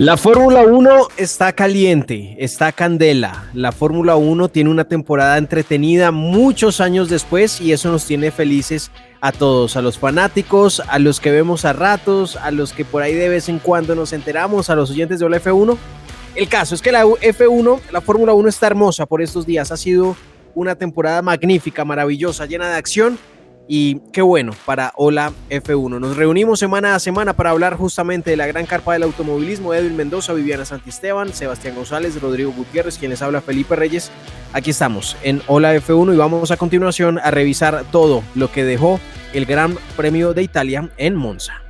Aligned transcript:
La 0.00 0.16
Fórmula 0.16 0.62
1 0.62 1.08
está 1.18 1.52
caliente, 1.52 2.34
está 2.38 2.72
candela. 2.72 3.50
La 3.52 3.70
Fórmula 3.70 4.16
1 4.16 4.48
tiene 4.48 4.70
una 4.70 4.86
temporada 4.86 5.36
entretenida 5.36 6.10
muchos 6.10 6.80
años 6.80 7.10
después 7.10 7.60
y 7.60 7.72
eso 7.72 7.90
nos 7.90 8.06
tiene 8.06 8.30
felices 8.30 8.90
a 9.20 9.30
todos, 9.30 9.76
a 9.76 9.82
los 9.82 9.98
fanáticos, 9.98 10.80
a 10.88 10.98
los 10.98 11.20
que 11.20 11.30
vemos 11.30 11.66
a 11.66 11.74
ratos, 11.74 12.36
a 12.36 12.50
los 12.50 12.72
que 12.72 12.86
por 12.86 13.02
ahí 13.02 13.12
de 13.12 13.28
vez 13.28 13.50
en 13.50 13.58
cuando 13.58 13.94
nos 13.94 14.14
enteramos, 14.14 14.70
a 14.70 14.74
los 14.74 14.90
oyentes 14.90 15.20
de 15.20 15.28
la 15.28 15.38
F1. 15.38 15.76
El 16.34 16.48
caso 16.48 16.74
es 16.74 16.80
que 16.80 16.92
la 16.92 17.04
F1, 17.04 17.80
la 17.92 18.00
Fórmula 18.00 18.32
1 18.32 18.48
está 18.48 18.68
hermosa 18.68 19.04
por 19.04 19.20
estos 19.20 19.44
días. 19.44 19.70
Ha 19.70 19.76
sido 19.76 20.16
una 20.54 20.76
temporada 20.76 21.20
magnífica, 21.20 21.84
maravillosa, 21.84 22.46
llena 22.46 22.70
de 22.70 22.76
acción 22.76 23.18
y 23.72 24.00
qué 24.12 24.20
bueno 24.20 24.50
para 24.66 24.92
Hola 24.96 25.32
F1. 25.48 26.00
Nos 26.00 26.16
reunimos 26.16 26.58
semana 26.58 26.96
a 26.96 26.98
semana 26.98 27.34
para 27.34 27.50
hablar 27.50 27.76
justamente 27.76 28.30
de 28.30 28.36
la 28.36 28.48
gran 28.48 28.66
carpa 28.66 28.94
del 28.94 29.04
automovilismo. 29.04 29.72
Edwin 29.72 29.96
Mendoza, 29.96 30.32
Viviana 30.32 30.64
Santisteban, 30.64 31.32
Sebastián 31.32 31.76
González, 31.76 32.20
Rodrigo 32.20 32.50
Gutiérrez, 32.50 32.98
quien 32.98 33.12
les 33.12 33.22
habla 33.22 33.40
Felipe 33.40 33.76
Reyes. 33.76 34.10
Aquí 34.52 34.70
estamos 34.70 35.16
en 35.22 35.40
Hola 35.46 35.72
F1 35.76 36.12
y 36.12 36.16
vamos 36.16 36.50
a 36.50 36.56
continuación 36.56 37.20
a 37.20 37.30
revisar 37.30 37.84
todo 37.92 38.24
lo 38.34 38.50
que 38.50 38.64
dejó 38.64 38.98
el 39.34 39.46
Gran 39.46 39.78
Premio 39.96 40.34
de 40.34 40.42
Italia 40.42 40.90
en 40.96 41.14
Monza. 41.14 41.69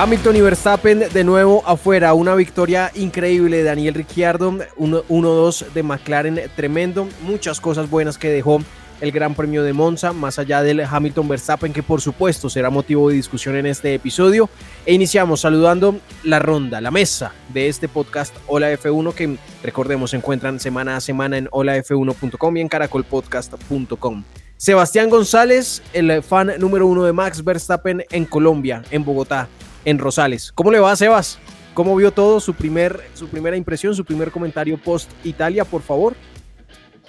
Hamilton 0.00 0.36
y 0.36 0.40
Verstappen 0.40 1.04
de 1.12 1.24
nuevo 1.24 1.64
afuera, 1.66 2.14
una 2.14 2.36
victoria 2.36 2.92
increíble 2.94 3.56
de 3.56 3.62
Daniel 3.64 3.94
Ricciardo, 3.94 4.52
1-2 4.52 5.72
de 5.72 5.82
McLaren, 5.82 6.40
tremendo, 6.54 7.08
muchas 7.22 7.60
cosas 7.60 7.90
buenas 7.90 8.16
que 8.16 8.28
dejó 8.28 8.60
el 9.00 9.10
Gran 9.10 9.34
Premio 9.34 9.64
de 9.64 9.72
Monza, 9.72 10.12
más 10.12 10.38
allá 10.38 10.62
del 10.62 10.82
Hamilton 10.82 11.26
Verstappen, 11.26 11.72
que 11.72 11.82
por 11.82 12.00
supuesto 12.00 12.48
será 12.48 12.70
motivo 12.70 13.08
de 13.08 13.16
discusión 13.16 13.56
en 13.56 13.66
este 13.66 13.92
episodio. 13.92 14.48
E 14.86 14.94
iniciamos 14.94 15.40
saludando 15.40 15.96
la 16.22 16.38
ronda, 16.38 16.80
la 16.80 16.92
mesa 16.92 17.32
de 17.52 17.66
este 17.66 17.88
podcast 17.88 18.36
Hola 18.46 18.72
F1, 18.72 19.14
que 19.14 19.36
recordemos 19.64 20.10
se 20.10 20.18
encuentran 20.18 20.60
semana 20.60 20.94
a 20.94 21.00
semana 21.00 21.38
en 21.38 21.48
holaf1.com 21.48 22.56
y 22.56 22.60
en 22.60 22.68
caracolpodcast.com. 22.68 24.22
Sebastián 24.56 25.10
González, 25.10 25.82
el 25.92 26.22
fan 26.22 26.52
número 26.60 26.86
uno 26.86 27.02
de 27.02 27.12
Max 27.12 27.42
Verstappen 27.42 28.04
en 28.10 28.26
Colombia, 28.26 28.84
en 28.92 29.04
Bogotá 29.04 29.48
en 29.88 29.98
Rosales. 29.98 30.52
¿Cómo 30.54 30.70
le 30.70 30.80
va, 30.80 30.94
Sebas? 30.94 31.38
¿Cómo 31.72 31.96
vio 31.96 32.10
todo? 32.10 32.40
Su, 32.40 32.54
primer, 32.54 33.00
su 33.14 33.28
primera 33.28 33.56
impresión, 33.56 33.94
su 33.94 34.04
primer 34.04 34.30
comentario 34.30 34.76
post 34.76 35.10
Italia, 35.24 35.64
por 35.64 35.80
favor. 35.80 36.14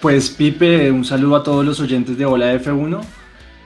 Pues 0.00 0.30
Pipe, 0.30 0.90
un 0.90 1.04
saludo 1.04 1.36
a 1.36 1.42
todos 1.42 1.64
los 1.64 1.78
oyentes 1.80 2.16
de 2.16 2.24
Hola 2.24 2.54
F1. 2.54 3.00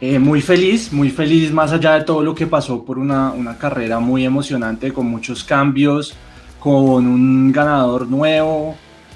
Eh, 0.01 0.19
muy 0.19 0.41
feliz, 0.41 0.93
muy 0.93 1.11
feliz 1.11 1.53
más 1.53 1.73
allá 1.73 1.95
de 1.95 2.05
todo 2.05 2.23
lo 2.23 2.35
que 2.35 2.47
pasó 2.47 2.85
por 2.85 2.99
una, 2.99 3.31
una 3.31 3.57
carrera 3.57 4.01
muy 4.01 4.25
emocionante 4.25 4.93
con 4.93 5.07
muchos 5.07 5.45
cambios, 5.45 6.15
con 6.59 7.07
un 7.07 7.53
ganador 7.53 8.09
nuevo. 8.09 8.75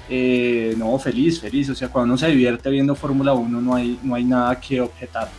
Eh, 0.09 0.75
no, 0.77 0.97
feliz, 0.97 1.41
feliz. 1.41 1.69
O 1.69 1.75
sea, 1.75 1.89
cuando 1.89 2.13
uno 2.13 2.17
se 2.17 2.27
divierte 2.27 2.69
viendo 2.69 2.95
Fórmula 2.95 3.33
1 3.33 3.61
no 3.61 3.75
hay, 3.75 3.99
no 4.01 4.15
hay 4.15 4.23
nada 4.23 4.57
que 4.59 4.79
objetar. 4.79 5.29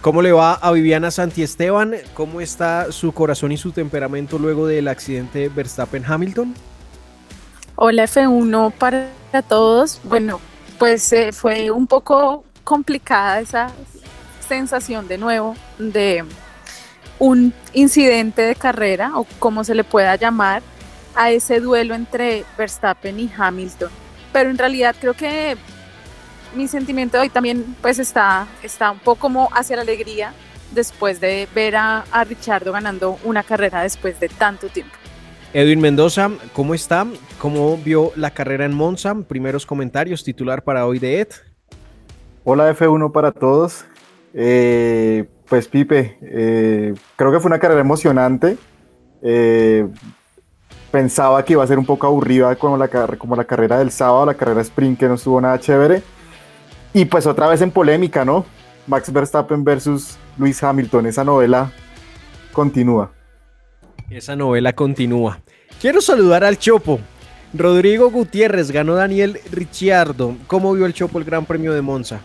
¿Cómo 0.00 0.22
le 0.22 0.30
va 0.30 0.54
a 0.54 0.70
Viviana 0.70 1.10
Santiesteban? 1.10 1.96
¿Cómo 2.14 2.40
está 2.40 2.92
su 2.92 3.12
corazón 3.12 3.50
y 3.50 3.56
su 3.56 3.72
temperamento 3.72 4.38
luego 4.38 4.68
del 4.68 4.86
accidente 4.86 5.50
Verstappen-Hamilton? 5.50 6.54
Hola 7.74 8.04
F1 8.04 8.72
para 8.74 9.08
todos. 9.48 10.00
Bueno, 10.04 10.40
pues 10.78 11.12
eh, 11.12 11.32
fue 11.32 11.72
un 11.72 11.88
poco 11.88 12.44
complicada 12.62 13.40
esa 13.40 13.72
sensación 14.46 15.08
de 15.08 15.18
nuevo 15.18 15.56
de 15.78 16.24
un 17.18 17.52
incidente 17.72 18.42
de 18.42 18.54
carrera 18.54 19.18
o 19.18 19.26
como 19.40 19.64
se 19.64 19.74
le 19.74 19.82
pueda 19.82 20.14
llamar 20.14 20.62
a 21.16 21.32
ese 21.32 21.58
duelo 21.58 21.96
entre 21.96 22.44
Verstappen 22.56 23.18
y 23.18 23.32
Hamilton. 23.36 23.90
Pero 24.32 24.50
en 24.50 24.58
realidad 24.58 24.94
creo 25.00 25.14
que 25.14 25.56
mi 26.54 26.68
sentimiento 26.68 27.20
hoy 27.20 27.28
también 27.28 27.76
pues 27.80 27.98
está, 27.98 28.46
está 28.62 28.90
un 28.90 28.98
poco 28.98 29.20
como 29.20 29.48
hacia 29.52 29.76
la 29.76 29.82
alegría 29.82 30.32
después 30.72 31.20
de 31.20 31.48
ver 31.54 31.76
a, 31.76 32.04
a 32.10 32.24
Richardo 32.24 32.72
ganando 32.72 33.18
una 33.24 33.42
carrera 33.42 33.82
después 33.82 34.18
de 34.20 34.28
tanto 34.28 34.68
tiempo. 34.68 34.94
Edwin 35.52 35.80
Mendoza, 35.80 36.30
¿cómo 36.52 36.74
está? 36.74 37.06
¿Cómo 37.38 37.78
vio 37.78 38.12
la 38.16 38.30
carrera 38.30 38.66
en 38.66 38.74
Monza? 38.74 39.14
Primeros 39.26 39.64
comentarios, 39.64 40.22
titular 40.22 40.62
para 40.62 40.86
hoy 40.86 40.98
de 40.98 41.20
Ed. 41.20 41.28
Hola 42.44 42.70
F1 42.74 43.12
para 43.12 43.32
todos. 43.32 43.86
Eh, 44.34 45.26
pues 45.48 45.66
Pipe, 45.68 46.18
eh, 46.20 46.94
creo 47.16 47.32
que 47.32 47.40
fue 47.40 47.48
una 47.48 47.58
carrera 47.58 47.80
emocionante. 47.80 48.58
Eh, 49.22 49.88
pensaba 50.90 51.42
que 51.44 51.54
iba 51.54 51.64
a 51.64 51.66
ser 51.66 51.78
un 51.78 51.86
poco 51.86 52.06
aburrida 52.06 52.54
como 52.56 52.76
la, 52.76 52.88
como 52.88 53.34
la 53.34 53.44
carrera 53.44 53.78
del 53.78 53.90
sábado, 53.90 54.26
la 54.26 54.34
carrera 54.34 54.60
sprint 54.60 54.98
que 54.98 55.08
no 55.08 55.14
estuvo 55.14 55.40
nada 55.40 55.58
chévere. 55.58 56.02
Y 56.92 57.04
pues 57.04 57.26
otra 57.26 57.46
vez 57.46 57.60
en 57.60 57.70
polémica, 57.70 58.24
¿no? 58.24 58.44
Max 58.86 59.12
Verstappen 59.12 59.62
versus 59.64 60.16
Luis 60.38 60.62
Hamilton, 60.62 61.06
esa 61.06 61.24
novela 61.24 61.70
continúa. 62.52 63.12
Esa 64.08 64.34
novela 64.34 64.72
continúa. 64.72 65.40
Quiero 65.80 66.00
saludar 66.00 66.42
al 66.44 66.58
Chopo. 66.58 66.98
Rodrigo 67.52 68.10
Gutiérrez 68.10 68.70
ganó 68.70 68.94
Daniel 68.94 69.38
Ricciardo. 69.52 70.36
¿Cómo 70.46 70.72
vio 70.72 70.86
el 70.86 70.94
Chopo 70.94 71.18
el 71.18 71.24
Gran 71.24 71.44
Premio 71.44 71.72
de 71.74 71.82
Monza? 71.82 72.20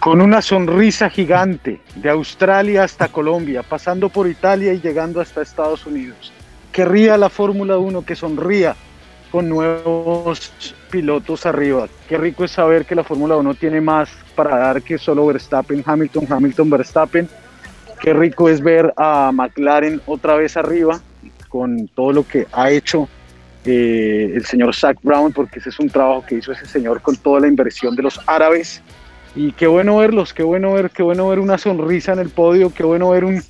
Con 0.00 0.20
una 0.20 0.40
sonrisa 0.40 1.10
gigante, 1.10 1.80
de 1.96 2.10
Australia 2.10 2.84
hasta 2.84 3.08
Colombia, 3.08 3.62
pasando 3.62 4.08
por 4.08 4.28
Italia 4.28 4.72
y 4.72 4.80
llegando 4.80 5.20
hasta 5.20 5.42
Estados 5.42 5.84
Unidos. 5.86 6.32
Querría 6.70 7.16
la 7.16 7.28
Fórmula 7.28 7.78
1 7.78 8.04
que 8.04 8.14
sonría 8.14 8.76
con 9.32 9.48
nuevos 9.48 10.52
pilotos 10.96 11.44
arriba. 11.44 11.88
Qué 12.08 12.16
rico 12.16 12.42
es 12.42 12.52
saber 12.52 12.86
que 12.86 12.94
la 12.94 13.04
Fórmula 13.04 13.36
1 13.36 13.54
tiene 13.56 13.82
más 13.82 14.08
para 14.34 14.56
dar 14.56 14.80
que 14.80 14.96
solo 14.96 15.26
Verstappen, 15.26 15.82
Hamilton, 15.84 16.26
Hamilton, 16.26 16.70
Verstappen. 16.70 17.28
Qué 18.00 18.14
rico 18.14 18.48
es 18.48 18.62
ver 18.62 18.94
a 18.96 19.30
McLaren 19.30 20.00
otra 20.06 20.36
vez 20.36 20.56
arriba 20.56 20.98
con 21.50 21.86
todo 21.88 22.12
lo 22.12 22.26
que 22.26 22.46
ha 22.50 22.70
hecho 22.70 23.10
eh, 23.66 24.32
el 24.34 24.46
señor 24.46 24.74
Zach 24.74 24.96
Brown, 25.02 25.34
porque 25.34 25.58
ese 25.58 25.68
es 25.68 25.78
un 25.78 25.90
trabajo 25.90 26.24
que 26.26 26.36
hizo 26.36 26.52
ese 26.52 26.64
señor 26.64 27.02
con 27.02 27.14
toda 27.16 27.40
la 27.40 27.48
inversión 27.48 27.94
de 27.94 28.02
los 28.02 28.18
árabes. 28.26 28.80
Y 29.34 29.52
qué 29.52 29.66
bueno 29.66 29.98
verlos, 29.98 30.32
qué 30.32 30.44
bueno 30.44 30.72
ver, 30.72 30.88
qué 30.88 31.02
bueno 31.02 31.28
ver 31.28 31.40
una 31.40 31.58
sonrisa 31.58 32.14
en 32.14 32.20
el 32.20 32.30
podio, 32.30 32.72
qué 32.72 32.84
bueno 32.84 33.10
ver 33.10 33.26
un, 33.26 33.42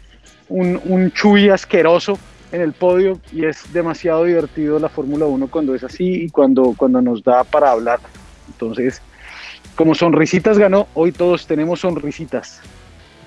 un, 0.49 0.81
un 0.85 1.13
Chuy 1.13 1.49
asqueroso 1.51 2.19
en 2.53 2.61
el 2.61 2.73
podio 2.73 3.19
y 3.33 3.45
es 3.45 3.73
demasiado 3.73 4.25
divertido 4.25 4.79
la 4.79 4.89
Fórmula 4.89 5.27
1 5.27 5.49
cuando 5.49 5.75
es 5.75 5.85
así 5.85 6.25
y 6.25 6.31
cuando, 6.31 6.75
cuando 6.77 7.01
nos 7.01 7.23
da 7.23 7.45
para 7.45 7.71
hablar. 7.71 8.01
Entonces, 8.49 9.03
como 9.75 9.95
sonrisitas 9.95 10.59
ganó, 10.59 10.87
hoy 10.95 11.13
todos 11.13 11.47
tenemos 11.47 11.81
sonrisitas. 11.81 12.61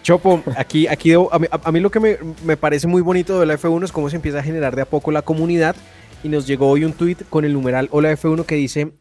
Chopo, 0.02 0.42
aquí, 0.56 0.88
aquí 0.88 1.14
a, 1.14 1.72
mí, 1.72 1.80
lo 1.80 1.92
que 1.92 2.00
me, 2.00 2.18
me, 2.46 2.58
parece 2.58 2.88
muy 2.88 3.02
bonito 3.02 3.40
de 3.40 3.46
la 3.46 3.58
F1 3.58 3.84
es 3.84 3.92
cómo 3.92 4.10
se 4.10 4.16
empieza 4.16 4.40
a 4.40 4.44
generar 4.44 4.76
de 4.76 4.82
a 4.82 4.86
poco 4.86 5.12
la 5.12 5.22
comunidad 5.22 5.76
y 6.24 6.30
nos 6.30 6.48
llegó 6.48 6.70
hoy 6.70 6.86
un 6.86 6.94
tweet 6.94 7.18
con 7.30 7.46
el 7.46 7.54
numeral 7.54 7.90
Hola 7.92 8.12
F1 8.12 8.46
que 8.46 8.56
dice 8.56 8.92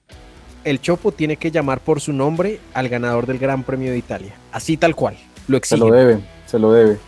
el 0.64 0.80
Chopo 0.80 1.12
tiene 1.12 1.36
que 1.36 1.50
llamar 1.50 1.80
por 1.80 2.00
su 2.00 2.12
nombre 2.12 2.60
al 2.74 2.88
ganador 2.88 3.26
del 3.26 3.38
Gran 3.38 3.62
Premio 3.62 3.90
de 3.90 3.98
Italia. 3.98 4.34
Así 4.52 4.76
tal 4.76 4.94
cual. 4.94 5.16
Lo 5.46 5.56
exige. 5.56 5.80
Se 5.80 5.88
lo 5.88 5.94
debe, 5.94 6.20
se 6.46 6.58
lo 6.58 6.72
debe. 6.72 6.98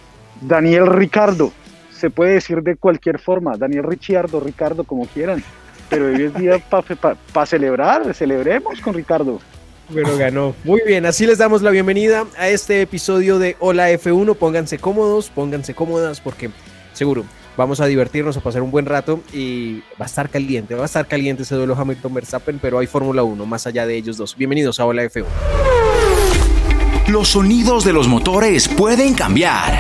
Daniel 0.40 0.86
Ricardo, 0.86 1.52
se 2.00 2.10
puede 2.10 2.32
decir 2.32 2.62
de 2.62 2.76
cualquier 2.76 3.18
forma, 3.18 3.56
Daniel 3.56 3.84
Ricciardo, 3.84 4.40
Ricardo, 4.40 4.84
como 4.84 5.06
quieran, 5.06 5.44
pero 5.90 6.06
hoy 6.06 6.22
es 6.24 6.34
día 6.34 6.58
para 7.32 7.46
celebrar, 7.46 8.14
celebremos 8.14 8.80
con 8.80 8.94
Ricardo. 8.94 9.38
Pero 9.92 10.16
ganó. 10.16 10.54
Muy 10.64 10.80
bien, 10.86 11.04
así 11.04 11.26
les 11.26 11.38
damos 11.38 11.62
la 11.62 11.70
bienvenida 11.70 12.24
a 12.38 12.48
este 12.48 12.80
episodio 12.80 13.38
de 13.38 13.56
Hola 13.58 13.90
F1. 13.90 14.36
Pónganse 14.36 14.78
cómodos, 14.78 15.30
pónganse 15.30 15.74
cómodas 15.74 16.20
porque 16.20 16.50
seguro 16.92 17.24
vamos 17.56 17.80
a 17.80 17.86
divertirnos, 17.86 18.36
a 18.36 18.40
pasar 18.40 18.62
un 18.62 18.70
buen 18.70 18.86
rato 18.86 19.20
y 19.32 19.80
va 20.00 20.04
a 20.04 20.06
estar 20.06 20.30
caliente, 20.30 20.76
va 20.76 20.82
a 20.82 20.86
estar 20.86 21.06
caliente 21.08 21.42
ese 21.42 21.56
duelo 21.56 21.74
Hamilton-Verstappen, 21.76 22.60
pero 22.60 22.78
hay 22.78 22.86
Fórmula 22.86 23.24
1 23.24 23.44
más 23.46 23.66
allá 23.66 23.84
de 23.84 23.96
ellos 23.96 24.16
dos. 24.16 24.36
Bienvenidos 24.36 24.78
a 24.78 24.86
Hola 24.86 25.02
F1. 25.02 25.24
Los 27.08 27.30
sonidos 27.30 27.84
de 27.84 27.92
los 27.92 28.06
motores 28.06 28.68
pueden 28.68 29.14
cambiar. 29.14 29.76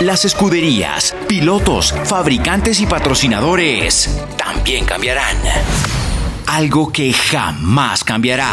Las 0.00 0.26
escuderías, 0.26 1.14
pilotos, 1.26 1.94
fabricantes 2.04 2.80
y 2.80 2.86
patrocinadores 2.86 4.10
también 4.36 4.84
cambiarán. 4.84 5.38
Algo 6.46 6.92
que 6.92 7.14
jamás 7.14 8.04
cambiará 8.04 8.52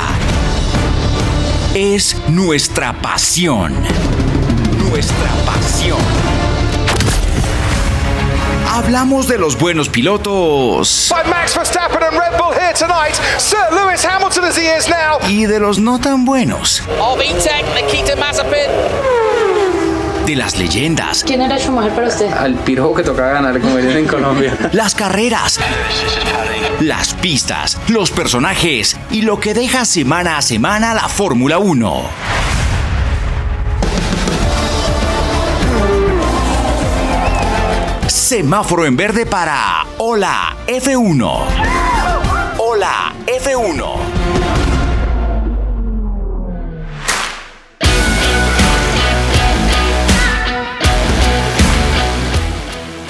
es 1.75 2.15
nuestra 2.29 2.93
pasión. 2.93 3.73
Nuestra 4.89 5.31
pasión. 5.45 5.99
Hablamos 8.69 9.27
de 9.27 9.37
los 9.37 9.57
buenos 9.57 9.89
pilotos. 9.89 11.13
Max 11.29 11.57
Verstappen 11.57 12.03
and 12.03 12.17
Red 12.17 12.37
Bull 12.37 12.53
here 12.53 12.73
tonight. 12.73 13.15
Sir 13.37 13.67
Lewis 13.69 14.05
Hamilton 14.05 14.45
as 14.45 14.57
he 14.57 14.77
is 14.77 14.87
now. 14.87 15.19
Y 15.29 15.45
de 15.45 15.59
los 15.59 15.77
no 15.77 15.99
tan 15.99 16.23
buenos. 16.23 16.81
Nikita 17.75 18.15
Mazepin. 18.15 19.32
De 20.25 20.35
las 20.37 20.57
leyendas. 20.57 21.23
¿Quién 21.25 21.41
era 21.41 21.57
mujer 21.69 21.91
para 21.93 22.07
usted? 22.07 22.31
Al 22.31 22.55
pirojo 22.55 22.95
que 22.95 23.03
tocaba 23.03 23.33
ganar 23.33 23.59
como 23.59 23.75
dirían 23.75 23.97
en 23.97 24.07
Colombia. 24.07 24.57
Las 24.71 24.95
carreras. 24.95 25.59
Las 26.79 27.13
pistas, 27.15 27.77
los 27.89 28.09
personajes 28.09 28.97
y 29.11 29.23
lo 29.23 29.39
que 29.39 29.53
deja 29.53 29.83
semana 29.83 30.37
a 30.37 30.41
semana 30.41 30.93
la 30.93 31.09
Fórmula 31.09 31.57
1. 31.57 32.03
Semáforo 38.07 38.85
en 38.85 38.95
verde 38.95 39.25
para 39.25 39.85
Hola 39.97 40.55
F1. 40.67 41.41
Hola 42.57 43.13
F1. 43.27 44.22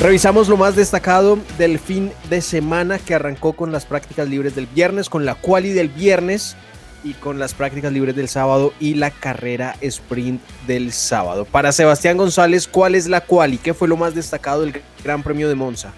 Revisamos 0.03 0.49
lo 0.49 0.57
más 0.57 0.75
destacado 0.75 1.39
del 1.57 1.79
fin 1.79 2.11
de 2.29 2.41
semana 2.41 2.99
que 2.99 3.15
arrancó 3.15 3.53
con 3.53 3.71
las 3.71 3.85
prácticas 3.85 4.27
libres 4.27 4.53
del 4.53 4.65
viernes, 4.65 5.07
con 5.07 5.23
la 5.23 5.35
quali 5.35 5.69
del 5.69 5.87
viernes 5.87 6.57
y 7.05 7.13
con 7.13 7.39
las 7.39 7.53
prácticas 7.53 7.93
libres 7.93 8.13
del 8.13 8.27
sábado 8.27 8.73
y 8.81 8.95
la 8.95 9.11
carrera 9.11 9.77
sprint 9.79 10.41
del 10.67 10.91
sábado. 10.91 11.45
Para 11.45 11.71
Sebastián 11.71 12.17
González, 12.17 12.67
¿cuál 12.67 12.95
es 12.95 13.07
la 13.07 13.21
quali? 13.21 13.57
¿Qué 13.57 13.73
fue 13.73 13.87
lo 13.87 13.95
más 13.95 14.13
destacado 14.13 14.63
del 14.63 14.81
Gran 15.05 15.23
Premio 15.23 15.47
de 15.47 15.55
Monza? 15.55 15.93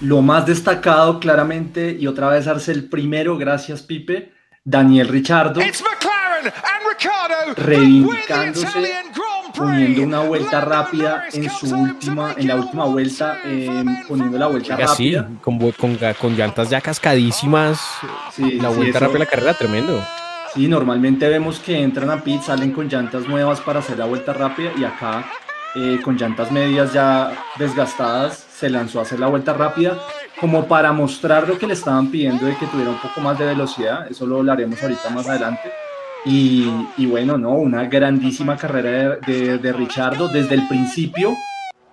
Lo 0.00 0.22
más 0.22 0.46
destacado 0.46 1.20
claramente, 1.20 1.94
y 2.00 2.06
otra 2.06 2.30
vez 2.30 2.46
darse 2.46 2.72
el 2.72 2.88
primero, 2.88 3.36
gracias 3.36 3.82
Pipe, 3.82 4.32
Daniel 4.64 5.08
Richardo, 5.08 5.60
reivindicándose, 7.58 8.94
poniendo 9.56 10.02
una 10.02 10.20
vuelta 10.20 10.60
rápida 10.60 11.24
en 11.32 11.50
su 11.50 11.74
última, 11.74 12.34
en 12.36 12.48
la 12.48 12.56
última 12.56 12.84
vuelta, 12.84 13.38
eh, 13.44 13.84
poniendo 14.08 14.38
la 14.38 14.46
vuelta 14.46 14.76
rápida. 14.76 14.94
Sí, 14.94 15.16
con, 15.40 15.58
con, 15.72 15.96
con, 16.20 16.36
llantas 16.36 16.70
ya 16.70 16.80
cascadísimas, 16.80 17.80
sí, 18.32 18.58
la 18.60 18.68
vuelta 18.68 18.98
rápida 18.98 19.12
de 19.14 19.24
la 19.24 19.30
carrera, 19.30 19.54
tremendo. 19.54 20.04
Sí, 20.54 20.68
normalmente 20.68 21.28
vemos 21.28 21.58
que 21.58 21.82
entran 21.82 22.10
a 22.10 22.22
pit, 22.22 22.42
salen 22.42 22.72
con 22.72 22.88
llantas 22.88 23.26
nuevas 23.26 23.60
para 23.60 23.80
hacer 23.80 23.98
la 23.98 24.04
vuelta 24.04 24.32
rápida 24.32 24.70
y 24.76 24.84
acá 24.84 25.24
eh, 25.74 26.00
con 26.04 26.16
llantas 26.16 26.52
medias 26.52 26.92
ya 26.92 27.32
desgastadas 27.58 28.46
se 28.52 28.70
lanzó 28.70 29.00
a 29.00 29.02
hacer 29.02 29.18
la 29.18 29.26
vuelta 29.26 29.52
rápida 29.52 29.98
como 30.40 30.66
para 30.66 30.92
mostrar 30.92 31.48
lo 31.48 31.58
que 31.58 31.66
le 31.66 31.74
estaban 31.74 32.10
pidiendo 32.10 32.46
de 32.46 32.56
que 32.56 32.66
tuviera 32.66 32.90
un 32.90 32.98
poco 32.98 33.20
más 33.20 33.38
de 33.38 33.46
velocidad, 33.46 34.06
eso 34.10 34.26
lo 34.26 34.38
hablaremos 34.38 34.80
ahorita 34.82 35.10
más 35.10 35.28
adelante. 35.28 35.72
Y, 36.24 36.70
y 36.96 37.06
bueno, 37.06 37.36
no, 37.36 37.52
una 37.54 37.84
grandísima 37.84 38.56
carrera 38.56 39.16
de, 39.26 39.58
de, 39.58 39.72
Richardo 39.72 40.28
desde 40.28 40.54
el 40.54 40.66
principio, 40.66 41.34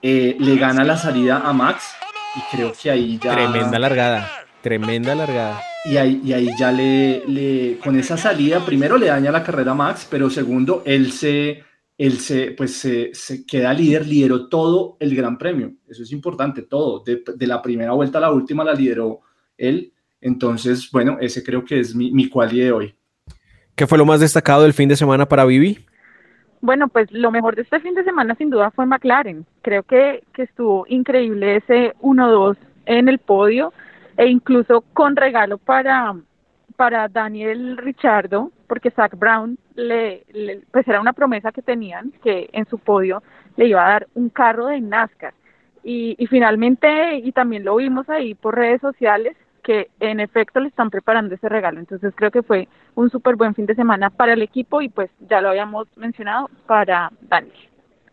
eh, 0.02 0.38
le 0.40 0.56
gana 0.56 0.84
la 0.84 0.96
salida 0.96 1.42
a 1.44 1.52
Max 1.52 1.94
y 2.36 2.56
creo 2.56 2.72
que 2.72 2.90
ahí 2.90 3.20
ya... 3.22 3.34
Tremenda 3.34 3.78
largada, 3.78 4.32
tremenda 4.62 5.16
largada 5.16 5.62
y 5.84 5.98
ahí, 5.98 6.22
y 6.24 6.34
ahí 6.34 6.50
ya 6.58 6.72
le, 6.72 7.24
le, 7.28 7.78
con 7.84 7.98
esa 7.98 8.16
salida, 8.16 8.64
primero 8.66 8.98
le 8.98 9.08
daña 9.08 9.32
la 9.32 9.44
carrera 9.44 9.72
a 9.72 9.76
Max, 9.76 10.08
pero 10.10 10.30
segundo, 10.30 10.84
él 10.86 11.12
se, 11.12 11.64
él 11.98 12.20
se, 12.20 12.52
pues 12.52 12.76
se, 12.76 13.14
se 13.14 13.46
queda 13.46 13.74
líder, 13.74 14.06
lideró 14.06 14.48
todo 14.48 14.98
el 15.00 15.16
Gran 15.16 15.38
Premio. 15.38 15.74
Eso 15.88 16.04
es 16.04 16.12
importante, 16.12 16.64
todo. 16.64 17.04
De, 17.04 17.24
de, 17.36 17.48
la 17.48 17.62
primera 17.62 17.94
vuelta 17.94 18.20
a 18.20 18.22
la 18.22 18.32
última 18.32 18.64
la 18.64 18.74
lideró 18.74 19.22
él. 19.58 19.92
Entonces, 20.20 20.90
bueno, 20.92 21.18
ese 21.20 21.44
creo 21.44 21.66
que 21.66 21.80
es 21.80 21.96
mi, 21.96 22.12
mi 22.12 22.30
quali 22.30 22.60
de 22.60 22.72
hoy. 22.72 22.96
¿Qué 23.82 23.88
fue 23.88 23.98
lo 23.98 24.06
más 24.06 24.20
destacado 24.20 24.62
del 24.62 24.74
fin 24.74 24.90
de 24.90 24.96
semana 24.96 25.26
para 25.26 25.44
Vivi? 25.44 25.84
Bueno, 26.62 26.88
pues 26.88 27.12
lo 27.12 27.32
mejor 27.32 27.56
de 27.56 27.64
este 27.64 27.80
fin 27.80 27.96
de 27.96 28.04
semana 28.04 28.36
sin 28.36 28.52
duda 28.52 28.70
fue 28.70 28.86
McLaren. 28.86 29.44
Creo 29.64 29.82
que, 29.82 30.22
estuvo 30.38 30.86
increíble 30.88 31.56
ese 31.56 31.96
1-2 32.00 32.58
en 32.86 33.10
el 33.10 33.18
podio 33.18 33.74
e 34.18 34.28
incluso 34.28 34.82
con 34.94 35.16
regalo 35.16 35.58
para, 35.58 36.16
para 36.76 37.08
Daniel 37.08 37.76
Richardo, 37.78 38.52
porque 38.68 38.92
Zach 38.92 39.18
Brown 39.18 39.58
le, 39.74 40.28
pues 40.72 40.88
era 40.88 41.02
una 41.02 41.14
promesa 41.14 41.52
que 41.52 41.64
tenían 41.64 42.12
que 42.24 42.52
en 42.54 42.68
su 42.68 42.78
podio 42.78 43.24
le 43.58 43.66
iba 43.66 43.84
a 43.84 43.94
dar 43.94 44.08
un 44.14 44.30
carro 44.30 44.68
de 44.68 44.80
NASCAR. 44.80 45.34
Y, 45.84 46.16
y 46.20 46.28
finalmente, 46.28 47.16
y 47.16 47.32
también 47.32 47.64
lo 47.64 47.78
vimos 47.78 48.08
ahí 48.12 48.36
por 48.36 48.54
redes 48.54 48.80
sociales, 48.80 49.36
que 49.62 49.90
en 50.00 50.20
efecto 50.20 50.60
le 50.60 50.68
están 50.68 50.90
preparando 50.90 51.36
ese 51.36 51.50
regalo. 51.50 51.80
Entonces 51.80 52.14
creo 52.16 52.32
que 52.32 52.44
fue 52.44 52.68
un 52.96 53.10
súper 53.10 53.36
buen 53.36 53.56
fin 53.56 53.66
de 53.66 53.76
semana 53.76 54.10
para 54.10 54.34
el 54.34 54.42
equipo 54.42 54.82
y 54.82 54.90
pues 54.90 55.10
ya 55.30 55.42
lo 55.42 55.50
habíamos 55.50 55.88
mencionado 55.96 56.50
para 56.68 57.12
Daniel. 57.22 57.56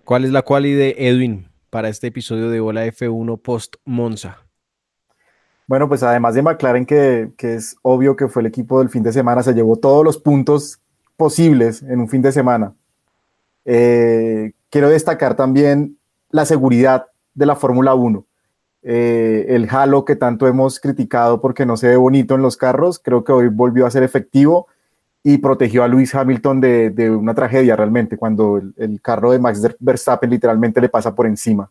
¿Cuál 0.04 0.24
es 0.24 0.30
la 0.30 0.42
quali 0.42 0.72
de 0.72 0.94
Edwin 0.98 1.48
para 1.70 1.88
este 1.88 2.06
episodio 2.06 2.50
de 2.50 2.60
Bola 2.60 2.86
F1 2.86 3.40
post 3.40 3.76
Monza? 3.84 4.38
Bueno, 5.66 5.86
pues 5.86 6.02
además 6.02 6.34
de 6.34 6.42
McLaren, 6.42 6.86
que, 6.86 7.30
que, 7.36 7.54
es 7.54 7.76
obvio 7.82 8.16
que 8.16 8.28
fue 8.28 8.40
el 8.40 8.46
equipo 8.46 8.78
del 8.78 8.88
fin 8.88 9.02
de 9.02 9.12
semana, 9.12 9.42
se 9.42 9.52
llevó 9.52 9.76
todos 9.76 10.02
los 10.02 10.16
puntos 10.16 10.80
posibles 11.18 11.82
en 11.82 12.00
un 12.00 12.08
fin 12.08 12.22
de 12.22 12.32
semana. 12.32 12.72
Eh, 13.66 14.52
quiero 14.70 14.88
destacar 14.88 15.34
también 15.34 15.98
la 16.30 16.46
seguridad 16.46 17.08
de 17.34 17.44
la 17.44 17.54
Fórmula 17.54 17.94
1. 17.94 18.24
Eh, 18.82 19.46
el 19.48 19.68
halo 19.70 20.04
que 20.04 20.16
tanto 20.16 20.46
hemos 20.46 20.78
criticado 20.78 21.40
porque 21.40 21.66
no 21.66 21.76
se 21.76 21.88
ve 21.88 21.96
bonito 21.96 22.36
en 22.36 22.42
los 22.42 22.56
carros, 22.56 22.98
creo 22.98 23.24
que 23.24 23.32
hoy 23.32 23.48
volvió 23.48 23.86
a 23.86 23.90
ser 23.90 24.02
efectivo 24.02 24.68
y 25.22 25.38
protegió 25.38 25.82
a 25.82 25.88
Lewis 25.88 26.14
Hamilton 26.14 26.60
de, 26.60 26.90
de 26.90 27.10
una 27.10 27.34
tragedia 27.34 27.74
realmente, 27.74 28.16
cuando 28.16 28.58
el, 28.58 28.72
el 28.76 29.00
carro 29.00 29.32
de 29.32 29.40
Max 29.40 29.60
Verstappen 29.80 30.30
literalmente 30.30 30.80
le 30.80 30.88
pasa 30.88 31.14
por 31.14 31.26
encima. 31.26 31.70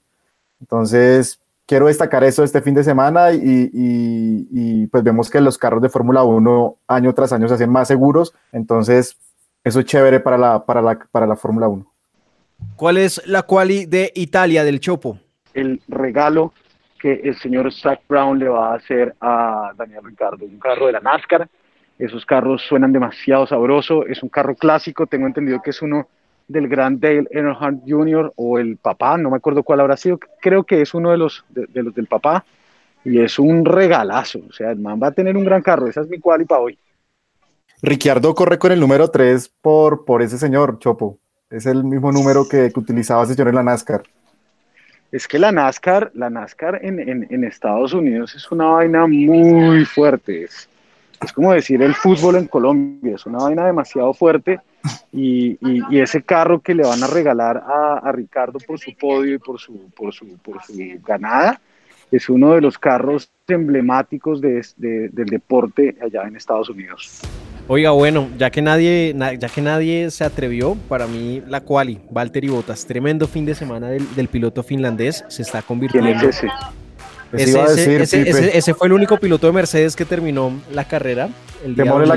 Entonces, 0.59 1.39
quiero 1.65 1.87
destacar 1.87 2.23
eso 2.23 2.43
este 2.43 2.61
fin 2.61 2.73
de 2.73 2.83
semana 2.83 3.31
y, 3.31 3.69
y, 3.73 4.47
y 4.51 4.87
pues 4.87 5.03
vemos 5.03 5.29
que 5.29 5.39
los 5.39 5.57
carros 5.57 5.81
de 5.81 5.89
Fórmula 5.89 6.23
1 6.23 6.77
año 6.87 7.13
tras 7.13 7.31
año 7.33 7.47
se 7.47 7.53
hacen 7.53 7.69
más 7.69 7.87
seguros, 7.87 8.33
entonces 8.51 9.17
eso 9.63 9.79
es 9.79 9.85
chévere 9.85 10.19
para 10.19 10.37
la, 10.37 10.65
para 10.65 10.81
la, 10.81 10.99
para 11.11 11.27
la 11.27 11.35
Fórmula 11.35 11.67
1. 11.67 11.85
¿Cuál 12.75 12.97
es 12.97 13.25
la 13.27 13.43
quali 13.43 13.85
de 13.85 14.11
Italia 14.15 14.63
del 14.63 14.79
Chopo? 14.79 15.19
El 15.53 15.81
regalo 15.87 16.53
que 16.97 17.13
el 17.23 17.35
señor 17.37 17.71
Zach 17.73 18.01
Brown 18.07 18.39
le 18.39 18.49
va 18.49 18.73
a 18.73 18.75
hacer 18.75 19.15
a 19.21 19.71
Daniel 19.77 20.01
Ricardo, 20.03 20.45
un 20.45 20.59
carro 20.59 20.87
de 20.87 20.93
la 20.93 20.99
NASCAR. 20.99 21.47
Esos 21.97 22.25
carros 22.25 22.61
suenan 22.67 22.91
demasiado 22.91 23.47
sabroso, 23.47 24.05
es 24.05 24.21
un 24.21 24.29
carro 24.29 24.55
clásico, 24.55 25.07
tengo 25.07 25.25
entendido 25.25 25.61
que 25.61 25.71
es 25.71 25.81
uno 25.81 26.07
del 26.47 26.67
gran 26.67 26.99
Dale 26.99 27.27
Earnhardt 27.31 27.81
Jr. 27.87 28.33
o 28.35 28.59
el 28.59 28.77
papá, 28.77 29.17
no 29.17 29.29
me 29.29 29.37
acuerdo 29.37 29.63
cuál 29.63 29.81
habrá 29.81 29.97
sido, 29.97 30.19
creo 30.41 30.63
que 30.63 30.81
es 30.81 30.93
uno 30.93 31.11
de 31.11 31.17
los, 31.17 31.43
de, 31.49 31.83
los 31.83 31.93
del 31.93 32.07
papá, 32.07 32.45
y 33.03 33.19
es 33.19 33.39
un 33.39 33.65
regalazo, 33.65 34.39
o 34.47 34.53
sea, 34.53 34.71
el 34.71 34.79
man 34.79 34.99
va 35.01 35.07
a 35.07 35.11
tener 35.11 35.35
un 35.35 35.43
gran 35.43 35.61
carro, 35.61 35.87
esa 35.87 36.01
es 36.01 36.07
mi 36.07 36.19
cual 36.19 36.41
y 36.41 36.45
para 36.45 36.61
hoy. 36.61 36.79
Ricciardo 37.81 38.33
corre 38.33 38.57
con 38.57 38.71
el 38.71 38.79
número 38.79 39.09
3 39.09 39.51
por, 39.61 40.05
por 40.05 40.21
ese 40.21 40.37
señor, 40.37 40.79
Chopo, 40.79 41.19
es 41.49 41.65
el 41.65 41.83
mismo 41.83 42.11
número 42.11 42.47
que, 42.47 42.71
que 42.71 42.79
utilizaba 42.79 43.23
ese 43.23 43.33
señor 43.33 43.49
en 43.49 43.55
la 43.55 43.63
NASCAR. 43.63 44.03
Es 45.11 45.27
que 45.27 45.39
la 45.39 45.51
NASCAR, 45.51 46.11
la 46.15 46.29
NASCAR 46.29 46.79
en, 46.83 46.99
en, 47.29 47.43
Estados 47.43 47.93
Unidos 47.93 48.35
es 48.35 48.51
una 48.51 48.65
vaina 48.65 49.07
muy 49.07 49.85
fuerte, 49.85 50.43
es, 50.43 50.67
es 51.23 51.31
como 51.31 51.53
decir 51.53 51.81
el 51.81 51.95
fútbol 51.95 52.35
en 52.35 52.47
Colombia, 52.47 53.15
es 53.15 53.25
una 53.25 53.39
vaina 53.39 53.65
demasiado 53.65 54.13
fuerte 54.13 54.59
y, 55.13 55.57
y, 55.61 55.99
ese 55.99 56.21
carro 56.23 56.59
que 56.59 56.75
le 56.75 56.83
van 56.83 57.01
a 57.01 57.07
regalar 57.07 57.57
a, 57.57 57.99
a, 58.03 58.11
Ricardo 58.11 58.59
por 58.59 58.79
su 58.79 58.93
podio 58.95 59.35
y 59.35 59.39
por 59.39 59.59
su, 59.59 59.89
por 59.91 60.13
su, 60.13 60.37
por 60.39 60.61
su 60.61 60.73
ganada 61.05 61.59
es 62.11 62.29
uno 62.29 62.53
de 62.53 62.61
los 62.61 62.77
carros 62.77 63.29
emblemáticos 63.47 64.41
de, 64.41 64.65
de, 64.77 65.09
del 65.09 65.27
deporte 65.27 65.97
allá 66.01 66.23
en 66.23 66.35
Estados 66.35 66.69
Unidos. 66.69 67.21
Oiga, 67.69 67.91
bueno, 67.91 68.29
ya 68.37 68.49
que 68.49 68.61
nadie, 68.61 69.13
ya 69.39 69.49
que 69.49 69.61
nadie 69.61 70.09
se 70.09 70.23
atrevió, 70.23 70.77
para 70.87 71.05
mí 71.05 71.43
la 71.47 71.59
quali, 71.59 71.99
Valtteri 72.09 72.47
Bottas, 72.47 72.85
tremendo 72.85 73.27
fin 73.27 73.45
de 73.45 73.55
semana 73.55 73.89
del, 73.89 74.15
del 74.15 74.29
piloto 74.29 74.63
finlandés, 74.63 75.25
se 75.27 75.41
está 75.41 75.61
convirtiendo. 75.61 76.09
¿Quién 76.09 76.29
es 76.29 76.37
ese? 76.37 76.47
Ese, 77.33 78.57
ese, 78.57 78.73
fue 78.73 78.87
el 78.87 78.93
único 78.93 79.17
piloto 79.17 79.47
de 79.47 79.53
Mercedes 79.53 79.97
que 79.97 80.05
terminó 80.05 80.53
la 80.71 80.85
carrera. 80.85 81.27
El 81.65 81.75
démosle, 81.75 82.07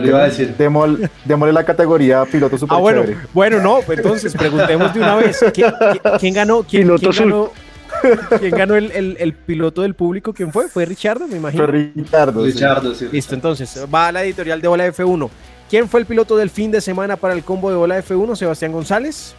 la, 1.26 1.52
la 1.52 1.64
categoría 1.64 2.24
piloto 2.26 2.56
super 2.56 2.76
ah, 2.76 2.80
bueno, 2.80 3.02
bueno, 3.32 3.60
no, 3.60 3.80
entonces 3.88 4.34
preguntemos 4.34 4.94
de 4.94 5.00
una 5.00 5.16
vez. 5.16 5.44
¿Quién, 5.52 6.34
ganó? 6.34 6.62
¿Quién, 6.62 6.82
piloto 6.82 7.10
quién 7.10 7.28
ganó? 7.28 7.50
¿Quién 8.38 8.50
ganó 8.52 8.74
el, 8.74 8.90
el, 8.92 9.16
el, 9.18 9.32
piloto 9.32 9.82
del 9.82 9.94
público? 9.94 10.32
¿Quién 10.32 10.52
fue? 10.52 10.68
¿Fue 10.68 10.84
Richardo, 10.84 11.26
me 11.26 11.36
imagino? 11.36 11.64
Fue 11.64 11.72
Richardo. 11.72 12.44
Richardo, 12.44 12.94
sí. 12.94 13.08
Listo, 13.10 13.34
entonces 13.34 13.86
va 13.92 14.08
a 14.08 14.12
la 14.12 14.24
editorial 14.24 14.60
de 14.60 14.68
Bola 14.68 14.86
F1. 14.88 15.30
¿Quién 15.68 15.88
fue 15.88 16.00
el 16.00 16.06
piloto 16.06 16.36
del 16.36 16.50
fin 16.50 16.70
de 16.70 16.80
semana 16.80 17.16
para 17.16 17.34
el 17.34 17.44
combo 17.44 17.70
de 17.70 17.76
Bola 17.76 18.02
F1? 18.02 18.34
Sebastián 18.36 18.72
González. 18.72 19.34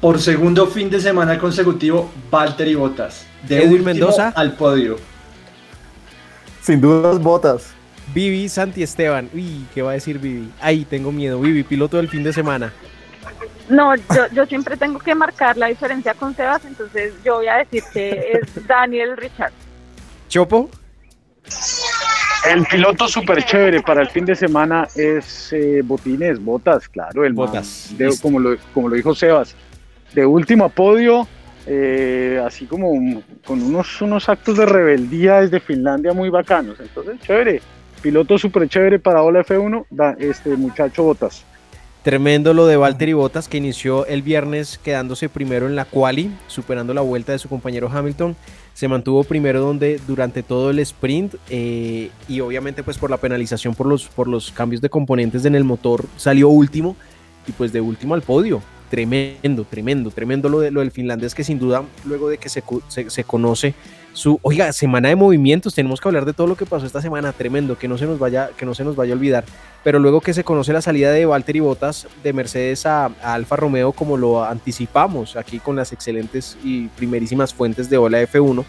Por 0.00 0.20
segundo 0.20 0.66
fin 0.66 0.90
de 0.90 1.00
semana 1.00 1.38
consecutivo, 1.38 2.10
Valtteri 2.30 2.74
Bottas. 2.74 3.24
De 3.46 3.62
Edwin 3.62 3.84
Mendoza 3.84 4.30
al 4.30 4.54
podio. 4.54 4.96
Sin 6.60 6.80
dudas, 6.80 7.20
Bottas. 7.22 7.68
Vivi 8.12 8.48
Santi 8.48 8.82
Esteban. 8.82 9.30
Uy, 9.32 9.64
¿qué 9.74 9.82
va 9.82 9.90
a 9.90 9.94
decir 9.94 10.18
Vivi? 10.18 10.50
Ahí 10.60 10.84
tengo 10.84 11.12
miedo. 11.12 11.40
Vivi, 11.40 11.62
piloto 11.62 11.96
del 11.96 12.08
fin 12.08 12.24
de 12.24 12.32
semana. 12.32 12.72
No, 13.68 13.94
yo, 13.96 14.26
yo 14.32 14.46
siempre 14.46 14.76
tengo 14.76 14.98
que 14.98 15.14
marcar 15.14 15.56
la 15.56 15.66
diferencia 15.66 16.14
con 16.14 16.34
Sebas, 16.34 16.64
entonces 16.64 17.14
yo 17.24 17.36
voy 17.36 17.48
a 17.48 17.56
decir 17.56 17.82
que 17.92 18.32
es 18.32 18.66
Daniel 18.66 19.16
Richard. 19.16 19.52
¿Chopo? 20.28 20.70
El 22.48 22.64
piloto 22.66 23.08
súper 23.08 23.44
chévere 23.44 23.82
para 23.82 24.02
el 24.02 24.08
fin 24.08 24.24
de 24.24 24.36
semana 24.36 24.86
es 24.94 25.52
eh, 25.52 25.82
Botines, 25.84 26.42
Botas, 26.42 26.88
claro, 26.88 27.24
el 27.24 27.32
Botas. 27.32 27.92
como, 28.22 28.38
lo, 28.38 28.56
como 28.72 28.88
lo 28.88 28.94
dijo 28.94 29.14
Sebas, 29.14 29.56
de 30.14 30.24
último 30.24 30.68
podio, 30.68 31.26
eh, 31.66 32.40
así 32.44 32.66
como 32.66 33.22
con 33.44 33.62
unos, 33.62 34.00
unos 34.00 34.28
actos 34.28 34.58
de 34.58 34.66
rebeldía 34.66 35.40
desde 35.40 35.58
Finlandia 35.58 36.12
muy 36.12 36.30
bacanos. 36.30 36.78
Entonces, 36.78 37.18
chévere, 37.20 37.60
piloto 38.00 38.38
súper 38.38 38.68
chévere 38.68 39.00
para 39.00 39.22
Ola 39.22 39.44
F1, 39.44 39.86
da, 39.90 40.16
este 40.20 40.50
muchacho 40.56 41.02
Botas. 41.02 41.44
Tremendo 42.06 42.54
lo 42.54 42.68
de 42.68 42.76
Valtteri 42.76 43.14
Bottas 43.14 43.48
que 43.48 43.56
inició 43.56 44.06
el 44.06 44.22
viernes 44.22 44.78
quedándose 44.78 45.28
primero 45.28 45.66
en 45.66 45.74
la 45.74 45.86
quali, 45.86 46.30
superando 46.46 46.94
la 46.94 47.00
vuelta 47.00 47.32
de 47.32 47.40
su 47.40 47.48
compañero 47.48 47.90
Hamilton. 47.92 48.36
Se 48.74 48.86
mantuvo 48.86 49.24
primero 49.24 49.60
donde 49.60 50.00
durante 50.06 50.44
todo 50.44 50.70
el 50.70 50.78
sprint 50.78 51.34
eh, 51.50 52.12
y 52.28 52.38
obviamente 52.38 52.84
pues 52.84 52.96
por 52.96 53.10
la 53.10 53.16
penalización 53.16 53.74
por 53.74 53.88
los, 53.88 54.06
por 54.06 54.28
los 54.28 54.52
cambios 54.52 54.80
de 54.80 54.88
componentes 54.88 55.46
en 55.46 55.56
el 55.56 55.64
motor 55.64 56.04
salió 56.16 56.48
último 56.48 56.94
y 57.44 57.50
pues 57.50 57.72
de 57.72 57.80
último 57.80 58.14
al 58.14 58.22
podio. 58.22 58.62
Tremendo, 58.90 59.64
tremendo, 59.64 60.10
tremendo 60.10 60.48
lo, 60.48 60.60
de, 60.60 60.70
lo 60.70 60.80
del 60.80 60.90
finlandés 60.90 61.34
que 61.34 61.42
sin 61.44 61.58
duda 61.58 61.82
luego 62.04 62.28
de 62.28 62.38
que 62.38 62.48
se, 62.48 62.62
se, 62.88 63.10
se 63.10 63.24
conoce 63.24 63.74
su, 64.16 64.40
oiga, 64.40 64.72
semana 64.72 65.10
de 65.10 65.14
movimientos, 65.14 65.74
tenemos 65.74 66.00
que 66.00 66.08
hablar 66.08 66.24
de 66.24 66.32
todo 66.32 66.46
lo 66.46 66.56
que 66.56 66.64
pasó 66.64 66.86
esta 66.86 67.02
semana, 67.02 67.34
tremendo, 67.34 67.76
que 67.76 67.86
no 67.86 67.98
se 67.98 68.06
nos 68.06 68.18
vaya, 68.18 68.48
que 68.56 68.64
no 68.64 68.74
se 68.74 68.82
nos 68.82 68.96
vaya 68.96 69.12
a 69.12 69.16
olvidar. 69.16 69.44
Pero 69.84 69.98
luego 69.98 70.22
que 70.22 70.32
se 70.32 70.42
conoce 70.42 70.72
la 70.72 70.80
salida 70.80 71.12
de 71.12 71.26
Valtteri 71.26 71.60
Bottas 71.60 72.08
de 72.24 72.32
Mercedes 72.32 72.86
a, 72.86 73.10
Alfa 73.22 73.56
Romeo, 73.56 73.92
como 73.92 74.16
lo 74.16 74.42
anticipamos 74.42 75.36
aquí 75.36 75.58
con 75.58 75.76
las 75.76 75.92
excelentes 75.92 76.56
y 76.64 76.88
primerísimas 76.88 77.52
fuentes 77.52 77.90
de 77.90 77.98
Ola 77.98 78.22
F1, 78.22 78.64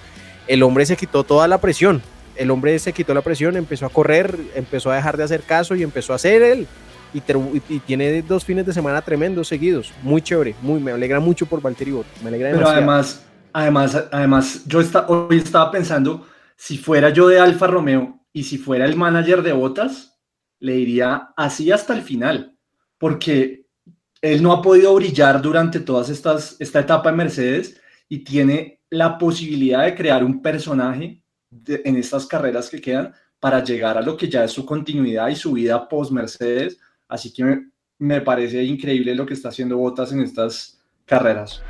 el 0.50 0.64
hombre 0.64 0.86
se 0.86 0.98
quitó 0.98 1.24
toda 1.24 1.48
la 1.48 1.60
presión. 1.60 2.02
El 2.36 2.52
hombre 2.52 2.78
se 2.78 2.92
quitó 2.92 3.14
la 3.14 3.22
presión, 3.22 3.56
empezó 3.56 3.86
a 3.86 3.90
correr, 3.90 4.38
empezó 4.54 4.92
a 4.92 4.96
dejar 4.96 5.16
de 5.16 5.24
hacer 5.24 5.44
caso 5.44 5.76
y 5.76 5.82
empezó 5.82 6.12
a 6.12 6.18
hacer 6.18 6.42
él. 6.42 6.68
Y, 7.14 7.22
tiene 7.80 8.22
dos 8.22 8.44
fines 8.44 8.66
de 8.66 8.74
semana 8.74 9.02
tremendos 9.02 9.48
seguidos. 9.48 9.94
Muy 10.04 10.22
chévere, 10.22 10.56
muy, 10.62 10.80
me 10.80 10.92
alegra 10.92 11.20
mucho 11.20 11.46
por 11.46 11.62
Valtteri 11.62 11.92
Bottas. 11.92 12.22
Me 12.22 12.30
alegra 12.30 12.52
Pero 12.52 12.68
además, 12.68 13.28
Además, 13.58 14.08
además 14.12 14.64
yo 14.68 14.82
hoy 15.08 15.38
estaba 15.38 15.72
pensando, 15.72 16.28
si 16.56 16.78
fuera 16.78 17.10
yo 17.10 17.28
de 17.28 17.40
Alfa 17.40 17.66
Romeo 17.66 18.20
y 18.32 18.44
si 18.44 18.60
fuera 18.60 18.86
el 18.86 18.96
manager 18.96 19.42
de 19.42 19.52
Botas, 19.52 20.20
le 20.60 20.74
diría 20.74 21.30
así 21.36 21.72
hasta 21.72 21.96
el 21.96 22.04
final, 22.04 22.56
porque 23.00 23.66
él 24.22 24.44
no 24.44 24.52
ha 24.52 24.62
podido 24.62 24.94
brillar 24.94 25.42
durante 25.42 25.84
estas, 26.08 26.56
esta 26.60 26.82
etapa 26.82 27.10
en 27.10 27.16
Mercedes 27.16 27.82
y 28.08 28.20
tiene 28.20 28.82
la 28.92 29.18
posibilidad 29.18 29.86
de 29.86 29.96
crear 29.96 30.24
un 30.24 30.40
personaje 30.40 31.24
en 31.66 31.96
estas 31.96 32.28
carreras 32.28 32.70
que 32.70 32.80
quedan 32.80 33.12
para 33.40 33.64
llegar 33.64 33.98
a 33.98 34.04
lo 34.04 34.16
que 34.16 34.30
ya 34.30 34.44
es 34.44 34.52
su 34.52 34.68
continuidad 34.68 35.30
y 35.30 35.36
su 35.36 35.54
vida 35.54 35.90
post 35.90 36.12
Mercedes. 36.12 36.80
Así 37.08 37.34
que 37.34 37.64
me, 38.00 38.22
parece 38.22 38.64
increíble 38.64 39.16
lo 39.16 39.26
que 39.26 39.34
está 39.34 39.50
haciendo 39.50 39.78
Botas 39.78 40.12
en 40.12 40.22
estas 40.22 40.80
carreras. 41.06 41.62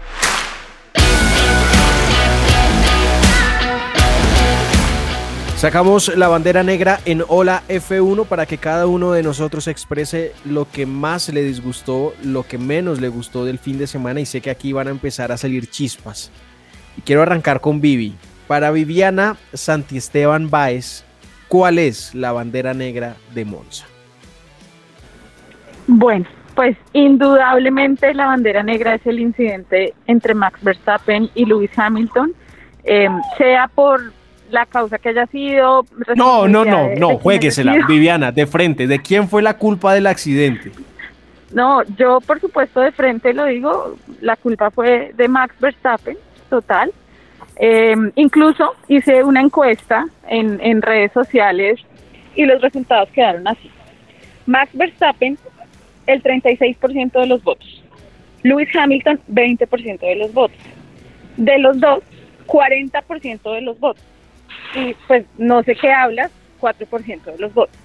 Sacamos 5.58 6.16
la 6.16 6.28
bandera 6.28 6.62
negra 6.62 7.00
en 7.06 7.24
Hola 7.28 7.64
F1 7.68 8.28
para 8.28 8.46
que 8.46 8.60
cada 8.60 8.86
uno 8.86 9.12
de 9.12 9.24
nosotros 9.24 9.68
exprese 9.68 10.34
lo 10.46 10.70
que 10.70 10.86
más 10.86 11.30
le 11.30 11.42
disgustó, 11.42 12.14
lo 12.24 12.44
que 12.44 12.60
menos 12.60 13.02
le 13.02 13.08
gustó 13.08 13.44
del 13.44 13.58
fin 13.58 13.80
de 13.80 13.88
semana 13.88 14.20
y 14.20 14.28
sé 14.28 14.40
que 14.40 14.52
aquí 14.52 14.72
van 14.72 14.88
a 14.88 14.92
empezar 14.92 15.32
a 15.32 15.38
salir 15.38 15.68
chispas. 15.68 16.30
Y 16.96 17.02
quiero 17.02 17.24
arrancar 17.24 17.60
con 17.60 17.82
Vivi. 17.82 18.14
Para 18.48 18.70
Viviana 18.70 19.36
Santiesteban 19.52 20.52
Baez, 20.52 21.04
¿cuál 21.48 21.80
es 21.80 22.14
la 22.14 22.32
bandera 22.32 22.76
negra 22.76 23.18
de 23.34 23.44
Monza? 23.44 23.88
Bueno, 25.88 26.26
pues 26.56 26.78
indudablemente 26.94 28.14
la 28.14 28.28
bandera 28.28 28.62
negra 28.62 28.96
es 28.96 29.06
el 29.08 29.20
incidente 29.20 29.94
entre 30.06 30.34
Max 30.34 30.60
Verstappen 30.62 31.30
y 31.34 31.46
Lewis 31.46 31.72
Hamilton, 31.76 32.34
eh, 32.84 33.10
sea 33.38 33.68
por 33.68 34.12
la 34.50 34.66
causa 34.66 34.98
que 34.98 35.10
haya 35.10 35.26
sido. 35.28 35.86
No, 36.16 36.48
no, 36.48 36.66
no, 36.66 36.90
no, 36.96 37.18
jueguesela, 37.18 37.86
Viviana, 37.88 38.32
de 38.32 38.48
frente. 38.48 38.88
¿De 38.88 39.00
quién 39.00 39.28
fue 39.28 39.42
la 39.42 39.58
culpa 39.58 39.94
del 39.94 40.08
accidente? 40.08 40.72
No, 41.52 41.84
yo 41.98 42.20
por 42.22 42.42
supuesto 42.42 42.82
de 42.82 42.92
frente 42.92 43.34
lo 43.34 43.46
digo, 43.46 43.96
la 44.22 44.36
culpa 44.36 44.70
fue 44.70 45.14
de 45.16 45.28
Max 45.28 45.56
Verstappen, 45.60 46.18
total. 46.50 46.92
Em, 47.56 48.12
incluso 48.16 48.76
hice 48.88 49.24
una 49.24 49.42
encuesta 49.42 50.06
en, 50.28 50.60
en 50.62 50.82
redes 50.82 51.12
sociales 51.14 51.80
y 52.36 52.46
los 52.46 52.62
resultados 52.62 53.10
quedaron 53.10 53.48
así. 53.48 53.72
Max 54.46 54.70
Verstappen, 54.74 55.38
el 56.08 56.24
36% 56.24 57.12
de 57.12 57.28
los 57.28 57.44
votos. 57.44 57.84
Lewis 58.44 58.70
Hamilton, 58.76 59.20
20% 59.32 60.00
de 60.00 60.16
los 60.16 60.34
votos. 60.34 60.58
De 61.38 61.60
los 61.60 61.80
dos, 61.80 62.04
40% 62.48 63.54
de 63.54 63.62
los 63.62 63.80
votos 63.80 64.04
y 64.76 64.94
pues 65.08 65.26
no 65.38 65.64
sé 65.64 65.76
qué 65.76 65.92
hablas, 65.92 66.32
4% 66.60 67.24
de 67.24 67.38
los 67.38 67.54
votos. 67.54 67.76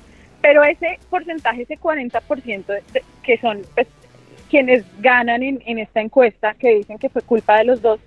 Pero 0.41 0.65
ese 0.65 0.99
porcentaje, 1.09 1.63
ese 1.63 1.79
40% 1.79 2.81
que 3.23 3.39
son 3.39 3.63
pues, 3.75 3.87
quienes 4.51 4.85
ganan 5.01 5.43
en, 5.43 5.63
en 5.67 5.79
esta 5.79 6.01
encuesta, 6.01 6.55
que 6.55 6.75
dicen 6.75 6.99
que 6.99 7.09
fue 7.09 7.23
culpa 7.23 7.59
de 7.59 7.65
los 7.65 7.81
dos, 7.81 8.01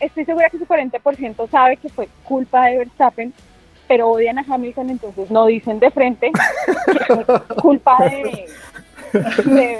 estoy 0.00 0.24
segura 0.24 0.50
que 0.50 0.56
ese 0.56 0.66
40% 0.66 1.48
sabe 1.48 1.76
que 1.76 1.88
fue 1.88 2.08
culpa 2.24 2.66
de 2.66 2.78
Verstappen, 2.78 3.32
pero 3.92 4.08
odian 4.08 4.38
a 4.38 4.44
Hamilton, 4.48 4.88
entonces 4.88 5.30
no 5.30 5.44
dicen 5.44 5.78
de 5.78 5.90
frente 5.90 6.32
que 7.06 7.14
fue 7.14 7.42
culpa 7.60 7.98
de. 8.06 9.78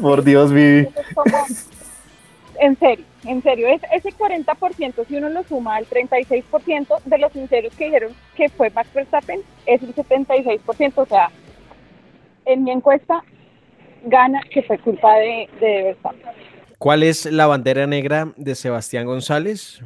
Por 0.00 0.22
Dios, 0.22 0.52
Vivi 0.52 0.86
en 2.60 2.78
serio, 2.78 3.04
en 3.24 3.42
serio, 3.42 3.66
es, 3.66 3.82
ese 3.92 4.16
40%, 4.16 5.06
si 5.08 5.16
uno 5.16 5.28
lo 5.28 5.42
suma 5.42 5.74
al 5.74 5.88
36% 5.88 7.02
de 7.04 7.18
los 7.18 7.32
sinceros 7.32 7.74
que 7.74 7.86
dijeron 7.86 8.12
que 8.36 8.48
fue 8.48 8.70
Max 8.70 8.90
Verstappen, 8.94 9.40
es 9.66 9.82
el 9.82 9.92
76%, 9.92 10.92
o 10.94 11.06
sea, 11.06 11.28
en 12.44 12.62
mi 12.62 12.70
encuesta 12.70 13.24
gana 14.04 14.40
que 14.52 14.62
fue 14.62 14.78
culpa 14.78 15.16
de, 15.16 15.48
de 15.58 15.82
Verstappen. 15.82 16.30
¿Cuál 16.78 17.02
es 17.02 17.26
la 17.26 17.48
bandera 17.48 17.88
negra 17.88 18.32
de 18.36 18.54
Sebastián 18.54 19.04
González? 19.04 19.82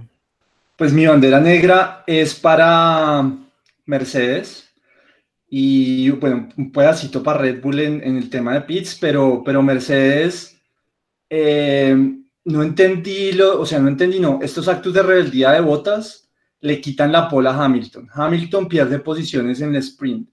Pues 0.81 0.95
mi 0.95 1.05
bandera 1.05 1.39
negra 1.41 2.05
es 2.07 2.35
para 2.35 3.31
Mercedes 3.85 4.67
y 5.47 6.09
bueno, 6.09 6.49
un 6.57 6.73
pedacito 6.73 7.23
para 7.23 7.41
Red 7.41 7.61
Bull 7.61 7.81
en, 7.81 8.17
el 8.17 8.31
tema 8.31 8.55
de 8.55 8.63
pits, 8.63 8.97
pero, 8.99 9.43
pero 9.45 9.63
Mercedes 9.63 10.59
eh, 11.29 11.95
no 12.47 12.63
entendí, 12.63 13.33
lo, 13.33 13.61
o 13.61 13.67
sea, 13.67 13.79
no 13.79 13.89
entendí, 13.89 14.21
no, 14.21 14.39
estos 14.41 14.69
actos 14.69 14.95
de 14.95 15.03
rebeldía 15.03 15.51
de 15.51 15.61
botas 15.61 16.31
le 16.61 16.81
quitan 16.81 17.13
la 17.13 17.29
pola 17.29 17.51
a 17.51 17.63
Hamilton. 17.63 18.09
Hamilton 18.15 18.67
pierde 18.67 19.01
posiciones 19.01 19.61
en 19.61 19.75
el 19.75 19.83
sprint. 19.83 20.31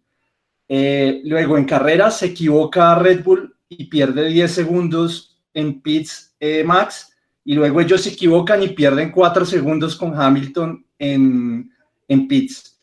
Eh, 0.69 1.23
luego 1.25 1.57
en 1.57 1.65
carrera 1.65 2.09
se 2.09 2.27
equivoca 2.27 2.95
Red 2.95 3.21
Bull 3.21 3.53
y 3.67 3.83
pierde 3.87 4.29
10 4.29 4.49
segundos 4.49 5.41
en 5.53 5.81
pits 5.81 6.37
eh, 6.39 6.63
Max. 6.63 7.16
Y 7.47 7.55
luego 7.55 7.79
ellos 7.79 8.01
se 8.01 8.09
equivocan 8.09 8.61
y 8.61 8.67
pierden 8.67 9.09
4 9.09 9.45
segundos 9.45 9.95
con 9.95 10.13
Hamilton 10.13 10.85
en, 10.99 11.71
en 12.05 12.27
pits. 12.27 12.77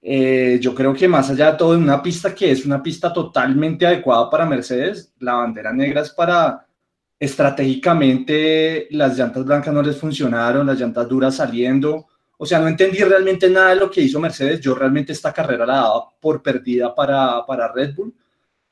Eh, 0.00 0.58
yo 0.62 0.74
creo 0.74 0.94
que 0.94 1.06
más 1.06 1.28
allá 1.28 1.52
de 1.52 1.58
todo, 1.58 1.74
en 1.74 1.82
una 1.82 2.02
pista 2.02 2.34
que 2.34 2.50
es 2.50 2.64
una 2.64 2.82
pista 2.82 3.12
totalmente 3.12 3.86
adecuada 3.86 4.30
para 4.30 4.46
Mercedes, 4.46 5.12
la 5.18 5.34
bandera 5.34 5.74
negra 5.74 6.00
es 6.00 6.08
para 6.08 6.66
estratégicamente 7.20 8.88
las 8.92 9.18
llantas 9.18 9.44
blancas 9.44 9.74
no 9.74 9.82
les 9.82 9.98
funcionaron, 9.98 10.66
las 10.66 10.80
llantas 10.80 11.06
duras 11.06 11.36
saliendo. 11.36 12.06
O 12.38 12.46
sea, 12.46 12.60
no 12.60 12.68
entendí 12.68 13.00
realmente 13.00 13.50
nada 13.50 13.74
de 13.74 13.76
lo 13.76 13.90
que 13.90 14.00
hizo 14.00 14.18
Mercedes. 14.20 14.58
Yo 14.62 14.74
realmente 14.74 15.12
esta 15.12 15.34
carrera 15.34 15.66
la 15.66 15.74
daba 15.74 16.08
por 16.18 16.42
perdida 16.42 16.94
para, 16.94 17.44
para 17.46 17.70
Red 17.70 17.94
Bull. 17.94 18.14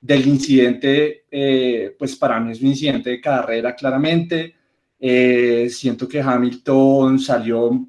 Del 0.00 0.26
incidente, 0.26 1.26
eh, 1.30 1.94
pues 1.98 2.16
para 2.16 2.40
mí 2.40 2.52
es 2.52 2.62
un 2.62 2.68
incidente 2.68 3.10
de 3.10 3.20
carrera 3.20 3.74
claramente. 3.74 4.55
Eh, 4.98 5.68
siento 5.70 6.08
que 6.08 6.20
Hamilton 6.20 7.18
salió 7.18 7.86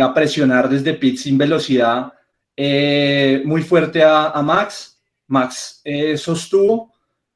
a 0.00 0.14
presionar 0.14 0.68
desde 0.68 0.94
pit 0.94 1.18
sin 1.18 1.36
velocidad 1.36 2.12
eh, 2.56 3.42
muy 3.44 3.62
fuerte 3.62 4.02
a, 4.02 4.40
Max. 4.42 5.00
Max 5.26 5.80
eh, 5.84 6.16
sostuvo. 6.16 6.92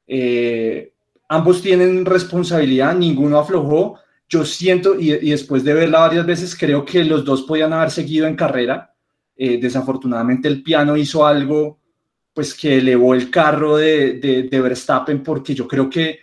Eh, 0.07 0.93
ambos 1.27 1.61
tienen 1.61 2.05
responsabilidad, 2.05 2.95
ninguno 2.95 3.39
aflojó. 3.39 3.99
Yo 4.27 4.45
siento, 4.45 4.99
y, 4.99 5.29
después 5.29 5.63
de 5.63 5.73
verla 5.73 5.99
varias 5.99 6.25
veces, 6.25 6.55
creo 6.55 6.85
que 6.85 7.03
los 7.03 7.25
dos 7.25 7.43
podían 7.43 7.73
haber 7.73 7.91
seguido 7.91 8.27
en 8.27 8.35
carrera. 8.35 8.93
desafortunadamente 9.35 10.49
el 10.49 10.61
piano 10.61 10.97
hizo 10.97 11.25
algo 11.25 11.79
pues 12.33 12.53
que 12.53 12.77
elevó 12.77 13.13
el 13.15 13.29
carro 13.31 13.77
de, 13.77 14.19
de, 14.49 14.61
Verstappen 14.61 15.23
porque 15.23 15.55
yo 15.55 15.67
creo 15.67 15.89
que 15.89 16.19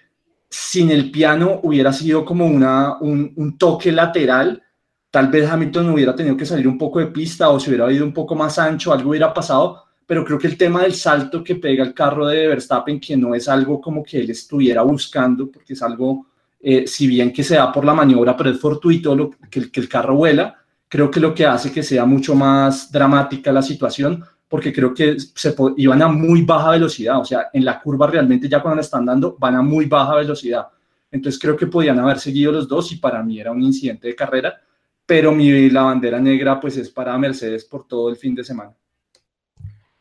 sin 0.49 0.91
el 0.91 1.11
piano 1.11 1.61
hubiera 1.63 1.93
sido 1.93 2.25
como 2.25 2.47
una, 2.47 2.99
un, 3.01 3.57
toque 3.59 3.93
lateral. 3.93 4.63
Tal 5.11 5.29
vez 5.29 5.49
Hamilton 5.49 5.91
hubiera 5.91 6.15
tenido 6.15 6.37
que 6.37 6.47
salir 6.47 6.69
un 6.69 6.79
poco 6.79 6.99
de 6.99 7.07
pista 7.07 7.49
o 7.51 7.59
se 7.59 7.71
hubiera 7.71 7.91
ido 7.91 8.05
un 8.05 8.13
poco 8.13 8.35
más 8.35 8.59
ancho, 8.59 8.93
algo 8.93 9.11
hubiera 9.11 9.33
pasado, 9.33 9.85
pero 10.07 10.25
creo 10.25 10.39
que 10.39 10.47
el 10.47 10.57
tema 10.57 10.83
del 10.83 10.95
salto 10.95 11.43
que 11.43 11.57
pega 11.57 11.85
el 11.85 11.95
carro 11.95 12.27
de 12.27 12.49
Verstappen, 12.49 13.01
que 13.01 13.17
no 13.17 13.35
es 13.35 13.49
algo 13.49 13.81
como 13.81 14.03
que 14.03 14.21
él 14.21 14.31
estuviera 14.31 14.83
buscando, 14.83 15.51
porque 15.51 15.73
es 15.73 15.83
algo, 15.83 16.27
eh, 16.61 16.87
si 16.87 17.07
bien 17.07 17.33
que 17.33 17.43
se 17.43 17.57
da 17.57 17.73
por 17.73 17.85
la 17.85 17.95
maniobra, 17.95 18.37
pero 18.37 18.51
es 18.51 18.61
fortuito 18.61 19.31
que 19.51 19.71
el 19.73 19.89
carro 19.89 20.17
vuela, 20.17 20.57
creo 20.89 21.11
que 21.11 21.21
lo 21.21 21.35
que 21.35 21.47
hace 21.47 21.73
que 21.73 21.83
sea 21.83 22.05
mucho 22.05 22.35
más 22.35 22.91
dramática 22.93 23.53
la 23.53 23.63
situación, 23.63 24.25
porque 24.49 24.73
creo 24.73 24.95
que 24.95 25.19
se 25.19 25.55
iban 25.77 26.03
a 26.03 26.09
muy 26.09 26.43
baja 26.43 26.71
velocidad, 26.71 27.19
o 27.21 27.25
sea, 27.25 27.49
en 27.53 27.65
la 27.65 27.81
curva 27.81 28.07
realmente 28.07 28.49
ya 28.49 28.63
cuando 28.63 28.81
están 28.81 29.05
dando 29.05 29.37
van 29.39 29.57
a 29.57 29.63
muy 29.63 29.87
baja 29.87 30.17
velocidad. 30.17 30.69
Entonces 31.11 31.41
creo 31.41 31.57
que 31.57 31.67
podían 31.67 31.99
haber 31.99 32.19
seguido 32.19 32.53
los 32.53 32.69
dos 32.69 32.93
y 32.93 32.97
para 32.97 33.23
mí 33.23 33.41
era 33.41 33.53
un 33.53 33.63
incidente 33.63 34.09
de 34.09 34.15
carrera 34.15 34.61
pero 35.07 35.33
mi, 35.33 35.71
la 35.71 35.83
bandera 35.83 36.19
negra 36.19 36.61
pues 36.61 36.77
es 36.77 36.91
para 36.91 37.17
Mercedes 37.17 37.65
por 37.65 37.87
todo 37.87 38.11
el 38.11 38.17
fin 38.17 38.35
de 38.35 38.45
semana. 38.45 38.75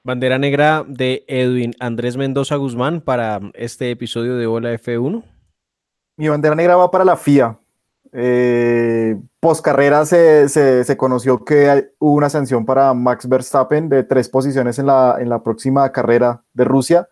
Bandera 0.04 0.38
negra 0.38 0.84
de 0.88 1.24
Edwin 1.28 1.74
Andrés 1.80 2.18
Mendoza 2.18 2.56
Guzmán 2.56 3.02
para 3.02 3.40
este 3.54 3.92
episodio 3.92 4.36
de 4.36 4.48
Hola 4.48 4.74
F1. 4.74 5.24
Mi 6.18 6.28
bandera 6.28 6.56
negra 6.56 6.75
va 6.75 6.92
para 6.92 7.06
la 7.06 7.16
FIA. 7.16 7.58
Eh, 8.17 9.19
post 9.41 9.63
carrera 9.63 10.05
se, 10.05 10.48
se, 10.48 10.98
conoció 10.98 11.43
que 11.43 11.91
hubo 12.00 12.13
una 12.13 12.29
sanción 12.29 12.65
para 12.65 12.93
Max 12.93 13.27
Verstappen 13.27 13.89
de 13.89 14.03
tres 14.03 14.29
posiciones 14.29 14.79
en 14.79 14.86
la, 14.86 15.17
en 15.19 15.27
la 15.27 15.43
próxima 15.43 15.91
carrera 15.91 16.41
de 16.53 16.63
Rusia, 16.63 17.10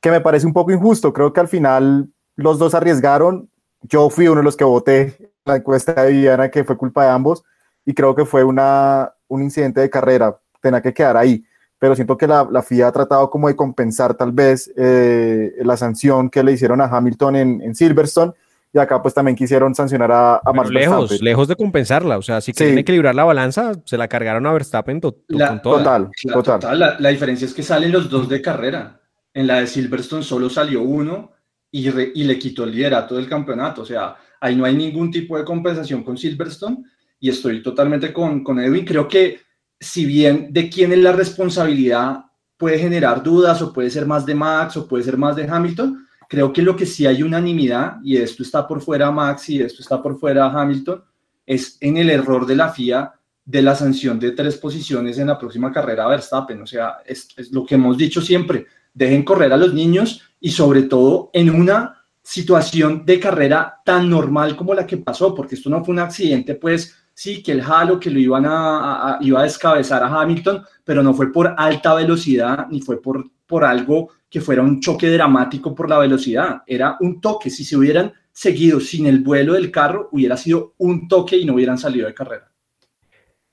que 0.00 0.10
me 0.10 0.20
parece 0.20 0.46
un 0.46 0.52
poco 0.52 0.70
injusto. 0.70 1.12
Creo 1.12 1.32
que 1.32 1.40
al 1.40 1.48
final 1.48 2.08
los 2.36 2.58
dos 2.58 2.74
arriesgaron. 2.74 3.50
Yo 3.82 4.10
fui 4.10 4.28
uno 4.28 4.38
de 4.38 4.44
los 4.44 4.56
que 4.56 4.64
voté 4.64 5.32
la 5.44 5.56
encuesta 5.56 5.92
de 5.92 6.12
Viviana 6.12 6.50
que 6.50 6.64
fue 6.64 6.76
culpa 6.76 7.04
de 7.04 7.10
ambos 7.10 7.42
y 7.84 7.94
creo 7.94 8.14
que 8.14 8.24
fue 8.24 8.44
una, 8.44 9.12
un 9.28 9.42
incidente 9.42 9.80
de 9.80 9.90
carrera, 9.90 10.38
tenía 10.60 10.80
que 10.80 10.94
quedar 10.94 11.16
ahí, 11.16 11.44
pero 11.78 11.94
siento 11.96 12.16
que 12.16 12.26
la, 12.26 12.46
la 12.50 12.62
FIA 12.62 12.88
ha 12.88 12.92
tratado 12.92 13.28
como 13.28 13.48
de 13.48 13.56
compensar 13.56 14.14
tal 14.14 14.30
vez 14.30 14.72
eh, 14.76 15.52
la 15.62 15.76
sanción 15.76 16.30
que 16.30 16.42
le 16.42 16.52
hicieron 16.52 16.80
a 16.80 16.84
Hamilton 16.84 17.36
en, 17.36 17.74
Silverstone 17.74 18.32
y 18.72 18.78
acá 18.78 19.02
pues 19.02 19.12
también 19.14 19.36
quisieron 19.36 19.74
sancionar 19.74 20.10
a, 20.10 20.40
a 20.44 20.52
Max 20.52 20.70
lejos, 20.70 21.20
lejos 21.20 21.48
de 21.48 21.56
compensarla, 21.56 22.18
o 22.18 22.22
sea, 22.22 22.40
si 22.40 22.52
quieren 22.52 22.78
equilibrar 22.78 23.14
la 23.14 23.24
balanza, 23.24 23.72
se 23.84 23.98
la 23.98 24.08
cargaron 24.08 24.46
a 24.46 24.52
Verstappen 24.52 25.00
la, 25.28 25.60
Total, 25.60 26.10
total. 26.32 26.78
La, 26.78 26.96
la, 26.98 27.08
diferencia 27.10 27.46
es 27.46 27.54
que 27.54 27.62
salen 27.62 27.92
los 27.92 28.08
dos 28.08 28.28
de 28.28 28.40
carrera. 28.40 29.00
En 29.34 29.46
la 29.46 29.60
de 29.60 29.66
Silverstone 29.66 30.22
solo 30.22 30.50
salió 30.50 30.82
uno 30.82 31.32
y, 31.70 31.88
y 31.88 32.24
le 32.24 32.38
quitó 32.38 32.64
el 32.64 32.72
liderato 32.72 33.16
del 33.16 33.28
campeonato, 33.28 33.82
o 33.82 33.86
sea, 33.86 34.16
Ahí 34.42 34.56
no 34.56 34.64
hay 34.64 34.74
ningún 34.74 35.08
tipo 35.12 35.38
de 35.38 35.44
compensación 35.44 36.02
con 36.02 36.18
Silverstone 36.18 36.78
y 37.20 37.28
estoy 37.28 37.62
totalmente 37.62 38.12
con, 38.12 38.42
con 38.42 38.58
Edwin. 38.58 38.84
Creo 38.84 39.06
que 39.06 39.38
si 39.78 40.04
bien 40.04 40.48
de 40.52 40.68
quién 40.68 40.90
es 40.90 40.98
la 40.98 41.12
responsabilidad 41.12 42.24
puede 42.56 42.76
generar 42.76 43.22
dudas 43.22 43.62
o 43.62 43.72
puede 43.72 43.88
ser 43.88 44.04
más 44.04 44.26
de 44.26 44.34
Max 44.34 44.76
o 44.76 44.88
puede 44.88 45.04
ser 45.04 45.16
más 45.16 45.36
de 45.36 45.44
Hamilton, 45.48 46.04
creo 46.32 46.50
que 46.50 46.62
lo 46.62 46.74
que 46.74 46.86
sí 46.86 47.04
hay 47.04 47.22
unanimidad, 47.22 47.98
y 48.02 48.16
esto 48.16 48.42
está 48.42 48.66
por 48.66 48.80
fuera 48.80 49.10
Max 49.10 49.50
y 49.50 49.60
esto 49.60 49.82
está 49.82 50.02
por 50.02 50.18
fuera 50.18 50.46
Hamilton, 50.46 51.04
es 51.44 51.76
en 51.78 51.98
el 51.98 52.08
error 52.08 52.46
de 52.46 52.56
la 52.56 52.70
FIA 52.70 53.12
de 53.44 53.60
la 53.60 53.74
sanción 53.74 54.18
de 54.18 54.30
tres 54.30 54.56
posiciones 54.56 55.18
en 55.18 55.26
la 55.26 55.38
próxima 55.38 55.70
carrera 55.70 56.08
Verstappen. 56.08 56.62
O 56.62 56.66
sea, 56.66 57.00
es, 57.04 57.28
es 57.36 57.52
lo 57.52 57.66
que 57.66 57.74
hemos 57.74 57.98
dicho 57.98 58.22
siempre, 58.22 58.64
dejen 58.94 59.24
correr 59.24 59.52
a 59.52 59.58
los 59.58 59.74
niños 59.74 60.22
y 60.40 60.50
sobre 60.52 60.84
todo 60.84 61.28
en 61.34 61.50
una 61.50 62.02
situación 62.22 63.04
de 63.04 63.20
carrera 63.20 63.82
tan 63.84 64.08
normal 64.08 64.56
como 64.56 64.72
la 64.72 64.86
que 64.86 64.96
pasó, 64.96 65.34
porque 65.34 65.56
esto 65.56 65.68
no 65.68 65.84
fue 65.84 65.92
un 65.92 65.98
accidente, 65.98 66.54
pues 66.54 66.96
sí, 67.12 67.42
que 67.42 67.52
el 67.52 67.60
halo 67.60 68.00
que 68.00 68.08
lo 68.08 68.18
iban 68.18 68.46
a, 68.46 69.18
iba 69.20 69.40
a 69.40 69.42
descabezar 69.42 70.02
a 70.02 70.22
Hamilton, 70.22 70.64
pero 70.82 71.02
no 71.02 71.12
fue 71.12 71.30
por 71.30 71.54
alta 71.58 71.92
velocidad 71.92 72.68
ni 72.70 72.80
fue 72.80 73.02
por, 73.02 73.22
por 73.46 73.64
algo 73.64 74.08
que 74.32 74.40
fuera 74.40 74.62
un 74.62 74.80
choque 74.80 75.10
dramático 75.10 75.74
por 75.74 75.88
la 75.90 75.98
velocidad, 75.98 76.62
era 76.66 76.96
un 77.00 77.20
toque, 77.20 77.50
si 77.50 77.64
se 77.64 77.76
hubieran 77.76 78.12
seguido 78.32 78.80
sin 78.80 79.06
el 79.06 79.20
vuelo 79.20 79.52
del 79.52 79.70
carro, 79.70 80.08
hubiera 80.10 80.36
sido 80.36 80.74
un 80.78 81.06
toque 81.06 81.36
y 81.36 81.44
no 81.44 81.54
hubieran 81.54 81.76
salido 81.76 82.06
de 82.06 82.14
carrera. 82.14 82.50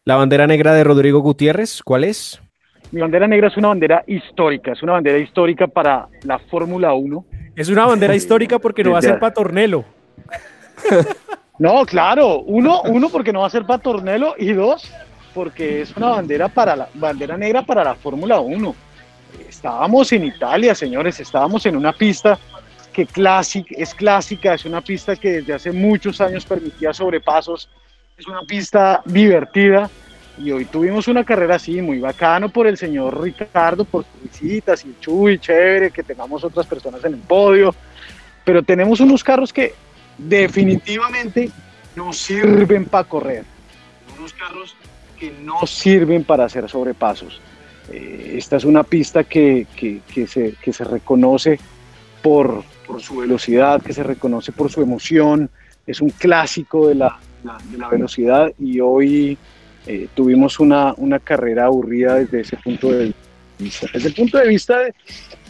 La 0.05 0.15
bandera 0.15 0.47
negra 0.47 0.73
de 0.73 0.83
Rodrigo 0.83 1.19
Gutiérrez, 1.19 1.83
¿cuál 1.83 2.05
es? 2.05 2.41
Mi 2.91 3.01
bandera 3.01 3.27
negra 3.27 3.49
es 3.49 3.57
una 3.57 3.67
bandera 3.67 4.03
histórica, 4.07 4.71
es 4.71 4.81
una 4.81 4.93
bandera 4.93 5.19
histórica 5.19 5.67
para 5.67 6.07
la 6.23 6.39
Fórmula 6.39 6.93
1 6.93 7.25
es 7.59 7.67
una 7.67 7.85
bandera 7.85 8.15
histórica 8.15 8.57
porque 8.57 8.85
no 8.85 8.91
va 8.91 8.99
a 8.99 9.01
ser 9.01 9.19
para 9.19 9.33
Tornelo. 9.33 9.83
No, 11.59 11.85
claro. 11.85 12.39
Uno, 12.43 12.83
uno 12.83 13.09
porque 13.09 13.33
no 13.33 13.41
va 13.41 13.47
a 13.47 13.49
ser 13.49 13.65
para 13.65 13.83
Tornelo 13.83 14.33
y 14.37 14.53
dos 14.53 14.89
porque 15.33 15.81
es 15.81 15.93
una 15.97 16.11
bandera 16.11 16.47
para 16.47 16.73
la 16.73 16.87
bandera 16.93 17.35
negra 17.35 17.63
para 17.63 17.83
la 17.83 17.95
Fórmula 17.95 18.39
1. 18.39 18.75
Estábamos 19.59 20.09
en 20.13 20.23
Italia, 20.23 20.73
señores, 20.73 21.19
estábamos 21.19 21.65
en 21.65 21.75
una 21.75 21.91
pista 21.91 22.39
que 22.93 23.01
es 23.01 23.93
clásica, 23.93 24.53
es 24.53 24.63
una 24.63 24.79
pista 24.79 25.17
que 25.17 25.31
desde 25.31 25.53
hace 25.53 25.73
muchos 25.73 26.21
años 26.21 26.45
permitía 26.45 26.93
sobrepasos, 26.93 27.69
es 28.17 28.25
una 28.25 28.43
pista 28.43 29.01
divertida 29.03 29.89
y 30.37 30.53
hoy 30.53 30.63
tuvimos 30.63 31.09
una 31.09 31.25
carrera 31.25 31.55
así, 31.55 31.81
muy 31.81 31.99
bacano 31.99 32.47
por 32.47 32.67
el 32.67 32.77
señor 32.77 33.21
Ricardo, 33.21 33.83
por 33.83 34.05
sus 34.05 34.31
visitas 34.31 34.85
y 34.85 34.95
Chuy, 35.01 35.39
chévere, 35.39 35.91
que 35.91 36.03
tengamos 36.03 36.41
otras 36.45 36.65
personas 36.65 37.03
en 37.03 37.15
el 37.15 37.19
podio. 37.19 37.75
Pero 38.45 38.63
tenemos 38.63 39.01
unos 39.01 39.25
carros 39.25 39.51
que 39.51 39.73
definitivamente 40.17 41.51
no 41.97 42.13
sirven 42.13 42.85
para 42.85 43.03
correr. 43.03 43.43
Unos 44.17 44.31
carros 44.31 44.73
que 45.19 45.31
no 45.41 45.67
sirven 45.67 46.23
para 46.23 46.45
hacer 46.45 46.69
sobrepasos. 46.69 47.41
Eh, 47.91 48.35
esta 48.37 48.57
es 48.57 48.65
una 48.65 48.83
pista 48.83 49.23
que, 49.23 49.67
que, 49.75 50.27
se, 50.27 50.53
que 50.61 50.73
se, 50.73 50.83
reconoce 50.83 51.59
por, 52.21 52.63
por, 52.85 53.01
su 53.01 53.17
velocidad, 53.17 53.81
que 53.81 53.93
se 53.93 54.03
reconoce 54.03 54.51
por 54.51 54.71
su 54.71 54.81
emoción. 54.81 55.49
Es 55.87 56.01
un 56.01 56.09
clásico 56.11 56.87
de 56.87 56.95
la, 56.95 57.19
de 57.71 57.77
la 57.77 57.89
velocidad 57.89 58.51
y 58.59 58.79
hoy 58.79 59.37
eh, 59.87 60.07
tuvimos 60.13 60.59
una, 60.59 60.93
una, 60.97 61.19
carrera 61.19 61.65
aburrida 61.65 62.15
desde 62.15 62.41
ese 62.41 62.57
punto 62.57 62.91
de 62.91 63.13
vista. 63.57 63.87
Desde 63.93 64.09
el 64.09 64.13
punto 64.13 64.37
de 64.37 64.47
vista 64.47 64.79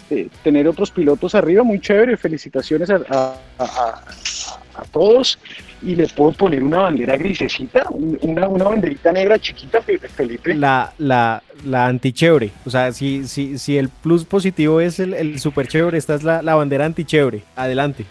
de, 0.10 0.30
tener 0.44 0.68
otros 0.68 0.92
pilotos 0.92 1.36
arriba, 1.36 1.64
muy 1.64 1.80
chévere, 1.80 2.18
felicitaciones 2.18 2.90
a, 2.90 3.36
a, 3.60 4.84
todos. 4.92 5.40
Y 5.82 5.96
les 5.96 6.12
puedo 6.12 6.34
poner 6.34 6.62
una 6.62 6.80
bandera 6.80 7.16
grisecita, 7.16 7.86
una, 7.90 8.48
una 8.50 8.66
banderita 8.66 9.12
negra 9.14 9.40
chiquita, 9.40 9.80
Felipe. 9.82 10.54
La, 10.54 10.92
la, 10.98 11.42
la 11.66 11.86
antichévere. 11.88 12.52
O 12.66 12.70
sea, 12.70 12.92
si, 12.92 13.26
si, 13.28 13.58
si 13.58 13.78
el 13.78 13.88
plus 13.90 14.26
positivo 14.26 14.82
es 14.82 15.00
el, 15.00 15.14
el 15.14 15.40
super 15.40 15.68
chévere, 15.68 15.98
esta 15.98 16.16
es 16.16 16.24
la, 16.24 16.42
la 16.42 16.56
bandera 16.56 16.86
antichévere. 16.86 17.44
Adelante. 17.56 18.06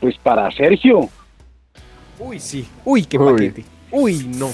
Pues 0.00 0.16
para 0.22 0.50
Sergio. 0.52 1.08
Uy, 2.18 2.38
sí. 2.38 2.68
Uy, 2.84 3.04
qué 3.04 3.18
paquete. 3.18 3.64
Uy, 3.90 4.24
no. 4.36 4.50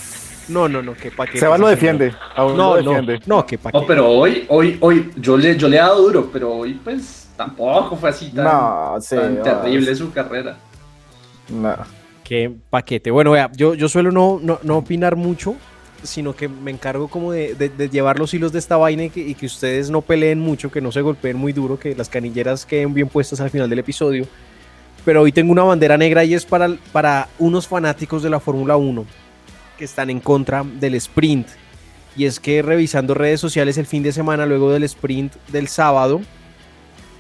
No, 0.49 0.67
no, 0.67 0.81
no, 0.81 0.95
que 0.95 1.11
paquete. 1.11 1.39
Seba 1.41 1.59
lo 1.59 1.69
defiende. 1.69 2.15
No, 2.37 2.49
lo 2.49 2.57
no, 2.57 2.75
defiende. 2.77 3.21
no, 3.27 3.45
que 3.45 3.59
paquete. 3.59 3.79
No, 3.83 3.87
pero 3.87 4.09
hoy, 4.09 4.47
hoy, 4.49 4.79
hoy, 4.81 5.11
yo 5.17 5.37
le, 5.37 5.57
yo 5.59 5.69
le 5.69 5.77
he 5.77 5.81
dado 5.81 6.01
duro, 6.03 6.31
pero 6.33 6.51
hoy 6.55 6.73
pues 6.83 7.29
tampoco 7.37 7.97
fue 7.97 8.09
así 8.09 8.31
tan, 8.31 8.45
No, 8.45 8.93
tan 8.93 9.03
Sebas. 9.03 9.43
terrible 9.43 9.95
su 9.95 10.11
carrera. 10.11 10.57
No. 11.49 11.77
Qué 12.25 12.53
paquete. 12.71 13.11
Bueno, 13.11 13.31
vea, 13.33 13.51
yo, 13.57 13.75
yo 13.75 13.89
suelo 13.89 14.13
no, 14.13 14.39
no, 14.43 14.59
no 14.63 14.77
opinar 14.79 15.17
mucho, 15.17 15.57
sino 16.03 16.37
que 16.37 16.49
me 16.49 16.71
encargo 16.71 17.09
como 17.09 17.33
de, 17.33 17.55
de- 17.55 17.89
llevar 17.89 18.19
los 18.19 18.33
hilos 18.35 18.53
de 18.53 18.59
esta 18.59 18.77
vaina 18.77 19.05
y 19.05 19.11
que, 19.11 19.21
y 19.21 19.35
que 19.35 19.47
ustedes 19.47 19.91
no 19.91 20.03
peleen 20.03 20.39
mucho, 20.39 20.71
que 20.71 20.81
no 20.81 20.93
se 20.93 21.01
golpeen 21.01 21.37
muy 21.37 21.53
duro, 21.53 21.79
que 21.79 21.95
las 21.95 22.09
canilleras 22.09 22.67
queden 22.67 22.93
bien 22.93 23.09
puestas 23.09 23.41
al 23.41 23.51
final 23.51 23.71
del 23.71 23.79
episodio. 23.79 24.27
Pero 25.05 25.23
hoy 25.23 25.33
tengo 25.33 25.53
una 25.53 25.63
bandera 25.63 25.97
negra 25.97 26.25
y 26.25 26.35
es 26.35 26.45
para, 26.45 26.77
para 26.93 27.29
unos 27.39 27.67
fanáticos 27.67 28.23
de 28.23 28.31
la 28.31 28.41
Fórmula 28.41 28.77
1 28.77 29.07
que 29.79 29.85
están 29.85 30.11
en 30.11 30.21
contra 30.21 30.65
del 30.65 30.97
sprint. 30.97 31.49
Y 32.17 32.25
es 32.27 32.41
que 32.41 32.63
revisando 32.63 33.15
redes 33.15 33.41
sociales 33.41 33.79
el 33.79 33.87
fin 33.87 34.03
de 34.03 34.13
semana, 34.13 34.45
luego 34.45 34.71
del 34.73 34.83
sprint 34.83 35.35
del 35.49 35.69
sábado, 35.69 36.21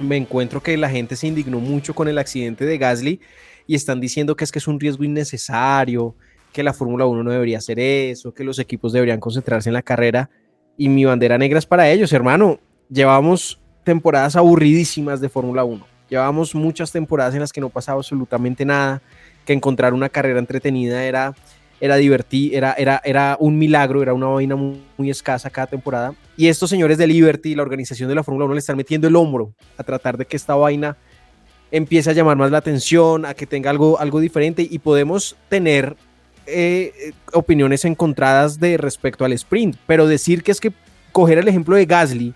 me 0.00 0.16
encuentro 0.16 0.62
que 0.62 0.76
la 0.76 0.90
gente 0.90 1.16
se 1.16 1.28
indignó 1.28 1.60
mucho 1.60 1.94
con 1.94 2.08
el 2.08 2.18
accidente 2.18 2.64
de 2.64 2.78
Gasly 2.78 3.20
y 3.68 3.74
están 3.74 4.00
diciendo 4.00 4.34
que 4.34 4.44
es 4.44 4.50
que 4.50 4.58
es 4.58 4.66
un 4.66 4.80
riesgo 4.80 5.04
innecesario, 5.04 6.16
que 6.52 6.62
la 6.62 6.72
Fórmula 6.72 7.04
1 7.04 7.22
no 7.22 7.30
debería 7.30 7.58
hacer 7.58 7.78
eso, 7.78 8.32
que 8.32 8.42
los 8.42 8.58
equipos 8.58 8.94
deberían 8.94 9.20
concentrarse 9.20 9.68
en 9.68 9.74
la 9.74 9.82
carrera. 9.82 10.30
Y 10.78 10.88
mi 10.88 11.04
bandera 11.04 11.36
negra 11.36 11.58
es 11.58 11.66
para 11.66 11.88
ellos, 11.90 12.10
hermano. 12.14 12.58
Llevamos 12.88 13.60
temporadas 13.84 14.36
aburridísimas 14.36 15.20
de 15.20 15.28
Fórmula 15.28 15.64
1. 15.64 15.86
Llevamos 16.08 16.54
muchas 16.54 16.90
temporadas 16.90 17.34
en 17.34 17.40
las 17.40 17.52
que 17.52 17.60
no 17.60 17.68
pasaba 17.68 17.98
absolutamente 17.98 18.64
nada, 18.64 19.02
que 19.44 19.52
encontrar 19.52 19.92
una 19.92 20.08
carrera 20.08 20.38
entretenida 20.38 21.04
era, 21.04 21.34
era 21.78 21.96
divertir, 21.96 22.54
era, 22.54 22.72
era, 22.72 23.02
era 23.04 23.36
un 23.38 23.58
milagro, 23.58 24.00
era 24.00 24.14
una 24.14 24.28
vaina 24.28 24.56
muy, 24.56 24.82
muy 24.96 25.10
escasa 25.10 25.50
cada 25.50 25.66
temporada. 25.66 26.14
Y 26.38 26.48
estos 26.48 26.70
señores 26.70 26.96
de 26.96 27.06
Liberty, 27.06 27.54
la 27.54 27.62
organización 27.62 28.08
de 28.08 28.14
la 28.14 28.22
Fórmula 28.22 28.46
1, 28.46 28.54
le 28.54 28.60
están 28.60 28.78
metiendo 28.78 29.08
el 29.08 29.16
hombro 29.16 29.52
a 29.76 29.82
tratar 29.82 30.16
de 30.16 30.24
que 30.24 30.38
esta 30.38 30.54
vaina 30.54 30.96
empiece 31.70 32.10
a 32.10 32.12
llamar 32.12 32.36
más 32.36 32.50
la 32.50 32.58
atención, 32.58 33.24
a 33.24 33.34
que 33.34 33.46
tenga 33.46 33.70
algo, 33.70 33.98
algo 33.98 34.20
diferente 34.20 34.66
y 34.68 34.78
podemos 34.78 35.36
tener 35.48 35.96
eh, 36.46 37.12
opiniones 37.32 37.84
encontradas 37.84 38.58
de 38.58 38.76
respecto 38.76 39.24
al 39.24 39.32
sprint, 39.32 39.76
pero 39.86 40.06
decir 40.06 40.42
que 40.42 40.52
es 40.52 40.60
que 40.60 40.72
coger 41.12 41.38
el 41.38 41.48
ejemplo 41.48 41.76
de 41.76 41.84
Gasly 41.84 42.34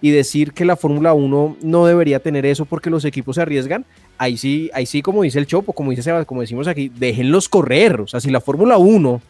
y 0.00 0.10
decir 0.10 0.52
que 0.52 0.64
la 0.64 0.76
Fórmula 0.76 1.12
1 1.12 1.56
no 1.60 1.86
debería 1.86 2.20
tener 2.20 2.46
eso 2.46 2.64
porque 2.64 2.90
los 2.90 3.04
equipos 3.04 3.36
se 3.36 3.42
arriesgan, 3.42 3.84
ahí 4.16 4.36
sí, 4.36 4.70
ahí 4.72 4.86
sí 4.86 5.02
como 5.02 5.22
dice 5.22 5.38
el 5.38 5.46
Chopo, 5.46 5.72
como 5.72 5.90
dice 5.90 6.02
Sebas, 6.02 6.26
como 6.26 6.40
decimos 6.40 6.68
aquí, 6.68 6.88
déjenlos 6.88 7.48
correr, 7.48 8.00
o 8.00 8.06
sea, 8.06 8.20
si 8.20 8.30
la 8.30 8.40
Fórmula 8.40 8.78
1 8.78 9.20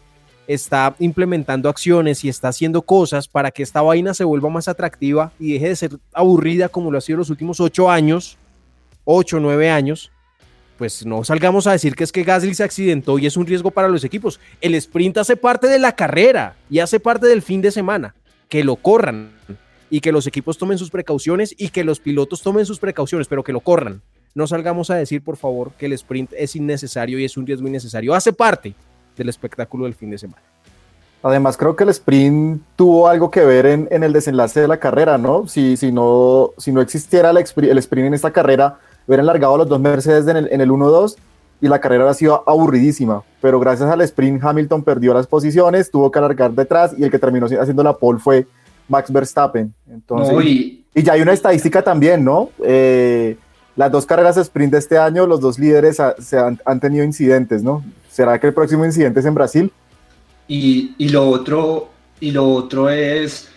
está 0.47 0.95
implementando 0.99 1.69
acciones 1.69 2.25
y 2.25 2.29
está 2.29 2.49
haciendo 2.49 2.83
cosas 2.83 3.29
para 3.29 3.51
que 3.51 3.63
esta 3.63 3.83
vaina 3.83 4.15
se 4.15 4.25
vuelva 4.25 4.49
más 4.49 4.67
atractiva 4.67 5.33
y 5.39 5.53
deje 5.53 5.69
de 5.69 5.77
ser 5.77 5.91
aburrida 6.13 6.69
como 6.69 6.91
lo 6.91 6.99
ha 6.99 7.03
sido 7.03 7.19
los 7.19 7.31
últimos 7.31 7.61
ocho 7.61 7.91
años, 7.91 8.39
ocho, 9.11 9.41
nueve 9.41 9.71
años, 9.71 10.13
pues 10.77 11.07
no 11.07 11.25
salgamos 11.25 11.67
a 11.67 11.73
decir 11.73 11.95
que 11.97 12.05
es 12.05 12.13
que 12.13 12.25
Gasly 12.25 12.55
se 12.55 12.63
accidentó 12.63 13.19
y 13.19 13.27
es 13.27 13.39
un 13.39 13.47
riesgo 13.47 13.71
para 13.71 13.89
los 13.89 14.05
equipos. 14.05 14.39
El 14.61 14.75
sprint 14.75 15.17
hace 15.17 15.35
parte 15.35 15.67
de 15.67 15.79
la 15.79 15.93
carrera 15.93 16.57
y 16.69 16.81
hace 16.81 17.01
parte 17.01 17.27
del 17.27 17.41
fin 17.41 17.63
de 17.63 17.71
semana. 17.71 18.15
Que 18.51 18.63
lo 18.63 18.77
corran 18.77 19.31
y 19.89 20.01
que 20.01 20.13
los 20.13 20.27
equipos 20.27 20.59
tomen 20.59 20.77
sus 20.77 20.91
precauciones 20.91 21.55
y 21.57 21.71
que 21.71 21.85
los 21.85 22.01
pilotos 22.01 22.43
tomen 22.43 22.67
sus 22.67 22.79
precauciones, 22.79 23.29
pero 23.29 23.43
que 23.43 23.53
lo 23.53 23.61
corran. 23.61 24.03
No 24.35 24.47
salgamos 24.47 24.91
a 24.91 24.97
decir, 24.97 25.23
por 25.23 25.39
favor, 25.39 25.73
que 25.79 25.87
el 25.87 25.95
sprint 25.95 26.33
es 26.37 26.55
innecesario 26.55 27.19
y 27.19 27.25
es 27.25 27.37
un 27.39 27.47
riesgo 27.47 27.67
innecesario. 27.67 28.15
Hace 28.15 28.35
parte 28.35 28.75
del 29.17 29.31
espectáculo 29.31 29.85
del 29.85 29.95
fin 29.95 30.11
de 30.11 30.19
semana. 30.19 30.43
Además, 31.23 31.57
creo 31.57 31.75
que 31.75 31.85
el 31.85 31.91
sprint 31.91 32.63
tuvo 32.77 33.09
algo 33.09 33.31
que 33.31 33.45
ver 33.45 33.67
en, 33.67 33.89
en 33.91 34.05
el 34.05 34.13
desenlace 34.13 34.61
de 34.61 34.69
la 34.69 34.79
carrera, 34.79 35.19
¿no? 35.19 35.49
Si, 35.49 35.77
si 35.77 35.91
no, 35.91 36.53
si 36.59 36.71
no 36.71 36.81
existiera 36.81 37.31
el 37.31 37.39
sprint 37.39 38.07
en 38.07 38.15
esta 38.15 38.31
carrera, 38.31 38.79
hubieran 39.09 39.27
largado 39.27 39.55
a 39.55 39.59
los 39.59 39.69
dos 39.69 39.81
Mercedes 39.81 40.29
en 40.29 40.37
el, 40.37 40.49
en 40.53 40.61
el 40.61 40.71
1-2 40.71 41.17
y 41.61 41.67
la 41.67 41.81
carrera 41.81 42.05
habría 42.05 42.15
sido 42.15 42.45
aburridísima. 42.47 43.25
Pero 43.41 43.59
gracias 43.59 43.91
al 43.91 44.01
sprint, 44.03 44.45
Hamilton 44.45 44.85
perdió 44.85 45.13
las 45.15 45.27
posiciones, 45.27 45.91
tuvo 45.91 46.11
que 46.13 46.19
alargar 46.21 46.53
detrás 46.53 46.95
y 46.97 47.03
el 47.03 47.11
que 47.11 47.19
terminó 47.19 47.47
haciendo 47.47 47.83
la 47.83 47.95
pole 47.97 48.21
fue 48.21 48.47
Max 48.89 49.11
Verstappen. 49.13 49.75
Entonces, 49.91 50.33
No, 50.35 50.41
y, 50.43 50.85
y- 50.95 51.03
ya 51.03 51.15
hay 51.15 51.23
una 51.23 51.33
estadística 51.33 51.83
también, 51.83 52.25
¿no? 52.25 52.51
Eh, 52.65 53.37
las 53.77 53.91
dos 53.91 54.07
carreras 54.07 54.37
de 54.37 54.43
sprint 54.43 54.73
de 54.73 54.79
este 54.79 54.99
año, 54.99 55.27
los 55.27 55.41
dos 55.41 55.59
líderes 55.59 55.99
ha- 56.01 56.15
se 56.21 56.39
han, 56.39 56.61
han 56.65 56.79
tenido 56.81 57.05
incidentes, 57.05 57.63
¿no? 57.63 57.83
¿Será 58.11 58.39
que 58.39 58.47
el 58.49 58.55
próximo 58.55 58.85
incidente 58.85 59.21
es 59.21 59.27
en 59.27 59.35
Brasil? 59.35 59.73
Y, 60.49 60.95
y 60.99 61.09
lo 61.11 61.29
otro, 61.29 61.89
y 62.21 62.31
lo 62.33 62.49
otro 62.51 62.89
es, 62.91 63.49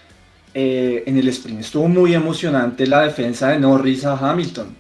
eh, 0.54 1.04
en 1.06 1.18
el 1.18 1.28
sprint 1.30 1.62
estuvo 1.62 1.88
muy 1.88 2.14
emocionante 2.14 2.86
la 2.86 3.02
defensa 3.02 3.50
de 3.50 3.60
Norris 3.60 4.06
a 4.06 4.16
Hamilton. 4.18 4.76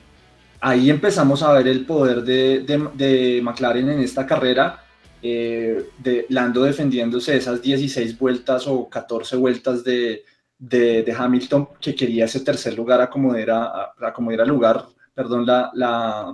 Ahí 0.61 0.89
empezamos 0.91 1.41
a 1.43 1.53
ver 1.53 1.67
el 1.67 1.85
poder 1.85 2.21
de, 2.21 2.59
de- 2.59 2.89
de 2.93 3.41
McLaren 3.41 3.89
en 3.89 3.99
esta 3.99 4.25
carrera, 4.27 4.83
eh, 5.23 5.85
de 5.97 6.25
Lando 6.29 6.63
defendiéndose 6.63 7.35
esas 7.35 7.61
16 7.61 8.17
vueltas 8.17 8.67
o 8.67 8.87
14 8.89 9.35
vueltas 9.37 9.83
de, 9.83 10.23
de- 10.57 11.15
Hamilton 11.17 11.69
que 11.79 11.95
quería 11.95 12.25
ese 12.25 12.41
tercer 12.41 12.75
lugar 12.75 13.01
a 13.01 13.09
como 13.09 13.33
era, 13.35 13.65
a, 13.65 14.13
como 14.13 14.31
era 14.31 14.45
lugar, 14.45 14.85
perdón, 15.15 15.45
la, 15.47 15.71
la, 15.73 16.31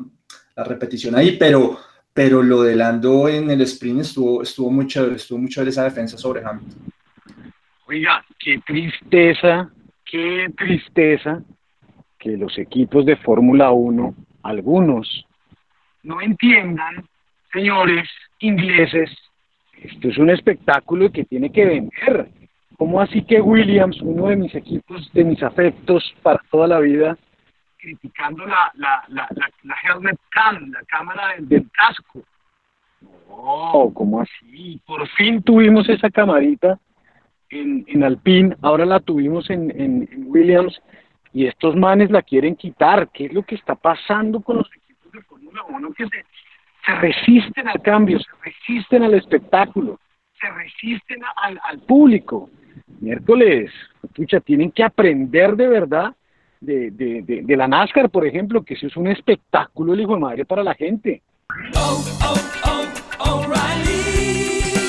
la 0.55 0.63
repetición 0.63 1.15
ahí, 1.15 1.37
pero, 1.37 1.77
pero 2.13 2.43
lo 2.43 2.63
de 2.63 2.75
Lando 2.75 3.29
en 3.29 3.49
el 3.49 3.61
sprint 3.61 4.01
estuvo, 4.01 4.43
estuvo 4.43 4.69
muy 4.69 4.87
chévere, 4.87 5.15
estuvo 5.15 5.39
chévere 5.49 5.69
esa 5.71 5.83
defensa 5.85 6.17
sobre 6.17 6.43
Hamilton. 6.45 6.91
Oiga, 7.87 8.25
qué 8.37 8.59
tristeza, 8.67 9.69
qué 10.03 10.47
tristeza 10.57 11.41
que 12.27 12.37
los 12.37 12.57
equipos 12.57 13.05
de 13.05 13.15
Fórmula 13.15 13.71
1, 13.71 14.13
algunos, 14.43 15.25
no 16.03 16.21
entiendan, 16.21 17.05
señores 17.53 18.09
ingleses, 18.39 19.09
esto 19.81 20.09
es 20.09 20.17
un 20.17 20.29
espectáculo 20.29 21.11
que 21.11 21.23
tiene 21.23 21.51
que 21.51 21.65
vender. 21.65 22.29
¿Cómo 22.77 23.01
así 23.01 23.23
que 23.23 23.39
Williams, 23.41 23.99
uno 24.01 24.27
de 24.27 24.35
mis 24.35 24.53
equipos, 24.55 25.11
de 25.13 25.23
mis 25.23 25.41
afectos 25.41 26.13
para 26.21 26.41
toda 26.51 26.67
la 26.67 26.79
vida, 26.79 27.17
criticando 27.77 28.45
la, 28.45 28.71
la, 28.75 29.03
la, 29.07 29.27
la, 29.31 29.49
la 29.63 29.75
helmet 29.83 30.19
cam, 30.29 30.71
la 30.71 30.83
cámara 30.83 31.35
del, 31.39 31.69
casco? 31.71 32.23
No, 33.01 33.91
¿cómo 33.93 34.21
así? 34.21 34.81
Por 34.85 35.07
fin 35.09 35.41
tuvimos 35.41 35.87
esa 35.89 36.09
camarita 36.09 36.77
en, 37.49 37.85
en 37.87 38.03
Alpine, 38.03 38.55
ahora 38.61 38.85
la 38.85 38.99
tuvimos 38.99 39.49
en, 39.49 39.71
en 39.79 40.25
Williams 40.27 40.81
y 41.33 41.47
estos 41.47 41.75
manes 41.75 42.11
la 42.11 42.21
quieren 42.21 42.55
quitar. 42.55 43.09
¿Qué 43.09 43.25
es 43.25 43.33
lo 43.33 43.43
que 43.43 43.55
está 43.55 43.75
pasando 43.75 44.41
con 44.41 44.57
los 44.57 44.69
equipos 44.75 45.11
de 45.11 45.21
Fórmula 45.21 45.63
1 45.69 45.93
que 45.93 46.05
se, 46.07 46.95
resisten 46.95 47.67
al 47.67 47.81
cambio, 47.81 48.19
se 48.19 48.31
resisten 48.43 49.03
al 49.03 49.13
espectáculo, 49.13 49.99
se 50.39 50.49
resisten 50.49 51.21
al, 51.35 51.59
al 51.63 51.79
público? 51.79 52.49
Miércoles, 52.99 53.71
pucha, 54.15 54.39
tienen 54.39 54.71
que 54.71 54.83
aprender 54.83 55.55
de 55.55 55.67
verdad 55.67 56.15
de, 56.59 56.91
de, 56.91 57.21
de, 57.21 57.41
de 57.43 57.57
la 57.57 57.67
NASCAR, 57.67 58.09
por 58.09 58.25
ejemplo, 58.25 58.63
que 58.63 58.73
eso 58.73 58.87
es 58.87 58.97
un 58.97 59.07
espectáculo, 59.07 59.93
el 59.93 60.01
hijo 60.01 60.15
de 60.15 60.21
madre, 60.21 60.45
para 60.45 60.63
la 60.63 60.73
gente. 60.73 61.21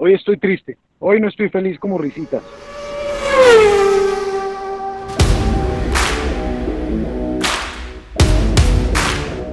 Hoy 0.00 0.14
estoy 0.14 0.36
triste. 0.36 0.78
Hoy 1.00 1.20
no 1.20 1.26
estoy 1.26 1.48
feliz 1.48 1.76
como 1.80 1.98
risitas. 1.98 2.40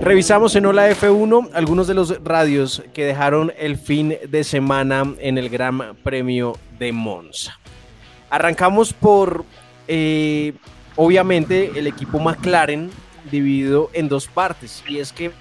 Revisamos 0.02 0.56
en 0.56 0.68
Hola 0.68 0.92
F1 0.92 1.50
algunos 1.52 1.88
de 1.88 1.96
los 1.96 2.24
radios 2.24 2.84
que 2.94 3.06
dejaron 3.06 3.54
el 3.58 3.76
fin 3.76 4.18
de 4.30 4.44
semana 4.44 5.16
en 5.18 5.40
el 5.40 5.50
Gran 5.50 5.96
Premio 6.04 6.60
de 6.78 6.92
Monza. 6.92 7.60
Arrancamos 8.30 8.94
por, 8.94 9.46
eh, 9.88 10.54
obviamente, 10.96 11.72
el 11.76 11.88
equipo 11.88 12.20
McLaren 12.20 12.92
dividido 13.32 13.90
en 13.94 14.10
dos 14.10 14.28
partes. 14.28 14.84
Y 14.88 15.00
es 15.00 15.12
que 15.12 15.32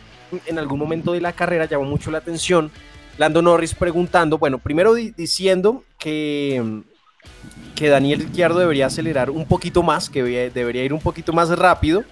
en 0.47 0.59
algún 0.59 0.79
momento 0.79 1.12
de 1.12 1.21
la 1.21 1.35
carrera 1.35 1.67
llamó 1.67 1.85
mucho 1.85 2.11
la 2.11 2.17
atención 2.17 2.71
Lando 3.18 3.42
Norris 3.42 3.74
preguntando, 3.74 4.38
bueno, 4.38 4.59
primero 4.59 4.94
di- 4.94 5.11
diciendo 5.16 5.85
que, 5.98 6.83
que 7.74 7.88
Daniel 7.88 8.20
Ricciardo 8.20 8.59
debería 8.59 8.87
acelerar 8.87 9.31
un 9.31 9.46
poquito 9.46 9.83
más, 9.83 10.11
que 10.11 10.22
debería 10.53 10.85
ir 10.85 10.92
un 10.92 11.00
poquito 11.00 11.33
más 11.33 11.48
rápido. 11.50 12.05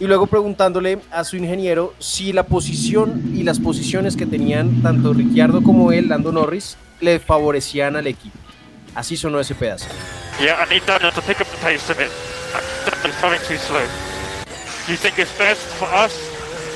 Y 0.00 0.06
luego 0.06 0.26
preguntándole 0.26 0.98
a 1.12 1.22
su 1.22 1.36
ingeniero 1.36 1.94
si 1.98 2.32
la 2.32 2.42
posición 2.44 3.32
y 3.34 3.44
las 3.44 3.60
posiciones 3.60 4.16
que 4.16 4.26
tenían 4.26 4.82
tanto 4.82 5.12
Ricciardo 5.12 5.62
como 5.62 5.92
él, 5.92 6.08
Lando 6.08 6.32
Norris, 6.32 6.76
le 7.00 7.20
favorecían 7.20 7.94
al 7.94 8.06
equipo. 8.08 8.36
Así 8.94 9.16
sonó 9.16 9.38
ese 9.38 9.54
pedazo. 9.54 9.86
Yeah, 10.40 10.64
I 10.64 10.68
need 10.74 10.82
Daniel 10.86 11.12
to 11.12 11.22
pick 11.22 11.40
up 11.40 11.46
the 11.46 11.56
pace 11.62 11.90
a 11.92 11.94
bit. 11.94 12.10
It's 13.04 13.20
coming 13.20 13.38
too 13.46 13.56
slow. 13.56 13.80
Do 14.86 14.92
you 14.92 14.98
think 14.98 15.18
it's 15.18 15.32
best 15.38 15.60
for 15.78 15.86
us 15.94 16.12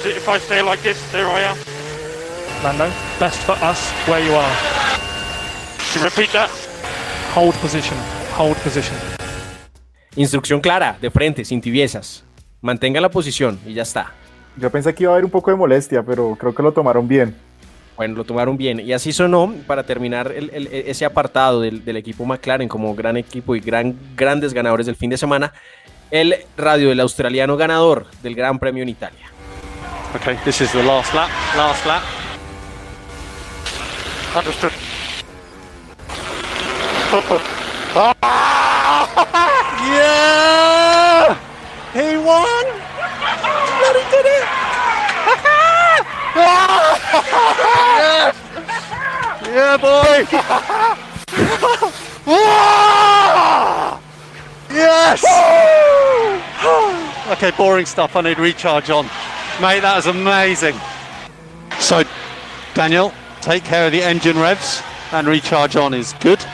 if 0.04 0.28
I 0.28 0.38
stay 0.38 0.62
like 0.62 0.82
this, 0.82 0.96
there 1.10 1.26
I 1.26 1.42
am? 1.42 1.56
Lando, 2.62 2.86
best 3.20 3.38
for 3.42 3.56
us 3.62 3.92
where 4.08 4.24
you 4.24 4.34
are. 4.34 4.52
Repeat 6.02 6.32
that? 6.32 6.50
Hold 7.34 7.54
position, 7.56 7.96
hold 8.36 8.56
position. 8.58 8.96
Instrucción 10.16 10.60
clara, 10.60 10.96
de 11.00 11.10
frente, 11.10 11.44
sin 11.44 11.60
tibiezas. 11.60 12.24
Mantenga 12.62 13.00
la 13.00 13.10
posición 13.10 13.60
y 13.66 13.74
ya 13.74 13.82
está. 13.82 14.12
Yo 14.56 14.70
pensé 14.70 14.94
que 14.94 15.04
iba 15.04 15.12
a 15.12 15.14
haber 15.14 15.26
un 15.26 15.30
poco 15.30 15.50
de 15.50 15.56
molestia, 15.56 16.02
pero 16.02 16.34
creo 16.36 16.54
que 16.54 16.62
lo 16.62 16.72
tomaron 16.72 17.06
bien. 17.06 17.36
Bueno, 17.96 18.14
lo 18.16 18.24
tomaron 18.24 18.56
bien. 18.56 18.80
Y 18.80 18.92
así 18.92 19.12
sonó 19.12 19.54
para 19.66 19.82
terminar 19.84 20.32
ese 20.32 21.04
apartado 21.04 21.60
del, 21.60 21.96
equipo 21.96 22.24
McLaren 22.24 22.68
como 22.68 22.94
gran 22.94 23.16
equipo 23.16 23.54
y 23.54 23.60
gran, 23.60 23.94
grandes 24.16 24.54
ganadores 24.54 24.86
del 24.86 24.96
fin 24.96 25.10
de 25.10 25.18
semana. 25.18 25.52
El 26.10 26.34
radio 26.56 26.88
del 26.88 27.00
australiano 27.00 27.56
ganador 27.56 28.06
del 28.22 28.34
Gran 28.34 28.58
Premio 28.58 28.82
en 28.82 28.88
Italia. 28.88 29.26
Okay, 30.14 30.36
this 30.44 30.60
is 30.60 30.72
the 30.72 30.82
last 30.82 31.12
lap. 31.14 31.28
Last 31.56 31.84
lap. 31.84 32.02
Understood. 34.36 34.72
yeah! 39.88 41.38
He 41.94 42.18
won! 42.18 42.64
But 43.80 43.96
he 43.96 44.02
did 44.10 44.26
it! 44.26 44.44
yes! 47.96 48.36
Yeah, 49.56 49.76
boy! 49.78 50.26
yes! 54.70 55.24
okay, 57.32 57.50
boring 57.56 57.86
stuff. 57.86 58.16
I 58.16 58.20
need 58.20 58.38
recharge 58.38 58.90
on. 58.90 59.06
Mate, 59.62 59.80
that 59.80 59.96
was 59.96 60.08
amazing. 60.08 60.76
So, 61.78 62.04
Daniel, 62.74 63.14
take 63.46 63.62
care 63.62 63.86
of 63.86 63.92
the 63.92 64.02
engine 64.02 64.36
revs 64.36 64.82
and 65.12 65.28
recharge 65.28 65.76
on 65.76 65.94
is 65.94 66.14
good. 66.14 66.44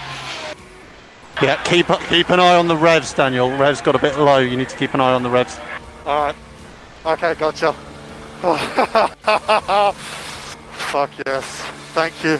Yeah, 1.40 1.56
keep 1.64 1.86
keep 2.10 2.28
an 2.28 2.38
eye 2.38 2.56
on 2.56 2.68
the 2.68 2.76
revs, 2.76 3.14
Daniel. 3.14 3.50
Revs 3.50 3.80
got 3.80 3.96
a 3.96 3.98
bit 3.98 4.18
low. 4.18 4.38
You 4.38 4.56
need 4.58 4.68
to 4.68 4.76
keep 4.76 4.92
an 4.92 5.00
eye 5.00 5.14
on 5.14 5.22
the 5.22 5.30
revs. 5.30 5.58
All 6.04 6.26
right. 6.26 6.36
Okay, 7.06 7.34
gotcha. 7.34 7.72
Fuck 10.92 11.10
yes. 11.26 11.44
Thank 11.94 12.22
you, 12.22 12.38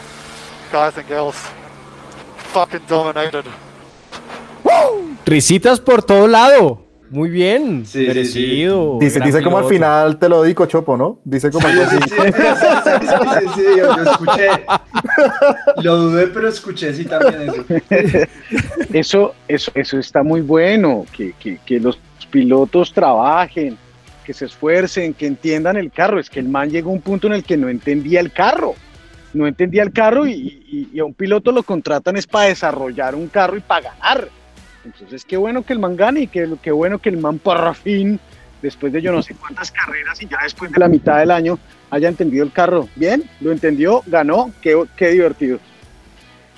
guys 0.71 0.99
and 0.99 1.09
girls. 1.09 1.37
Fucking 2.53 2.83
dominated. 2.87 3.47
¡Woo! 4.63 5.17
Risitas 5.25 5.81
por 5.81 6.03
todo 6.03 6.29
lado. 6.29 6.82
Muy 7.13 7.29
bien, 7.29 7.85
Sí, 7.85 8.07
merecido. 8.07 8.97
Dice, 8.99 9.21
dice 9.21 9.43
como 9.43 9.59
al 9.59 9.65
final 9.67 10.19
te 10.19 10.29
lo 10.31 10.43
digo, 10.43 10.65
Chopo, 10.67 10.97
¿no? 10.97 11.19
Dice 11.25 11.51
como. 11.51 11.69
Sí, 11.69 11.75
sí, 12.09 12.09
sí, 12.11 13.47
sí, 13.55 13.63
yo, 13.79 13.97
yo 13.97 14.03
escuché. 14.11 14.49
Lo 15.83 15.97
dudé, 15.97 16.27
pero 16.29 16.49
escuché 16.49 16.95
sí 16.95 17.05
también 17.05 17.51
eso. 17.51 17.65
Eso, 18.93 19.35
eso, 19.47 19.71
eso 19.75 19.99
está 19.99 20.23
muy 20.23 20.41
bueno, 20.41 21.05
que, 21.15 21.35
que, 21.39 21.59
que 21.65 21.79
los 21.81 21.99
pilotos 22.31 22.93
trabajen, 22.93 23.77
que 24.25 24.33
se 24.33 24.47
esfuercen, 24.47 25.13
que 25.15 25.27
entiendan 25.27 25.77
el 25.77 25.91
carro. 25.93 26.19
Es 26.19 26.31
que 26.31 26.41
el 26.41 26.49
man 26.49 26.71
llegó 26.71 26.91
a 26.91 26.95
un 26.95 27.03
punto 27.03 27.27
en 27.27 27.35
el 27.35 27.45
que 27.45 27.57
no 27.59 27.69
entendía 27.69 28.21
el 28.21 28.33
carro. 28.33 28.75
No 29.35 29.47
entendía 29.47 29.83
el 29.83 29.93
carro 29.93 30.27
y, 30.27 30.33
y- 30.33 30.89
y 30.93 30.99
a 30.99 31.05
un 31.05 31.15
piloto 31.15 31.53
lo 31.53 31.63
contratan 31.63 32.17
es 32.17 32.27
para 32.27 32.47
desarrollar 32.49 33.15
un 33.15 33.29
carro 33.29 33.57
y 33.57 33.61
para 33.61 33.91
ganar. 33.91 34.29
Entonces, 34.85 35.25
qué 35.25 35.37
bueno 35.37 35.63
que 35.63 35.73
el 35.73 35.79
man 35.79 35.97
gane 35.97 36.23
y 36.23 36.27
qué, 36.27 36.49
qué 36.63 36.73
bueno 36.73 36.99
que 36.99 37.09
el 37.09 37.17
man 37.19 37.39
por 37.39 37.75
fin, 37.77 38.19
después 38.61 38.93
de 38.93 39.01
yo 39.01 39.13
no 39.13 39.23
sé 39.23 39.35
cuántas 39.35 39.71
carreras 39.71 40.21
y 40.23 40.27
ya 40.29 40.39
después 40.43 40.73
de 40.73 40.79
la 40.79 40.89
mitad 40.89 41.19
del 41.19 41.31
año, 41.31 41.59
haya 41.91 42.09
entendido 42.09 42.45
el 42.45 42.53
carro. 42.53 42.89
Bien, 42.97 43.23
lo 43.41 43.53
entendió, 43.53 44.03
ganó, 44.07 44.51
qué, 44.61 44.77
qué 44.97 45.11
divertido. 45.11 45.59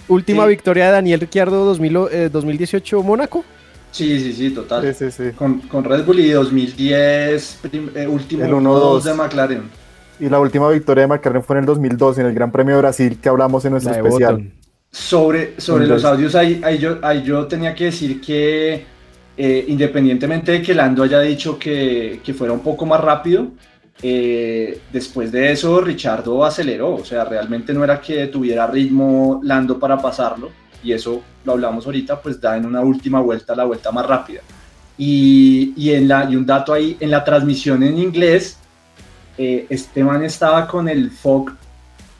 Última 0.08 0.46
victoria 0.46 0.86
de 0.86 0.92
Daniel 0.92 1.20
Ricciardo 1.20 1.64
2000, 1.64 1.96
eh, 2.10 2.28
2018 2.32 3.02
Mónaco. 3.02 3.44
Sí, 3.90 4.18
sí, 4.20 4.32
sí, 4.32 4.50
total. 4.50 4.92
Sí, 4.94 5.10
sí, 5.10 5.10
sí. 5.10 5.30
Con, 5.36 5.60
con 5.60 5.84
Red 5.84 6.04
Bull 6.04 6.20
y 6.20 6.30
2010, 6.30 7.58
prim- 7.62 7.90
eh, 7.94 8.06
último 8.06 8.44
El 8.44 8.50
1-2 8.52 9.00
1-2. 9.00 9.02
de 9.04 9.14
McLaren. 9.14 9.62
Y 10.20 10.28
la 10.28 10.40
última 10.40 10.68
victoria 10.70 11.02
de 11.02 11.08
McLaren 11.08 11.42
fue 11.42 11.56
en 11.56 11.60
el 11.60 11.66
2012, 11.66 12.20
en 12.20 12.26
el 12.28 12.34
Gran 12.34 12.50
Premio 12.52 12.74
de 12.76 12.80
Brasil, 12.82 13.18
que 13.20 13.28
hablamos 13.28 13.64
en 13.64 13.72
nuestro 13.72 13.94
especial. 13.94 14.34
Button. 14.34 14.52
Sobre, 14.94 15.60
sobre 15.60 15.84
Entonces- 15.84 16.04
los 16.04 16.12
audios, 16.12 16.34
ahí, 16.36 16.60
ahí 16.62 16.78
yo, 16.78 16.98
ahí 17.02 17.24
yo 17.24 17.46
tenía 17.48 17.74
que 17.74 17.86
decir 17.86 18.20
que 18.20 18.86
eh, 19.36 19.64
independientemente 19.66 20.52
de 20.52 20.62
que 20.62 20.72
Lando 20.72 21.02
haya 21.02 21.18
dicho 21.20 21.58
que, 21.58 22.20
que 22.24 22.32
fuera 22.32 22.52
un 22.52 22.60
poco 22.60 22.86
más 22.86 23.00
rápido, 23.00 23.48
eh, 24.00 24.78
después 24.92 25.32
de 25.32 25.50
eso 25.50 25.80
Richardo 25.80 26.44
aceleró, 26.44 26.94
o 26.94 27.04
sea, 27.04 27.24
realmente 27.24 27.74
no 27.74 27.82
era 27.82 28.00
que 28.00 28.28
tuviera 28.28 28.68
ritmo 28.68 29.40
Lando 29.42 29.80
para 29.80 29.98
pasarlo, 29.98 30.50
y 30.84 30.92
eso 30.92 31.22
lo 31.44 31.52
hablamos 31.54 31.86
ahorita, 31.86 32.22
pues 32.22 32.40
da 32.40 32.56
en 32.56 32.64
una 32.64 32.80
última 32.80 33.20
vuelta 33.20 33.56
la 33.56 33.64
vuelta 33.64 33.90
más 33.90 34.06
rápida. 34.06 34.42
Y, 34.96 35.72
y, 35.76 35.90
en 35.90 36.06
la, 36.06 36.28
y 36.30 36.36
un 36.36 36.46
dato 36.46 36.72
ahí, 36.72 36.96
en 37.00 37.10
la 37.10 37.24
transmisión 37.24 37.82
en 37.82 37.98
inglés, 37.98 38.58
eh, 39.36 39.66
este 39.68 40.04
man 40.04 40.22
estaba 40.22 40.68
con 40.68 40.88
el 40.88 41.10
fog 41.10 41.50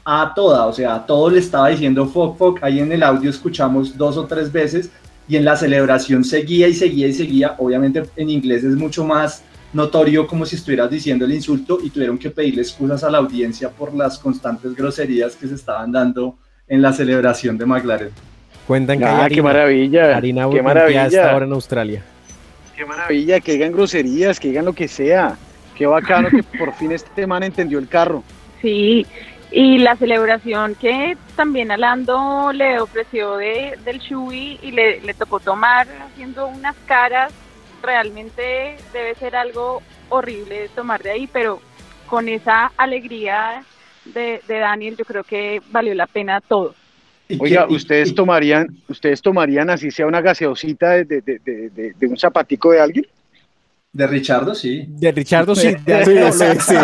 a 0.04 0.32
toda, 0.34 0.66
o 0.66 0.72
sea, 0.72 0.94
a 0.96 1.06
todo 1.06 1.30
le 1.30 1.38
estaba 1.38 1.68
diciendo 1.68 2.06
fuck, 2.06 2.36
fuck, 2.36 2.58
ahí 2.62 2.80
en 2.80 2.92
el 2.92 3.02
audio 3.02 3.30
escuchamos 3.30 3.96
dos 3.96 4.16
o 4.16 4.26
tres 4.26 4.52
veces 4.52 4.90
y 5.28 5.36
en 5.36 5.44
la 5.44 5.56
celebración 5.56 6.22
seguía 6.24 6.68
y 6.68 6.74
seguía 6.74 7.06
y 7.06 7.12
seguía, 7.14 7.54
obviamente 7.58 8.02
en 8.16 8.28
inglés 8.30 8.64
es 8.64 8.76
mucho 8.76 9.04
más 9.04 9.42
notorio 9.72 10.26
como 10.26 10.44
si 10.46 10.56
estuvieras 10.56 10.90
diciendo 10.90 11.24
el 11.24 11.32
insulto 11.32 11.78
y 11.82 11.90
tuvieron 11.90 12.18
que 12.18 12.30
pedirle 12.30 12.62
excusas 12.62 13.02
a 13.02 13.10
la 13.10 13.18
audiencia 13.18 13.70
por 13.70 13.94
las 13.94 14.18
constantes 14.18 14.74
groserías 14.74 15.34
que 15.36 15.48
se 15.48 15.54
estaban 15.54 15.90
dando 15.90 16.36
en 16.68 16.80
la 16.82 16.92
celebración 16.92 17.56
de 17.58 17.66
McLaren. 17.66 18.10
Cuentan 18.66 18.98
que 18.98 19.04
Ah, 19.04 19.26
qué 19.30 19.42
maravilla. 19.42 20.16
harina 20.16 20.48
qué 20.50 20.62
maravilla. 20.62 21.04
hasta 21.04 21.32
ahora 21.32 21.44
en 21.46 21.52
Australia. 21.52 22.02
Qué 22.76 22.84
maravilla, 22.84 23.40
que 23.40 23.52
digan 23.52 23.72
groserías, 23.72 24.38
que 24.40 24.48
digan 24.48 24.64
lo 24.64 24.72
que 24.72 24.88
sea. 24.88 25.36
Qué 25.76 25.86
bacano 25.86 26.28
que 26.30 26.42
por 26.58 26.72
fin 26.74 26.92
este 26.92 27.26
man 27.26 27.42
entendió 27.42 27.78
el 27.78 27.88
carro. 27.88 28.22
Sí, 28.62 29.04
y 29.56 29.78
la 29.78 29.94
celebración 29.94 30.74
que 30.74 31.16
también 31.36 31.70
a 31.70 31.76
Lando 31.76 32.52
le 32.52 32.80
ofreció 32.80 33.36
de, 33.36 33.78
del 33.84 34.00
Shui 34.00 34.58
y 34.60 34.72
le, 34.72 35.00
le 35.00 35.14
tocó 35.14 35.38
tomar 35.38 35.86
haciendo 36.02 36.48
unas 36.48 36.74
caras, 36.86 37.32
realmente 37.80 38.76
debe 38.92 39.14
ser 39.14 39.36
algo 39.36 39.80
horrible 40.08 40.62
de 40.62 40.68
tomar 40.70 41.04
de 41.04 41.12
ahí, 41.12 41.28
pero 41.32 41.60
con 42.08 42.28
esa 42.28 42.72
alegría 42.76 43.62
de, 44.06 44.42
de 44.48 44.58
Daniel 44.58 44.96
yo 44.96 45.04
creo 45.04 45.22
que 45.22 45.62
valió 45.70 45.94
la 45.94 46.08
pena 46.08 46.40
todo. 46.40 46.74
Oiga, 47.38 47.68
ustedes 47.68 48.12
tomarían, 48.12 48.66
ustedes 48.88 49.22
tomarían 49.22 49.70
así 49.70 49.92
sea 49.92 50.08
una 50.08 50.20
gaseosita 50.20 50.90
de, 50.90 51.04
de, 51.04 51.20
de, 51.22 51.70
de, 51.70 51.92
de 51.96 52.06
un 52.08 52.16
zapatico 52.16 52.72
de 52.72 52.80
alguien. 52.80 53.06
De 53.94 54.08
Richardo, 54.08 54.56
sí. 54.56 54.86
De 54.88 55.12
Richardo, 55.12 55.54
sí. 55.54 55.68
De, 55.86 56.04
Sí, 56.04 56.14
no, 56.14 56.32
sí, 56.32 56.44
sí. 56.66 56.74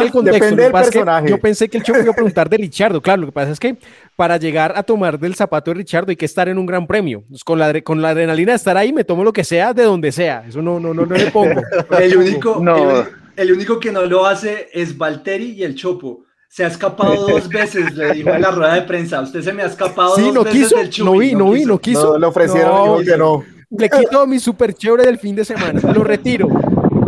el 0.00 0.10
contexto, 0.12 0.22
Depende 0.22 0.50
lo 0.50 0.56
que 0.56 0.62
del 0.62 0.72
pasa 0.72 0.84
es 0.84 0.90
que 0.90 0.98
personaje. 1.00 1.28
Yo 1.28 1.38
pensé 1.38 1.68
que 1.68 1.78
el 1.78 1.82
choque 1.82 2.00
iba 2.02 2.12
a 2.12 2.14
preguntar 2.14 2.48
de 2.48 2.56
Richardo. 2.56 3.00
Claro, 3.02 3.22
lo 3.22 3.26
que 3.26 3.32
pasa 3.32 3.50
es 3.50 3.58
que 3.58 3.76
para 4.14 4.36
llegar 4.36 4.72
a 4.76 4.84
tomar 4.84 5.18
del 5.18 5.34
zapato 5.34 5.72
de 5.72 5.78
Richardo 5.78 6.10
hay 6.10 6.16
que 6.16 6.24
estar 6.24 6.48
en 6.48 6.58
un 6.58 6.66
gran 6.66 6.86
premio. 6.86 7.24
Pues 7.28 7.42
con, 7.42 7.58
la, 7.58 7.80
con 7.80 8.00
la 8.00 8.10
adrenalina 8.10 8.52
de 8.52 8.56
estar 8.56 8.76
ahí, 8.76 8.92
me 8.92 9.02
tomo 9.02 9.24
lo 9.24 9.32
que 9.32 9.42
sea 9.42 9.74
de 9.74 9.82
donde 9.82 10.12
sea. 10.12 10.44
Eso 10.48 10.62
no, 10.62 10.78
no, 10.78 10.94
no, 10.94 11.04
no 11.04 11.16
le 11.16 11.32
pongo. 11.32 11.60
El 12.00 12.16
único, 12.16 12.60
No. 12.62 13.04
el, 13.34 13.52
único 13.52 13.80
que 13.80 13.90
no 13.90 14.02
lo 14.02 14.24
hace 14.24 14.68
es 14.72 14.96
Valtteri 14.96 15.50
y 15.54 15.64
el 15.64 15.74
Chopo. 15.74 16.26
Se 16.48 16.64
ha 16.64 16.68
escapado 16.68 17.26
dos 17.28 17.48
veces, 17.48 17.92
le 17.96 18.12
dijo 18.12 18.30
en 18.30 18.40
la 18.42 18.52
rueda 18.52 18.74
de 18.74 18.82
prensa. 18.82 19.20
Usted 19.20 19.42
se 19.42 19.52
me 19.52 19.62
ha 19.62 19.66
escapado 19.66 20.14
Sí, 20.14 20.26
dos 20.26 20.34
no 20.34 20.44
veces 20.44 20.62
quiso, 20.62 20.76
del 20.76 20.90
Chuy, 20.90 21.04
no 21.04 21.12
vi, 21.18 21.34
no 21.34 21.50
vi, 21.50 21.64
no 21.64 21.78
quiso. 21.80 22.12
No, 22.12 22.18
le 22.18 22.26
ofrecieron 22.26 22.70
No, 22.72 22.96
y 23.00 23.04
dijo 23.04 23.12
que 23.12 23.18
no. 23.18 23.44
Le 23.76 23.88
quito 23.88 24.26
mi 24.26 24.38
super 24.38 24.74
chévere 24.74 25.04
del 25.04 25.18
fin 25.18 25.34
de 25.34 25.46
semana. 25.46 25.80
Lo 25.94 26.04
retiro. 26.04 26.46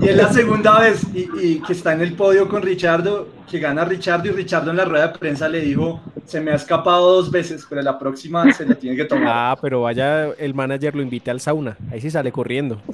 Y 0.00 0.08
es 0.08 0.16
la 0.16 0.32
segunda 0.32 0.80
vez 0.80 1.02
y, 1.14 1.28
y 1.40 1.60
que 1.60 1.74
está 1.74 1.92
en 1.92 2.00
el 2.00 2.14
podio 2.14 2.48
con 2.48 2.62
Richardo, 2.62 3.28
que 3.50 3.58
gana 3.58 3.84
Richardo 3.84 4.28
y 4.28 4.32
Richardo 4.32 4.70
en 4.70 4.78
la 4.78 4.86
rueda 4.86 5.08
de 5.08 5.18
prensa 5.18 5.46
le 5.48 5.60
dijo, 5.60 6.00
se 6.24 6.40
me 6.40 6.52
ha 6.52 6.54
escapado 6.54 7.16
dos 7.16 7.30
veces, 7.30 7.66
pero 7.68 7.82
la 7.82 7.98
próxima 7.98 8.50
se 8.52 8.64
la 8.66 8.74
tiene 8.76 8.96
que 8.96 9.04
tomar. 9.04 9.28
Ah, 9.28 9.56
pero 9.60 9.82
vaya, 9.82 10.30
el 10.38 10.54
manager 10.54 10.96
lo 10.96 11.02
invite 11.02 11.30
al 11.30 11.40
sauna. 11.40 11.76
Ahí 11.90 12.00
sí 12.00 12.10
sale 12.10 12.32
corriendo. 12.32 12.80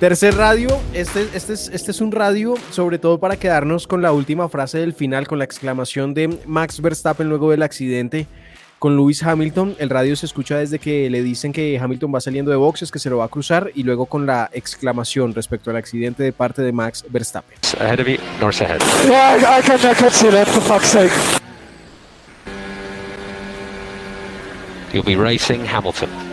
Tercer 0.00 0.34
radio, 0.34 0.68
este, 0.94 1.28
este, 1.34 1.52
es, 1.52 1.68
este 1.68 1.90
es 1.92 2.00
un 2.00 2.10
radio 2.10 2.54
sobre 2.70 2.98
todo 2.98 3.20
para 3.20 3.36
quedarnos 3.36 3.86
con 3.86 4.02
la 4.02 4.12
última 4.12 4.48
frase 4.48 4.78
del 4.78 4.94
final, 4.94 5.28
con 5.28 5.38
la 5.38 5.44
exclamación 5.44 6.12
de 6.14 6.38
Max 6.46 6.80
Verstappen 6.80 7.28
luego 7.28 7.52
del 7.52 7.62
accidente 7.62 8.26
con 8.82 8.96
Lewis 8.96 9.22
Hamilton. 9.22 9.76
El 9.78 9.90
radio 9.90 10.16
se 10.16 10.26
escucha 10.26 10.58
desde 10.58 10.80
que 10.80 11.08
le 11.08 11.22
dicen 11.22 11.52
que 11.52 11.78
Hamilton 11.78 12.12
va 12.12 12.20
saliendo 12.20 12.50
de 12.50 12.56
boxes, 12.56 12.90
que 12.90 12.98
se 12.98 13.08
lo 13.10 13.18
va 13.18 13.26
a 13.26 13.28
cruzar, 13.28 13.70
y 13.76 13.84
luego 13.84 14.06
con 14.06 14.26
la 14.26 14.50
exclamación 14.52 15.32
respecto 15.34 15.70
al 15.70 15.76
accidente 15.76 16.24
de 16.24 16.32
parte 16.32 16.62
de 16.62 16.72
Max 16.72 17.04
Verstappen. 17.08 17.56
Ahead 17.78 18.00
of 18.00 18.08
you, 18.08 18.16
Norris 18.40 18.60
ahead. 18.60 18.80
Yeah, 19.06 19.36
I, 19.36 19.60
I, 19.60 19.62
can, 19.62 19.78
I 19.88 19.94
can 19.94 20.10
see 20.10 20.30
that, 20.30 20.48
for 20.48 20.60
fuck's 20.60 20.88
sake. 20.88 21.12
You'll 24.92 25.04
be 25.04 25.14
racing 25.14 25.64
Hamilton. 25.64 26.31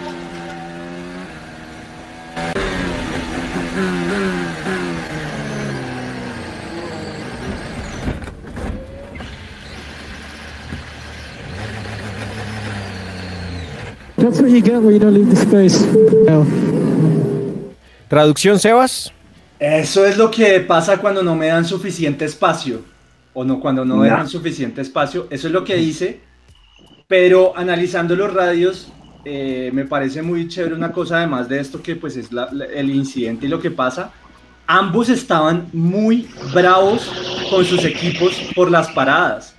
That's 14.30 14.42
what 14.42 14.52
you 14.52 14.62
get 14.62 14.80
when 14.80 14.94
you 14.94 15.00
don't 15.00 15.16
leave 15.16 15.28
the 15.28 15.36
space. 15.36 15.84
No. 16.28 16.46
Traducción, 18.08 18.60
Sebas. 18.60 19.12
Eso 19.60 20.06
es 20.06 20.18
lo 20.18 20.30
que 20.30 20.60
pasa 20.60 20.98
cuando 21.00 21.24
no 21.24 21.36
me 21.36 21.48
dan 21.48 21.66
suficiente 21.66 22.26
espacio. 22.26 22.82
O 23.34 23.44
no, 23.44 23.60
cuando 23.60 23.84
no 23.84 23.98
me 23.98 24.08
dan 24.08 24.28
suficiente 24.30 24.82
espacio. 24.82 25.26
Eso 25.32 25.48
es 25.48 25.54
lo 25.54 25.64
que 25.64 25.76
dice. 25.78 26.20
Pero 27.08 27.58
analizando 27.58 28.16
los 28.16 28.32
radios, 28.32 28.90
eh, 29.26 29.72
me 29.74 29.86
parece 29.86 30.22
muy 30.22 30.48
chévere 30.48 30.76
una 30.76 30.92
cosa 30.92 31.18
además 31.18 31.50
de 31.50 31.60
esto 31.60 31.82
que 31.82 31.96
pues 31.96 32.16
es 32.16 32.32
la- 32.32 32.50
la- 32.52 32.66
el 32.66 32.92
incidente 32.92 33.48
y 33.48 33.50
lo 33.50 33.60
que 33.60 33.72
pasa. 33.72 34.12
Ambos 34.68 35.10
estaban 35.10 35.68
muy 35.74 36.28
bravos 36.54 37.12
con 37.50 37.66
sus 37.66 37.84
equipos 37.84 38.40
por 38.56 38.70
las 38.70 38.90
paradas. 38.90 39.56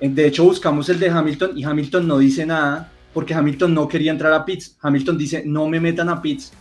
De 0.00 0.26
hecho, 0.26 0.44
buscamos 0.44 0.88
el 0.88 0.98
de 0.98 1.10
Hamilton 1.10 1.58
y 1.58 1.64
Hamilton 1.64 2.08
no 2.08 2.16
dice 2.18 2.46
nada 2.46 2.90
porque 3.18 3.34
Hamilton 3.34 3.74
no 3.74 3.88
quería 3.88 4.12
entrar 4.12 4.32
a 4.32 4.44
pits. 4.44 4.76
Hamilton 4.80 5.18
dice, 5.18 5.42
no 5.44 5.66
me 5.66 5.80
metan 5.80 6.08
a 6.08 6.22
pits. 6.22 6.52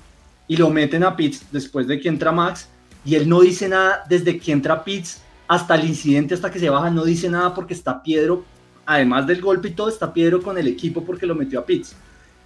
Y 0.47 0.57
lo 0.57 0.71
meten 0.71 1.03
a 1.03 1.15
pits 1.15 1.45
después 1.51 1.85
de 1.85 1.99
que 1.99 2.09
entra 2.09 2.31
Max. 2.31 2.67
Y 3.05 3.13
él 3.13 3.29
no 3.29 3.41
dice 3.41 3.69
nada 3.69 4.03
desde 4.09 4.39
que 4.39 4.53
entra 4.53 4.73
a 4.73 4.83
pits 4.83 5.21
hasta 5.47 5.75
el 5.75 5.87
incidente, 5.87 6.33
hasta 6.33 6.49
que 6.49 6.57
se 6.57 6.67
baja. 6.71 6.89
No 6.89 7.05
dice 7.05 7.29
nada 7.29 7.53
porque 7.53 7.75
está 7.75 8.01
Piedro, 8.01 8.43
además 8.87 9.27
del 9.27 9.39
golpe 9.39 9.67
y 9.67 9.73
todo, 9.73 9.87
está 9.87 10.11
Piedro 10.11 10.41
con 10.41 10.57
el 10.57 10.67
equipo 10.67 11.05
porque 11.05 11.27
lo 11.27 11.35
metió 11.35 11.59
a 11.59 11.63
pits. 11.67 11.95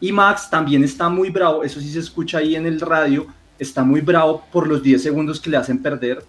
Y 0.02 0.12
Max 0.12 0.50
también 0.50 0.84
está 0.84 1.08
muy 1.08 1.30
bravo, 1.30 1.64
eso 1.64 1.80
sí 1.80 1.90
se 1.90 2.00
escucha 2.00 2.40
ahí 2.40 2.58
en 2.58 2.66
el 2.66 2.82
radio, 2.82 3.28
está 3.58 3.82
muy 3.82 4.02
bravo 4.02 4.44
por 4.52 4.68
los 4.68 4.84
10 4.84 5.02
segundos 5.02 5.40
que 5.40 5.52
le 5.52 5.56
hacen 5.56 5.82
perder 5.82 6.22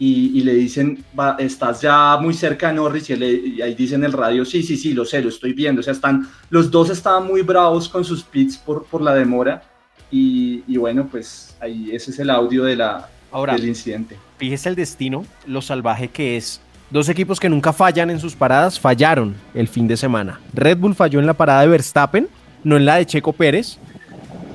y, 0.00 0.36
y 0.38 0.42
le 0.42 0.54
dicen, 0.54 1.04
"Va, 1.18 1.36
estás 1.38 1.82
ya 1.82 2.16
muy 2.20 2.34
cerca 2.34 2.68
de 2.68 2.74
Norris 2.74 3.08
y, 3.10 3.16
le- 3.16 3.30
y 3.32 3.62
ahí 3.62 3.74
dice 3.74 3.94
en 3.94 4.02
el 4.04 4.12
radio, 4.12 4.44
sí, 4.44 4.62
sí, 4.64 4.76
sí, 4.76 4.94
lo 4.94 5.04
sé, 5.04 5.20
lo 5.22 5.28
estoy 5.28 5.52
viendo. 5.52 5.80
O 5.80 5.82
sea, 5.84 5.92
están, 5.92 6.26
los 6.48 6.70
dos 6.70 6.90
estaban 6.90 7.26
muy 7.26 7.42
bravos 7.42 7.88
con 7.88 8.02
sus 8.04 8.22
pits 8.24 8.56
por, 8.56 8.84
por 8.86 9.02
la 9.02 9.14
demora 9.14 9.62
y, 10.10 10.64
y 10.66 10.76
bueno, 10.78 11.06
pues 11.08 11.54
ahí 11.60 11.90
ese 11.92 12.10
es 12.12 12.18
el 12.18 12.30
audio 12.30 12.64
de 12.64 12.76
la, 12.76 13.08
Ahora, 13.30 13.52
del 13.54 13.68
incidente. 13.68 14.16
Fíjese 14.38 14.70
el 14.70 14.74
destino, 14.74 15.24
lo 15.46 15.60
salvaje 15.62 16.08
que 16.08 16.36
es. 16.36 16.60
Dos 16.90 17.08
equipos 17.08 17.38
que 17.38 17.48
nunca 17.48 17.72
fallan 17.72 18.10
en 18.10 18.18
sus 18.18 18.34
paradas 18.34 18.80
fallaron 18.80 19.36
el 19.54 19.68
fin 19.68 19.86
de 19.86 19.96
semana. 19.96 20.40
Red 20.54 20.78
Bull 20.78 20.94
falló 20.96 21.20
en 21.20 21.26
la 21.26 21.34
parada 21.34 21.60
de 21.60 21.68
Verstappen, 21.68 22.26
no 22.64 22.76
en 22.76 22.84
la 22.86 22.96
de 22.96 23.06
Checo 23.06 23.32
Pérez. 23.32 23.76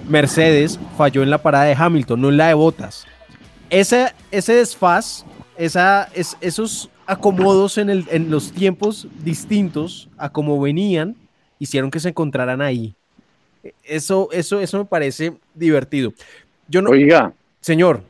Mercedes 0.09 0.79
falló 0.97 1.23
en 1.23 1.29
la 1.29 1.37
parada 1.37 1.65
de 1.65 1.75
Hamilton, 1.77 2.19
no 2.21 2.29
en 2.29 2.37
la 2.37 2.47
de 2.47 2.53
Bottas. 2.55 3.05
Ese, 3.69 4.13
ese 4.31 4.53
desfaz, 4.53 5.25
esa, 5.57 6.09
es, 6.13 6.37
esos 6.41 6.89
acomodos 7.05 7.77
en, 7.77 7.89
el, 7.89 8.05
en 8.11 8.29
los 8.31 8.51
tiempos 8.51 9.07
distintos 9.23 10.09
a 10.17 10.29
como 10.29 10.59
venían, 10.59 11.15
hicieron 11.59 11.91
que 11.91 11.99
se 11.99 12.09
encontraran 12.09 12.61
ahí. 12.61 12.93
Eso, 13.83 14.29
eso, 14.31 14.59
eso 14.59 14.77
me 14.77 14.85
parece 14.85 15.33
divertido. 15.53 16.13
Yo 16.67 16.81
no, 16.81 16.89
Oiga, 16.91 17.33
señor, 17.61 18.03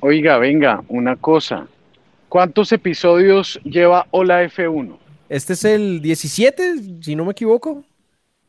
oiga, 0.00 0.38
venga, 0.38 0.82
una 0.88 1.16
cosa. 1.16 1.66
¿Cuántos 2.28 2.72
episodios 2.72 3.60
lleva 3.64 4.06
Hola 4.10 4.44
F1? 4.44 4.98
este 5.28 5.54
es 5.54 5.64
el 5.64 6.00
17, 6.00 7.02
si 7.02 7.16
no 7.16 7.24
me 7.24 7.32
equivoco. 7.32 7.84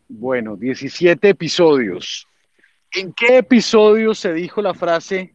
Bueno, 0.08 0.56
17 0.56 1.30
episodios. 1.30 2.28
¿En 2.94 3.14
qué 3.14 3.40
episodio 3.40 4.14
se 4.14 4.34
dijo 4.34 4.62
la 4.62 4.74
frase 4.74 5.34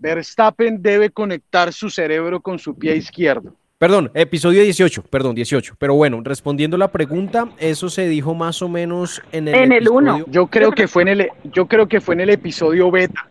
Verstappen 0.00 0.80
debe 0.82 1.10
conectar 1.10 1.72
su 1.72 1.90
cerebro 1.90 2.40
con 2.40 2.58
su 2.58 2.74
pie 2.74 2.96
izquierdo? 2.96 3.54
Perdón, 3.78 4.10
episodio 4.14 4.62
18, 4.62 5.02
perdón, 5.04 5.34
18. 5.34 5.74
Pero 5.78 5.94
bueno, 5.94 6.20
respondiendo 6.24 6.76
la 6.76 6.90
pregunta, 6.90 7.48
eso 7.58 7.88
se 7.88 8.08
dijo 8.08 8.34
más 8.34 8.60
o 8.62 8.68
menos 8.68 9.22
en 9.32 9.48
el 9.48 9.54
En 9.54 9.72
el 9.72 9.78
episodio- 9.78 9.96
uno. 9.98 10.24
Yo 10.28 10.46
creo 10.48 10.72
que 10.72 10.88
fue 10.88 11.02
en 11.02 11.08
el 11.08 11.28
yo 11.44 11.66
creo 11.66 11.86
que 11.86 12.00
fue 12.00 12.14
en 12.14 12.20
el 12.20 12.30
episodio 12.30 12.90
beta. 12.90 13.28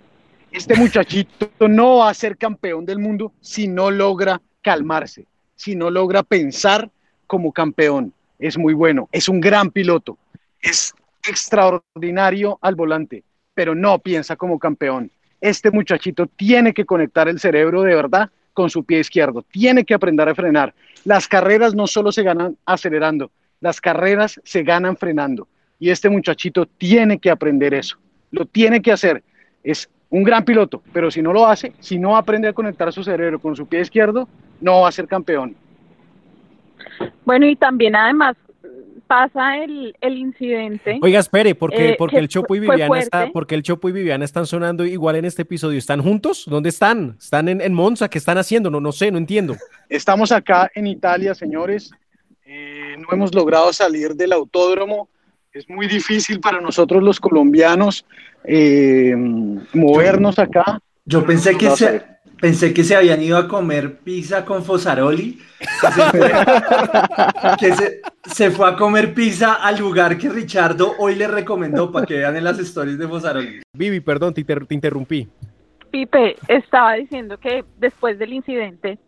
Este 0.51 0.75
muchachito 0.75 1.67
no 1.67 1.97
va 1.97 2.09
a 2.09 2.13
ser 2.13 2.37
campeón 2.37 2.85
del 2.85 2.97
mundo 2.99 3.31
si 3.41 3.67
no 3.67 3.91
logra 3.91 4.41
calmarse, 4.63 5.25
si 5.55 5.75
no 5.75 5.89
logra 5.91 6.23
pensar 6.23 6.89
como 7.27 7.51
campeón. 7.51 8.13
Es 8.39 8.57
muy 8.57 8.73
bueno, 8.73 9.07
es 9.11 9.27
un 9.29 9.41
gran 9.41 9.69
piloto, 9.69 10.17
es 10.61 10.93
extraordinario 11.27 12.57
al 12.61 12.73
volante, 12.75 13.23
pero 13.53 13.75
no 13.75 13.99
piensa 13.99 14.35
como 14.35 14.57
campeón. 14.57 15.11
Este 15.41 15.71
muchachito 15.71 16.27
tiene 16.27 16.73
que 16.73 16.85
conectar 16.85 17.27
el 17.29 17.39
cerebro 17.39 17.83
de 17.83 17.95
verdad 17.95 18.29
con 18.53 18.69
su 18.69 18.83
pie 18.83 18.99
izquierdo, 18.99 19.43
tiene 19.51 19.85
que 19.85 19.93
aprender 19.93 20.27
a 20.27 20.35
frenar. 20.35 20.73
Las 21.05 21.27
carreras 21.27 21.73
no 21.73 21.87
solo 21.87 22.11
se 22.11 22.23
ganan 22.23 22.57
acelerando, 22.65 23.31
las 23.61 23.79
carreras 23.79 24.39
se 24.43 24.63
ganan 24.63 24.97
frenando. 24.97 25.47
Y 25.79 25.89
este 25.91 26.09
muchachito 26.09 26.65
tiene 26.65 27.19
que 27.19 27.29
aprender 27.29 27.73
eso, 27.73 27.97
lo 28.31 28.45
tiene 28.45 28.81
que 28.81 28.91
hacer. 28.91 29.23
Es 29.63 29.89
un 30.09 30.23
gran 30.23 30.43
piloto, 30.43 30.83
pero 30.91 31.09
si 31.09 31.21
no 31.21 31.31
lo 31.31 31.47
hace, 31.47 31.73
si 31.79 31.97
no 31.97 32.17
aprende 32.17 32.49
a 32.49 32.53
conectar 32.53 32.91
su 32.91 33.03
cerebro 33.03 33.39
con 33.39 33.55
su 33.55 33.65
pie 33.65 33.81
izquierdo, 33.81 34.27
no 34.59 34.81
va 34.81 34.89
a 34.89 34.91
ser 34.91 35.07
campeón. 35.07 35.55
Bueno, 37.23 37.45
y 37.45 37.55
también 37.55 37.95
además 37.95 38.35
pasa 39.09 39.57
el, 39.57 39.95
el 40.01 40.19
incidente. 40.19 40.99
Oiga, 41.01 41.19
espere, 41.19 41.55
porque, 41.55 41.89
Eh, 41.89 41.95
porque 41.97 42.17
que 42.17 42.19
el 42.21 42.27
Chopo 42.27 42.55
y 42.55 42.59
Viviana 42.59 42.99
está, 42.99 43.31
porque 43.33 43.55
el 43.55 43.63
Chopo 43.63 43.89
y 43.89 43.91
Viviana 43.91 44.23
están 44.23 44.45
sonando 44.45 44.85
igual 44.85 45.15
en 45.15 45.25
este 45.25 45.41
episodio. 45.41 45.79
¿Están 45.79 46.03
juntos? 46.03 46.43
¿Dónde 46.45 46.69
están? 46.69 47.15
¿Están 47.19 47.49
en, 47.49 47.59
en 47.59 47.73
Monza? 47.73 48.07
¿Qué 48.07 48.19
están 48.19 48.37
haciendo? 48.37 48.69
No, 48.69 48.79
no 48.79 48.91
sé, 48.91 49.09
no 49.09 49.17
entiendo. 49.17 49.55
Estamos 49.89 50.31
acá 50.31 50.69
en 50.75 50.85
Italia, 50.85 51.33
señores. 51.33 51.91
Eh, 52.45 52.97
no 52.99 53.07
hemos 53.11 53.33
logrado 53.33 53.73
salir 53.73 54.13
del 54.13 54.31
autódromo. 54.31 55.09
Es 55.51 55.67
muy 55.67 55.87
difícil 55.87 56.39
para 56.39 56.61
nosotros 56.61 57.01
los 57.01 57.19
colombianos 57.19 58.05
eh, 58.43 59.15
movernos 59.73 60.37
acá. 60.37 60.79
Yo 61.03 61.25
pensé 61.25 61.57
que, 61.57 61.65
No 61.65 61.75
se. 61.75 62.03
Pensé 62.39 62.73
que 62.73 62.83
se 62.83 62.95
habían 62.95 63.21
ido 63.21 63.37
a 63.37 63.47
comer 63.47 63.97
pizza 63.99 64.45
con 64.45 64.63
Fosaroli. 64.63 65.39
Que, 65.59 65.87
se 65.91 66.01
fue, 66.03 66.31
que 67.59 67.73
se- 67.75 68.01
se 68.31 68.51
fue 68.51 68.69
a 68.69 68.75
comer 68.75 69.13
pizza 69.13 69.55
al 69.55 69.77
lugar 69.79 70.17
que 70.17 70.29
Richardo 70.29 70.93
hoy 70.99 71.15
le 71.15 71.27
recomendó 71.27 71.91
para 71.91 72.05
que 72.05 72.17
vean 72.17 72.35
en 72.37 72.43
las 72.45 72.59
stories 72.59 72.97
de 72.97 73.07
Fosaroli. 73.07 73.61
Vivi, 73.73 73.99
perdón, 73.99 74.33
te, 74.33 74.41
inter- 74.41 74.65
te 74.65 74.73
interrumpí. 74.75 75.27
Pipe 75.91 76.35
estaba 76.47 76.93
diciendo 76.93 77.37
que 77.37 77.65
después 77.77 78.17
del 78.19 78.31
incidente, 78.33 78.99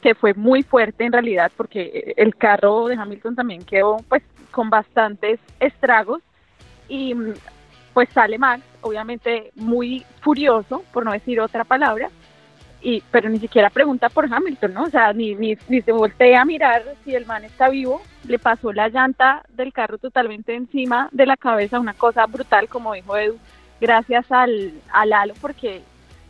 que 0.00 0.14
fue 0.14 0.32
muy 0.34 0.62
fuerte 0.62 1.04
en 1.04 1.12
realidad, 1.12 1.50
porque 1.56 2.14
el 2.16 2.36
carro 2.36 2.86
de 2.86 2.94
Hamilton 2.94 3.34
también 3.34 3.64
quedó 3.64 3.96
pues 4.08 4.22
con 4.50 4.70
bastantes 4.70 5.40
estragos 5.60 6.22
y 6.88 7.14
pues 7.92 8.08
sale 8.14 8.38
Max, 8.38 8.62
obviamente 8.80 9.50
muy 9.56 10.04
furioso, 10.20 10.84
por 10.92 11.04
no 11.04 11.10
decir 11.12 11.40
otra 11.40 11.64
palabra, 11.64 12.10
y 12.80 13.02
pero 13.10 13.28
ni 13.28 13.38
siquiera 13.38 13.70
pregunta 13.70 14.08
por 14.08 14.32
Hamilton, 14.32 14.74
¿no? 14.74 14.84
O 14.84 14.90
sea, 14.90 15.12
ni, 15.12 15.34
ni, 15.34 15.56
ni 15.68 15.82
se 15.82 15.92
voltea 15.92 16.42
a 16.42 16.44
mirar 16.44 16.82
si 17.04 17.14
el 17.14 17.26
man 17.26 17.44
está 17.44 17.68
vivo, 17.68 18.00
le 18.26 18.38
pasó 18.38 18.72
la 18.72 18.88
llanta 18.88 19.42
del 19.48 19.72
carro 19.72 19.98
totalmente 19.98 20.54
encima 20.54 21.08
de 21.12 21.26
la 21.26 21.36
cabeza, 21.36 21.80
una 21.80 21.94
cosa 21.94 22.26
brutal, 22.26 22.68
como 22.68 22.94
dijo 22.94 23.16
Edu, 23.16 23.38
gracias 23.80 24.30
al, 24.30 24.72
al 24.92 25.12
halo, 25.12 25.34
porque 25.40 25.82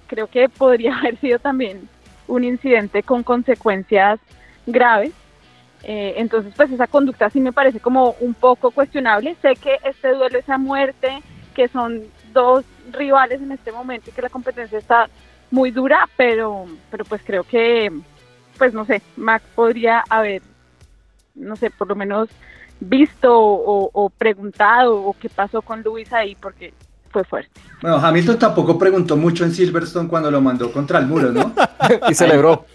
creo 0.06 0.26
que 0.26 0.48
podría 0.48 0.96
haber 0.98 1.18
sido 1.18 1.38
también 1.38 1.88
un 2.26 2.44
incidente 2.44 3.02
con 3.02 3.22
consecuencias 3.22 4.20
graves. 4.66 5.12
Eh, 5.84 6.14
entonces, 6.16 6.52
pues 6.56 6.70
esa 6.72 6.88
conducta 6.88 7.30
sí 7.30 7.40
me 7.40 7.52
parece 7.52 7.78
como 7.78 8.16
un 8.20 8.34
poco 8.34 8.70
cuestionable. 8.70 9.36
Sé 9.40 9.54
que 9.54 9.78
este 9.84 10.12
duelo 10.12 10.38
es 10.38 10.48
a 10.48 10.58
muerte, 10.58 11.22
que 11.54 11.68
son 11.68 12.02
dos 12.32 12.64
rivales 12.92 13.40
en 13.40 13.52
este 13.52 13.72
momento 13.72 14.10
y 14.10 14.12
que 14.12 14.22
la 14.22 14.28
competencia 14.28 14.78
está 14.78 15.08
muy 15.50 15.70
dura, 15.70 16.08
pero, 16.16 16.66
pero 16.90 17.04
pues 17.04 17.22
creo 17.24 17.44
que, 17.44 17.92
pues 18.56 18.74
no 18.74 18.84
sé, 18.84 19.02
Max 19.16 19.44
podría 19.54 20.04
haber, 20.08 20.42
no 21.34 21.56
sé, 21.56 21.70
por 21.70 21.88
lo 21.88 21.94
menos 21.94 22.28
visto 22.80 23.36
o, 23.36 23.90
o 23.92 24.10
preguntado 24.10 24.96
o 24.96 25.16
qué 25.18 25.28
pasó 25.28 25.62
con 25.62 25.82
Luis 25.82 26.12
ahí, 26.12 26.36
porque 26.36 26.72
fue 27.10 27.24
fuerte. 27.24 27.60
Bueno, 27.80 27.96
Hamilton 27.96 28.38
tampoco 28.38 28.78
preguntó 28.78 29.16
mucho 29.16 29.44
en 29.44 29.52
Silverstone 29.52 30.08
cuando 30.08 30.30
lo 30.30 30.40
mandó 30.40 30.72
contra 30.72 30.98
el 30.98 31.06
muro, 31.06 31.32
¿no? 31.32 31.54
y 32.08 32.14
celebró. 32.14 32.66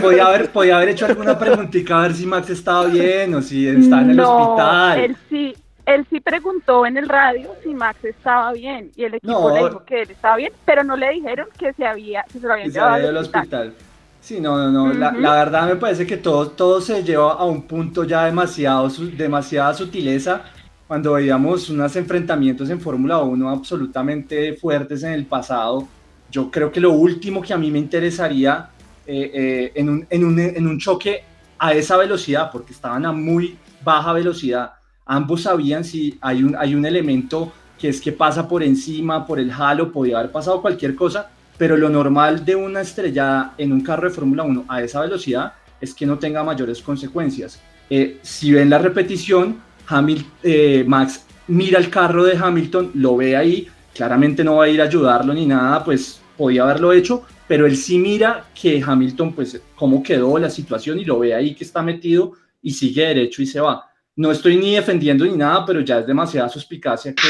Podía 0.00 0.26
haber, 0.26 0.50
podía 0.50 0.76
haber 0.76 0.90
hecho 0.90 1.06
alguna 1.06 1.38
preguntita 1.38 1.98
a 1.98 2.02
ver 2.02 2.14
si 2.14 2.26
Max 2.26 2.50
estaba 2.50 2.86
bien 2.86 3.34
o 3.34 3.42
si 3.42 3.66
está 3.66 4.02
en 4.02 4.10
el 4.10 4.16
no, 4.16 4.30
hospital. 4.30 5.00
Él 5.00 5.16
sí, 5.28 5.54
él 5.94 6.06
sí 6.10 6.20
preguntó 6.20 6.86
en 6.86 6.96
el 6.96 7.08
radio 7.08 7.50
si 7.62 7.74
Max 7.74 8.04
estaba 8.04 8.52
bien 8.52 8.90
y 8.96 9.04
el 9.04 9.14
equipo 9.14 9.48
No. 9.48 9.54
le 9.54 9.64
dijo 9.68 9.84
que 9.84 10.02
él 10.02 10.10
estaba 10.10 10.36
bien, 10.36 10.52
pero 10.64 10.84
no 10.84 10.96
le 10.96 11.10
dijeron 11.10 11.48
que 11.58 11.72
se 11.72 11.84
había, 11.86 12.24
que 12.32 12.38
se 12.38 12.46
lo 12.46 12.52
habían 12.52 12.68
se 12.68 12.74
llevado 12.74 12.94
había 12.94 13.08
al 13.08 13.16
hospital. 13.16 13.42
hospital. 13.42 13.74
Sí, 14.20 14.40
no, 14.40 14.56
no, 14.56 14.70
no. 14.70 14.92
la, 14.92 15.10
Ujú. 15.10 15.20
la 15.20 15.32
verdad 15.34 15.66
me 15.66 15.76
parece 15.76 16.06
que 16.06 16.16
todo, 16.16 16.48
todo 16.50 16.80
se 16.80 17.02
lleva 17.02 17.32
a 17.32 17.44
un 17.44 17.62
punto 17.62 18.04
ya 18.04 18.24
demasiado, 18.26 18.88
su- 18.88 19.10
demasiada 19.16 19.74
sutileza. 19.74 20.42
Cuando 20.86 21.14
veíamos 21.14 21.70
unos 21.70 21.96
enfrentamientos 21.96 22.68
en 22.70 22.80
Fórmula 22.80 23.18
1 23.18 23.48
absolutamente 23.48 24.52
fuertes 24.54 25.02
en 25.02 25.12
el 25.14 25.26
pasado, 25.26 25.88
yo 26.30 26.50
creo 26.50 26.70
que 26.70 26.80
lo 26.80 26.92
último 26.92 27.42
que 27.42 27.52
a 27.52 27.58
mí 27.58 27.70
me 27.70 27.78
interesaría 27.78 28.68
eh, 29.06 29.30
eh, 29.34 29.72
en, 29.74 29.88
un, 29.88 30.06
en, 30.08 30.24
un, 30.24 30.38
en 30.38 30.66
un 30.68 30.78
choque 30.78 31.24
a 31.58 31.72
esa 31.72 31.96
velocidad, 31.96 32.50
porque 32.52 32.72
estaban 32.72 33.04
a 33.06 33.12
muy 33.12 33.56
baja 33.82 34.12
velocidad, 34.12 34.72
ambos 35.06 35.42
sabían 35.42 35.84
si 35.84 36.18
hay 36.20 36.42
un, 36.42 36.56
hay 36.56 36.74
un 36.74 36.84
elemento 36.86 37.52
que 37.78 37.88
es 37.88 38.00
que 38.00 38.12
pasa 38.12 38.48
por 38.48 38.62
encima, 38.62 39.26
por 39.26 39.40
el 39.40 39.50
halo, 39.50 39.90
podía 39.90 40.18
haber 40.18 40.30
pasado 40.30 40.60
cualquier 40.62 40.94
cosa, 40.94 41.30
pero 41.58 41.76
lo 41.76 41.88
normal 41.88 42.44
de 42.44 42.54
una 42.54 42.80
estrellada 42.80 43.54
en 43.58 43.72
un 43.72 43.80
carro 43.82 44.08
de 44.08 44.14
Fórmula 44.14 44.42
1 44.44 44.64
a 44.68 44.82
esa 44.82 45.00
velocidad 45.00 45.54
es 45.80 45.92
que 45.94 46.06
no 46.06 46.18
tenga 46.18 46.44
mayores 46.44 46.80
consecuencias. 46.80 47.60
Eh, 47.90 48.18
si 48.22 48.52
ven 48.52 48.70
la 48.70 48.78
repetición, 48.78 49.58
Hamil- 49.88 50.24
eh, 50.42 50.84
Max 50.86 51.24
mira 51.48 51.78
el 51.78 51.90
carro 51.90 52.24
de 52.24 52.36
Hamilton, 52.36 52.92
lo 52.94 53.16
ve 53.16 53.36
ahí, 53.36 53.68
claramente 53.94 54.44
no 54.44 54.56
va 54.56 54.64
a 54.64 54.68
ir 54.68 54.80
a 54.80 54.84
ayudarlo 54.84 55.34
ni 55.34 55.44
nada, 55.44 55.84
pues 55.84 56.20
podía 56.36 56.62
haberlo 56.62 56.92
hecho, 56.92 57.24
pero 57.48 57.66
él 57.66 57.76
sí 57.76 57.98
mira 57.98 58.44
que 58.54 58.82
Hamilton, 58.84 59.32
pues 59.34 59.60
cómo 59.74 60.02
quedó 60.02 60.38
la 60.38 60.48
situación 60.48 60.98
y 61.00 61.04
lo 61.04 61.18
ve 61.18 61.34
ahí 61.34 61.54
que 61.54 61.64
está 61.64 61.82
metido 61.82 62.32
y 62.62 62.70
sigue 62.72 63.06
derecho 63.08 63.42
y 63.42 63.46
se 63.46 63.60
va. 63.60 63.91
No 64.16 64.30
estoy 64.30 64.56
ni 64.56 64.74
defendiendo 64.74 65.24
ni 65.24 65.36
nada, 65.36 65.64
pero 65.64 65.80
ya 65.80 65.98
es 66.00 66.06
demasiada 66.06 66.48
suspicacia 66.48 67.14
que, 67.14 67.28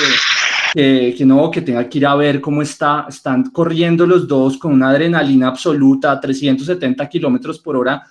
que, 0.74 1.14
que 1.16 1.24
no, 1.24 1.50
que 1.50 1.60
tenga 1.62 1.88
que 1.88 1.98
ir 1.98 2.06
a 2.06 2.14
ver 2.16 2.40
cómo 2.40 2.60
está, 2.62 3.06
están 3.08 3.50
corriendo 3.50 4.04
los 4.06 4.26
dos 4.26 4.58
con 4.58 4.72
una 4.72 4.90
adrenalina 4.90 5.48
absoluta 5.48 6.10
a 6.12 6.20
370 6.20 7.08
kilómetros 7.08 7.60
por 7.60 7.76
hora, 7.76 8.02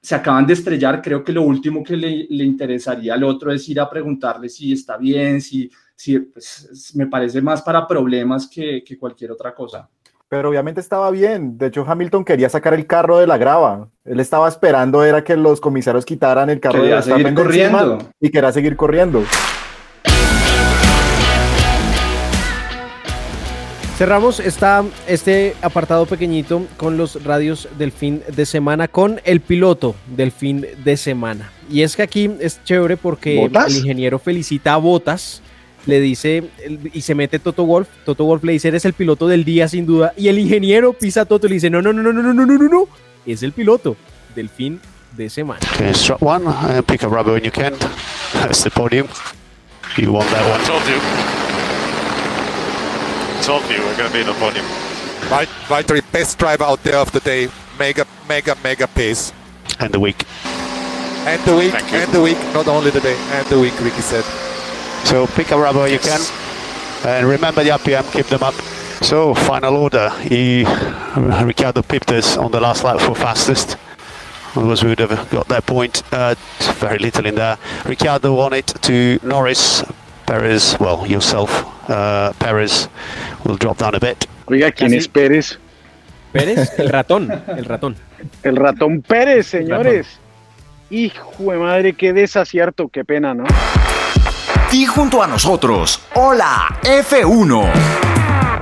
se 0.00 0.14
acaban 0.14 0.46
de 0.46 0.52
estrellar, 0.54 1.00
creo 1.02 1.22
que 1.24 1.32
lo 1.32 1.42
último 1.42 1.82
que 1.82 1.96
le, 1.96 2.26
le 2.30 2.44
interesaría 2.44 3.14
al 3.14 3.24
otro 3.24 3.52
es 3.52 3.68
ir 3.68 3.80
a 3.80 3.88
preguntarle 3.88 4.48
si 4.48 4.72
está 4.72 4.96
bien, 4.96 5.40
si, 5.40 5.70
si 5.94 6.18
pues, 6.20 6.68
es- 6.70 6.94
me 6.96 7.06
parece 7.06 7.40
más 7.42 7.62
para 7.62 7.86
problemas 7.86 8.46
que, 8.48 8.82
que 8.84 8.98
cualquier 8.98 9.32
otra 9.32 9.54
cosa. 9.54 9.88
Pero 10.28 10.48
obviamente 10.48 10.80
estaba 10.80 11.10
bien. 11.10 11.58
De 11.58 11.66
hecho, 11.66 11.84
Hamilton 11.86 12.24
quería 12.24 12.48
sacar 12.48 12.74
el 12.74 12.86
carro 12.86 13.18
de 13.18 13.26
la 13.26 13.36
grava. 13.36 13.88
Él 14.04 14.20
estaba 14.20 14.48
esperando 14.48 15.04
era 15.04 15.22
que 15.22 15.36
los 15.36 15.60
comisarios 15.60 16.04
quitaran 16.04 16.50
el 16.50 16.60
carro 16.60 16.80
Quería 16.80 17.00
de 17.00 17.06
de 17.06 17.12
encima 17.20 17.34
corriendo. 17.34 17.98
y 18.20 18.30
quería 18.30 18.52
seguir 18.52 18.76
corriendo. 18.76 19.22
Cerramos 23.96 24.40
esta, 24.40 24.82
este 25.06 25.54
apartado 25.62 26.04
pequeñito 26.06 26.62
con 26.76 26.96
los 26.96 27.22
radios 27.22 27.68
del 27.78 27.92
fin 27.92 28.22
de 28.34 28.44
semana, 28.44 28.88
con 28.88 29.20
el 29.24 29.40
piloto 29.40 29.94
del 30.16 30.32
fin 30.32 30.66
de 30.82 30.96
semana. 30.96 31.52
Y 31.70 31.82
es 31.82 31.94
que 31.94 32.02
aquí 32.02 32.28
es 32.40 32.62
chévere 32.64 32.96
porque 32.96 33.44
el 33.44 33.76
ingeniero 33.76 34.18
felicita 34.18 34.74
a 34.74 34.78
Botas, 34.78 35.42
le 35.86 36.00
dice, 36.00 36.50
y 36.92 37.00
se 37.00 37.14
mete 37.14 37.38
Toto 37.38 37.64
Wolf, 37.64 37.88
Toto 38.04 38.24
Wolf 38.24 38.42
le 38.44 38.52
dice, 38.52 38.68
eres 38.68 38.84
el 38.84 38.92
piloto 38.94 39.26
del 39.28 39.44
día 39.44 39.68
sin 39.68 39.86
duda, 39.86 40.12
y 40.16 40.28
el 40.28 40.38
ingeniero 40.38 40.92
pisa 40.92 41.22
a 41.22 41.24
Toto 41.24 41.46
y 41.46 41.50
le 41.50 41.54
dice, 41.54 41.70
no, 41.70 41.82
no, 41.82 41.92
no, 41.92 42.02
no, 42.02 42.12
no, 42.12 42.22
no, 42.22 42.32
no, 42.34 42.46
no, 42.46 42.58
no, 42.58 42.68
no, 42.68 42.88
es 43.26 43.42
el 43.42 43.52
piloto 43.52 43.96
del 44.34 44.48
fin 44.48 44.80
de 45.16 45.28
semana. 45.30 45.60
Okay, 45.74 45.92
strut 45.94 46.20
one 46.20 46.46
and 46.46 46.86
pick 46.86 47.02
a 47.02 47.08
rubber 47.08 47.32
when 47.34 47.44
you 47.44 47.50
can. 47.52 47.72
That's 48.32 48.64
the 48.64 48.70
podium. 48.70 49.08
You 49.96 50.12
want 50.12 50.28
that 50.30 50.50
one. 50.50 50.60
Told 50.66 50.82
you. 50.88 50.98
Told 53.42 53.62
you 53.70 53.78
we're 53.84 53.96
going 53.96 54.08
to 54.08 54.12
be 54.12 54.20
in 54.20 54.26
the 54.26 54.34
podium. 54.34 54.64
Valtteri, 55.68 56.02
best 56.12 56.38
driver 56.38 56.64
out 56.64 56.82
there 56.82 56.96
of 56.96 57.12
the 57.12 57.20
day. 57.20 57.48
Mega, 57.78 58.06
mega, 58.28 58.56
mega 58.64 58.86
pace. 58.88 59.32
And 59.78 59.92
the 59.92 60.00
week. 60.00 60.24
And 61.26 61.40
the 61.44 61.56
week, 61.56 61.72
Thank 61.72 61.92
you. 61.92 61.98
and 61.98 62.12
the 62.12 62.20
week, 62.22 62.38
not 62.52 62.68
only 62.68 62.90
the 62.90 63.00
day, 63.00 63.16
and 63.32 63.46
the 63.46 63.58
week, 63.58 63.78
Ricky 63.80 64.00
said. 64.02 64.24
So 65.04 65.26
pick 65.28 65.50
a 65.52 65.56
rubber 65.58 65.86
you 65.88 65.98
can. 65.98 66.20
And 67.06 67.26
remember 67.28 67.62
the 67.62 67.70
RPM, 67.70 68.10
keep 68.12 68.26
them 68.26 68.42
up. 68.42 68.54
So 69.02 69.34
final 69.34 69.76
order. 69.76 70.10
He, 70.22 70.64
Ricciardo 71.16 71.82
pipped 71.82 72.10
us 72.10 72.36
on 72.36 72.50
the 72.50 72.60
last 72.60 72.84
lap 72.84 73.00
for 73.00 73.14
fastest. 73.14 73.76
Otherwise 74.56 74.82
we 74.82 74.90
would 74.90 75.00
have 75.00 75.30
got 75.30 75.48
that 75.48 75.66
point. 75.66 76.02
Uh, 76.12 76.34
very 76.80 76.98
little 76.98 77.26
in 77.26 77.34
there. 77.34 77.58
Ricardo 77.84 78.34
won 78.34 78.52
it 78.54 78.66
to 78.82 79.18
Norris. 79.22 79.82
Perez, 80.26 80.76
well, 80.80 81.06
yourself, 81.06 81.50
uh, 81.90 82.32
Perez 82.38 82.88
will 83.44 83.56
drop 83.58 83.76
down 83.76 83.94
a 83.94 84.00
bit. 84.00 84.26
Oiga, 84.46 84.70
¿quién 84.72 84.90
Así- 84.92 84.96
es 84.96 85.08
Pérez? 85.08 85.58
Pérez, 86.32 86.78
el 86.78 86.88
ratón, 86.92 87.30
el 87.46 87.64
ratón. 87.66 87.96
El 88.42 88.56
ratón 88.56 89.02
Pérez, 89.02 89.46
señores. 89.48 90.06
Hijo 90.88 91.52
de 91.52 91.58
madre, 91.58 91.92
qué 91.92 92.14
desacierto, 92.14 92.88
qué 92.88 93.04
pena, 93.04 93.34
¿no? 93.34 93.44
Y 94.74 94.84
junto 94.86 95.22
a 95.22 95.26
nosotros, 95.28 96.00
hola 96.14 96.66
F1. 96.82 97.72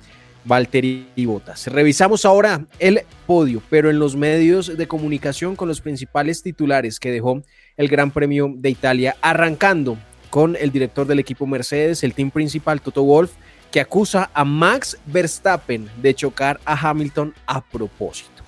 Valtteri 0.44 1.06
Bottas. 1.24 1.66
Revisamos 1.68 2.26
ahora 2.26 2.66
el 2.78 3.04
podio, 3.26 3.62
pero 3.70 3.88
en 3.88 3.98
los 3.98 4.16
medios 4.16 4.76
de 4.76 4.86
comunicación 4.86 5.56
con 5.56 5.66
los 5.66 5.80
principales 5.80 6.42
titulares 6.42 7.00
que 7.00 7.10
dejó 7.10 7.42
el 7.78 7.88
Gran 7.88 8.10
Premio 8.10 8.52
de 8.54 8.68
Italia, 8.68 9.16
arrancando 9.22 9.96
con 10.28 10.54
el 10.54 10.70
director 10.70 11.06
del 11.06 11.20
equipo 11.20 11.46
Mercedes, 11.46 12.04
el 12.04 12.12
team 12.12 12.30
principal 12.30 12.82
Toto 12.82 13.02
Wolff, 13.02 13.32
que 13.70 13.80
acusa 13.80 14.28
a 14.34 14.44
Max 14.44 14.98
Verstappen 15.06 15.88
de 16.02 16.12
chocar 16.12 16.60
a 16.66 16.90
Hamilton 16.90 17.32
a 17.46 17.64
propósito. 17.64 18.42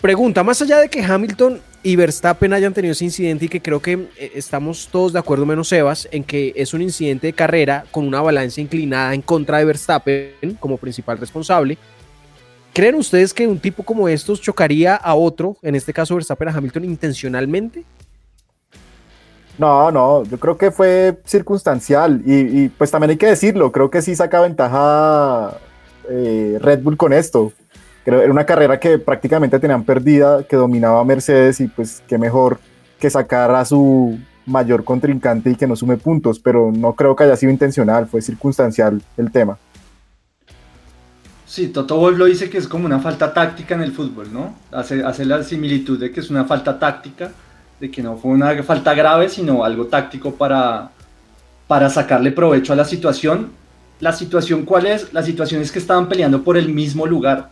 Pregunta, 0.00 0.42
más 0.42 0.62
allá 0.62 0.78
de 0.78 0.88
que 0.88 1.02
Hamilton 1.02 1.60
y 1.84 1.96
Verstappen 1.96 2.54
hayan 2.54 2.72
tenido 2.72 2.92
ese 2.92 3.04
incidente 3.04 3.44
y 3.44 3.48
que 3.48 3.60
creo 3.60 3.80
que 3.80 4.08
eh, 4.16 4.32
estamos 4.34 4.88
todos 4.90 5.12
de 5.12 5.18
acuerdo 5.18 5.44
menos 5.44 5.68
Sebas 5.68 6.08
en 6.10 6.24
que 6.24 6.54
es 6.56 6.72
un 6.72 6.80
incidente 6.80 7.26
de 7.28 7.32
carrera 7.34 7.84
con 7.90 8.08
una 8.08 8.22
balanza 8.22 8.62
inclinada 8.62 9.12
en 9.12 9.20
contra 9.20 9.58
de 9.58 9.66
Verstappen 9.66 10.56
como 10.58 10.78
principal 10.78 11.18
responsable, 11.18 11.76
¿creen 12.72 12.94
ustedes 12.94 13.34
que 13.34 13.46
un 13.46 13.58
tipo 13.60 13.82
como 13.82 14.08
estos 14.08 14.40
chocaría 14.40 14.96
a 14.96 15.14
otro, 15.14 15.58
en 15.60 15.74
este 15.74 15.92
caso 15.92 16.14
Verstappen 16.14 16.48
a 16.48 16.52
Hamilton 16.52 16.86
intencionalmente? 16.86 17.84
No, 19.58 19.90
no, 19.90 20.24
yo 20.24 20.40
creo 20.40 20.56
que 20.56 20.70
fue 20.70 21.20
circunstancial 21.26 22.22
y, 22.24 22.70
pues 22.70 22.90
también 22.90 23.10
hay 23.10 23.18
que 23.18 23.26
decirlo, 23.26 23.70
creo 23.70 23.90
que 23.90 24.00
sí 24.00 24.16
saca 24.16 24.40
ventaja 24.40 25.58
eh, 26.08 26.58
Red 26.60 26.80
Bull 26.82 26.96
con 26.96 27.12
esto. 27.12 27.52
Era 28.06 28.30
una 28.30 28.44
carrera 28.44 28.78
que 28.78 28.98
prácticamente 28.98 29.58
tenían 29.58 29.84
perdida, 29.84 30.42
que 30.44 30.56
dominaba 30.56 31.04
Mercedes 31.04 31.60
y 31.60 31.68
pues 31.68 32.02
qué 32.06 32.18
mejor 32.18 32.58
que 32.98 33.08
sacar 33.08 33.50
a 33.50 33.64
su 33.64 34.18
mayor 34.46 34.84
contrincante 34.84 35.50
y 35.50 35.54
que 35.54 35.66
no 35.66 35.74
sume 35.74 35.96
puntos, 35.96 36.38
pero 36.38 36.70
no 36.70 36.92
creo 36.92 37.16
que 37.16 37.24
haya 37.24 37.36
sido 37.36 37.50
intencional, 37.50 38.06
fue 38.06 38.20
circunstancial 38.20 39.00
el 39.16 39.30
tema. 39.30 39.58
Sí, 41.46 41.68
Toto 41.68 41.98
Wolff 41.98 42.18
lo 42.18 42.24
dice 42.24 42.50
que 42.50 42.58
es 42.58 42.66
como 42.66 42.84
una 42.86 42.98
falta 42.98 43.32
táctica 43.32 43.74
en 43.74 43.82
el 43.82 43.92
fútbol, 43.92 44.32
¿no? 44.32 44.54
Hace, 44.72 45.04
hace 45.04 45.24
la 45.24 45.42
similitud 45.42 45.98
de 45.98 46.10
que 46.10 46.20
es 46.20 46.28
una 46.28 46.44
falta 46.44 46.78
táctica, 46.78 47.30
de 47.78 47.90
que 47.90 48.02
no 48.02 48.16
fue 48.16 48.32
una 48.32 48.62
falta 48.62 48.92
grave, 48.92 49.28
sino 49.28 49.64
algo 49.64 49.86
táctico 49.86 50.34
para, 50.34 50.90
para 51.66 51.88
sacarle 51.90 52.32
provecho 52.32 52.72
a 52.72 52.76
la 52.76 52.84
situación. 52.84 53.52
¿La 54.00 54.12
situación 54.12 54.64
cuál 54.64 54.86
es? 54.86 55.12
La 55.12 55.22
situación 55.22 55.62
es 55.62 55.70
que 55.70 55.78
estaban 55.78 56.08
peleando 56.08 56.42
por 56.42 56.56
el 56.56 56.68
mismo 56.68 57.06
lugar. 57.06 57.50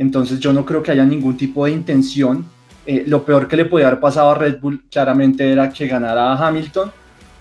Entonces 0.00 0.40
yo 0.40 0.54
no 0.54 0.64
creo 0.64 0.82
que 0.82 0.92
haya 0.92 1.04
ningún 1.04 1.36
tipo 1.36 1.66
de 1.66 1.72
intención. 1.72 2.46
Eh, 2.86 3.04
lo 3.06 3.22
peor 3.22 3.46
que 3.46 3.54
le 3.54 3.66
podía 3.66 3.88
haber 3.88 4.00
pasado 4.00 4.30
a 4.30 4.34
Red 4.34 4.58
Bull 4.58 4.84
claramente 4.90 5.52
era 5.52 5.68
que 5.68 5.86
ganara 5.86 6.32
a 6.32 6.48
Hamilton 6.48 6.90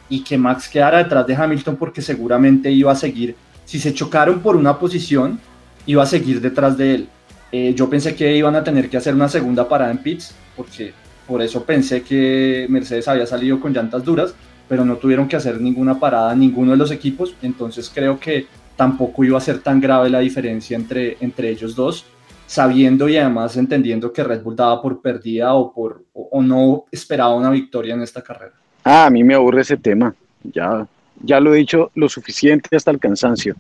y 0.10 0.26
que 0.26 0.38
Max 0.38 0.68
quedara 0.68 0.98
detrás 0.98 1.26
de 1.26 1.38
Hamilton 1.38 1.78
porque 1.78 2.02
seguramente 2.02 2.70
iba 2.70 2.92
a 2.92 2.96
seguir. 2.96 3.34
Si 3.64 3.80
se 3.80 3.94
chocaron 3.94 4.42
por 4.42 4.58
una 4.58 4.78
posición, 4.78 5.40
iba 5.86 6.04
a 6.04 6.06
seguir 6.06 6.42
detrás 6.42 6.78
de 6.78 6.96
él. 6.96 7.10
Eh, 7.54 7.74
yo 7.74 7.90
pensé 7.90 8.14
que 8.14 8.36
iban 8.36 8.58
a 8.58 8.64
tener 8.66 8.90
que 8.90 8.98
hacer 8.98 9.16
una 9.16 9.30
segunda 9.30 9.66
parada 9.70 9.92
en 9.92 10.00
pits, 10.00 10.36
porque 10.58 10.92
por 11.26 11.42
eso 11.42 11.64
pensé 11.64 12.02
que 12.02 12.68
Mercedes 12.68 13.08
había 13.08 13.26
salido 13.26 13.62
con 13.62 13.72
llantas 13.72 14.04
duras, 14.04 14.36
pero 14.68 14.84
no 14.84 14.98
tuvieron 14.98 15.30
que 15.30 15.38
hacer 15.38 15.62
ninguna 15.62 15.98
parada 15.98 16.36
ninguno 16.36 16.72
de 16.72 16.78
los 16.78 16.92
equipos, 16.92 17.34
entonces 17.42 17.90
creo 17.94 18.20
que 18.20 18.48
tampoco 18.76 19.24
iba 19.24 19.38
a 19.38 19.42
ser 19.42 19.60
tan 19.60 19.80
grave 19.80 20.10
la 20.10 20.20
diferencia 20.20 20.76
entre, 20.76 21.16
entre 21.22 21.50
ellos 21.50 21.74
dos, 21.74 22.06
sabiendo 22.50 23.08
y 23.08 23.16
además 23.16 23.56
entendiendo 23.58 24.12
que 24.12 24.24
Red 24.24 24.42
Bull 24.42 24.56
daba 24.56 24.82
por 24.82 25.04
perdida 25.04 25.54
o, 25.54 25.72
por, 25.72 26.04
o, 26.14 26.42
no 26.42 26.86
esperaba 26.92 27.36
una 27.36 27.52
victoria 27.52 27.94
en 27.94 28.02
esta 28.02 28.24
carrera. 28.24 28.54
Ah, 28.84 29.06
a 29.06 29.10
mí 29.12 29.24
me 29.24 29.36
aburre 29.36 29.62
ese 29.62 29.78
tema, 29.78 30.16
ya, 30.44 30.88
ya 31.22 31.40
lo 31.40 31.54
he 31.54 31.60
dicho 31.60 31.92
lo 31.94 32.10
suficiente 32.10 32.76
hasta 32.76 32.90
el 32.90 33.00
cansancio 33.00 33.56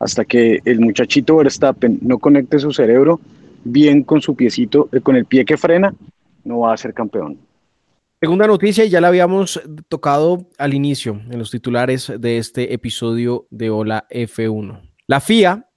hasta 0.00 0.24
que 0.24 0.60
el 0.64 0.80
muchachito 0.80 1.36
Verstappen 1.36 2.00
no 2.02 2.18
conecte 2.18 2.58
su 2.58 2.72
cerebro 2.72 3.20
bien 3.62 4.02
con 4.02 4.20
su 4.20 4.34
piecito, 4.34 4.88
eh, 4.90 5.00
con 5.00 5.14
el 5.14 5.26
pie 5.26 5.44
que 5.44 5.56
frena, 5.56 5.94
no 6.42 6.58
va 6.60 6.74
a 6.74 6.76
ser 6.76 6.92
campeón. 6.92 7.38
Segunda 8.20 8.48
noticia, 8.48 8.84
ya 8.84 9.00
la 9.00 9.08
habíamos 9.08 9.62
tocado 9.88 10.48
al 10.58 10.74
inicio 10.74 11.20
en 11.30 11.38
los 11.38 11.52
titulares 11.52 12.12
de 12.18 12.38
este 12.38 12.74
episodio 12.74 13.46
de 13.50 13.70
Hola 13.70 14.06
F1. 14.10 14.80
La 15.06 15.20
FIA 15.20 15.68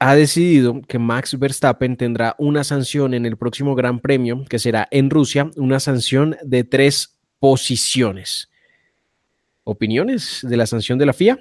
ha 0.00 0.16
decidido 0.16 0.82
que 0.82 0.98
Max 0.98 1.38
Verstappen 1.38 1.96
tendrá 1.96 2.34
una 2.38 2.64
sanción 2.64 3.14
en 3.14 3.26
el 3.26 3.36
próximo 3.36 3.76
Gran 3.76 4.00
Premio, 4.00 4.44
que 4.48 4.58
será 4.58 4.88
en 4.90 5.10
Rusia, 5.10 5.50
una 5.56 5.78
sanción 5.78 6.36
de 6.42 6.64
tres 6.64 7.20
posiciones. 7.38 8.50
¿Opiniones 9.62 10.40
de 10.42 10.56
la 10.56 10.66
sanción 10.66 10.98
de 10.98 11.06
la 11.06 11.12
FIA? 11.12 11.38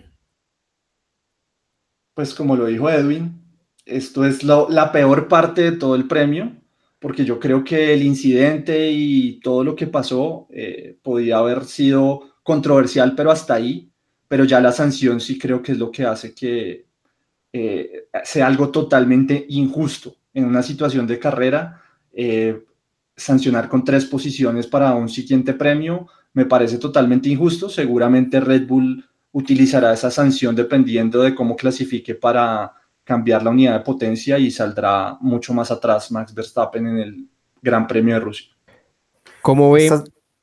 pues 2.20 2.34
como 2.34 2.58
lo 2.58 2.66
dijo 2.66 2.90
Edwin, 2.90 3.42
esto 3.86 4.26
es 4.26 4.44
la 4.44 4.92
peor 4.92 5.30
parte 5.30 5.62
de 5.62 5.72
todo 5.72 5.96
el 5.96 6.06
premio, 6.06 6.52
porque 7.00 7.24
yo 7.24 7.40
creo 7.40 7.64
que 7.64 7.94
el 7.94 8.04
incidente 8.04 8.92
y 8.92 9.40
todo 9.40 9.64
lo 9.64 9.74
que 9.74 9.88
pasó 9.88 10.46
eh, 10.52 10.98
podía 11.02 11.38
haber 11.38 11.64
sido 11.64 12.34
controversial, 12.44 13.16
pero 13.16 13.32
hasta 13.32 13.54
ahí, 13.54 13.90
pero 14.28 14.44
ya 14.44 14.60
la 14.60 14.74
sanción 14.74 15.22
sí 15.22 15.40
creo 15.40 15.62
que 15.62 15.72
es 15.72 15.78
lo 15.78 15.92
que 15.92 16.04
hace 16.04 16.36
que 16.36 16.88
eh, 17.52 18.08
sea 18.24 18.48
algo 18.48 18.70
totalmente 18.70 19.46
injusto 19.50 20.16
en 20.34 20.46
una 20.46 20.64
situación 20.64 21.08
de 21.08 21.20
carrera. 21.20 21.82
Eh, 22.14 22.64
sancionar 23.16 23.68
con 23.68 23.84
tres 23.84 24.06
posiciones 24.06 24.68
para 24.68 24.94
un 24.94 25.10
siguiente 25.10 25.54
premio 25.54 26.08
me 26.34 26.46
parece 26.46 26.78
totalmente 26.78 27.30
injusto. 27.30 27.70
Seguramente 27.70 28.40
Red 28.40 28.68
Bull 28.68 29.04
utilizará 29.32 29.94
esa 29.94 30.12
sanción 30.12 30.56
dependiendo 30.56 31.22
de 31.22 31.36
cómo 31.36 31.56
clasifique 31.56 32.16
para 32.16 32.74
cambiar 33.04 33.44
la 33.44 33.50
unidad 33.50 33.74
de 33.74 33.84
potencia 33.84 34.38
y 34.38 34.52
saldrá 34.52 35.18
mucho 35.20 35.54
más 35.54 35.72
atrás 35.72 36.12
Max 36.12 36.34
Verstappen 36.34 36.88
en 36.88 36.98
el 36.98 37.28
Gran 37.62 37.88
Premio 37.88 38.14
de 38.16 38.22
Rusia. 38.22 38.48
¿Cómo 39.42 39.72
ve, 39.72 39.90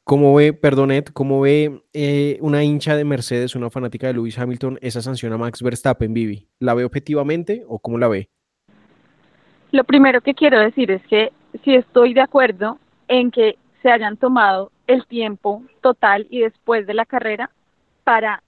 cómo 0.07 0.32
ve 0.36 0.52
perdonet, 0.52 1.12
cómo 1.12 1.40
ve 1.40 1.82
eh, 1.92 2.38
una 2.40 2.62
hincha 2.62 2.94
de 2.94 3.04
Mercedes, 3.04 3.57
una 3.57 3.70
fanática 3.70 4.07
de 4.07 4.12
Lewis 4.12 4.38
Hamilton, 4.38 4.78
esa 4.80 5.02
sanción 5.02 5.32
a 5.32 5.36
Max 5.36 5.61
Verstappen, 5.61 6.14
Vivi? 6.14 6.46
¿La 6.61 6.74
ve 6.74 6.84
objetivamente 6.84 7.64
o 7.66 7.80
cómo 7.80 7.98
la 7.98 8.07
ve? 8.07 8.28
Lo 9.72 9.82
primero 9.82 10.20
que 10.20 10.34
quiero 10.34 10.61
decir 10.61 10.92
es 10.92 11.04
que 11.09 11.32
si 11.64 11.74
estoy 11.74 12.14
de 12.14 12.20
acuerdo 12.20 12.78
en 13.09 13.32
que 13.32 13.59
se 13.82 13.90
hayan 13.90 14.16
tomado 14.16 14.70
el 14.86 15.04
tiempo 15.09 15.64
total 15.80 16.28
y 16.30 16.38
después 16.38 16.86
de 16.86 16.94
la 16.94 17.04
carrera 17.04 17.50
para 18.04 18.44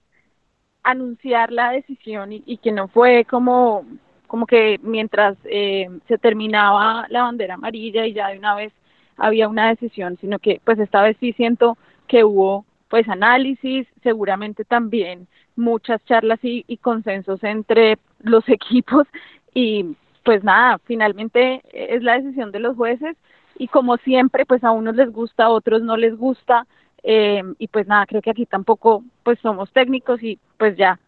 anunciar 0.84 1.50
la 1.50 1.72
decisión 1.72 2.30
y, 2.32 2.58
que 2.58 2.70
no 2.70 2.86
fue 2.86 3.24
como, 3.24 3.84
como 4.28 4.46
que 4.46 4.78
mientras 4.84 5.36
eh, 5.42 5.88
se 6.06 6.18
terminaba 6.18 7.06
la 7.08 7.22
bandera 7.22 7.54
amarilla 7.54 8.06
y 8.06 8.12
ya 8.12 8.28
de 8.28 8.38
una 8.38 8.54
vez 8.54 8.72
había 9.18 9.48
una 9.48 9.68
decisión, 9.68 10.16
sino 10.20 10.38
que 10.38 10.60
pues 10.64 10.78
esta 10.78 11.02
vez 11.02 11.16
sí 11.20 11.32
siento 11.34 11.76
que 12.06 12.24
hubo 12.24 12.64
pues 12.88 13.08
análisis, 13.08 13.86
seguramente 14.02 14.64
también 14.64 15.28
muchas 15.56 16.02
charlas 16.06 16.38
y, 16.42 16.64
y 16.66 16.78
consensos 16.78 17.42
entre 17.44 17.98
los 18.20 18.48
equipos 18.48 19.06
y 19.52 19.96
pues 20.24 20.44
nada, 20.44 20.78
finalmente 20.84 21.62
es 21.72 22.02
la 22.02 22.18
decisión 22.18 22.52
de 22.52 22.60
los 22.60 22.76
jueces 22.76 23.16
y 23.58 23.68
como 23.68 23.96
siempre 23.98 24.46
pues 24.46 24.62
a 24.64 24.70
unos 24.70 24.96
les 24.96 25.10
gusta, 25.10 25.44
a 25.44 25.50
otros 25.50 25.82
no 25.82 25.96
les 25.96 26.16
gusta, 26.16 26.66
eh, 27.02 27.42
y 27.58 27.68
pues 27.68 27.86
nada, 27.86 28.06
creo 28.06 28.22
que 28.22 28.30
aquí 28.30 28.46
tampoco 28.46 29.02
pues 29.22 29.38
somos 29.40 29.72
técnicos 29.72 30.22
y 30.22 30.38
pues 30.56 30.76
ya, 30.76 30.98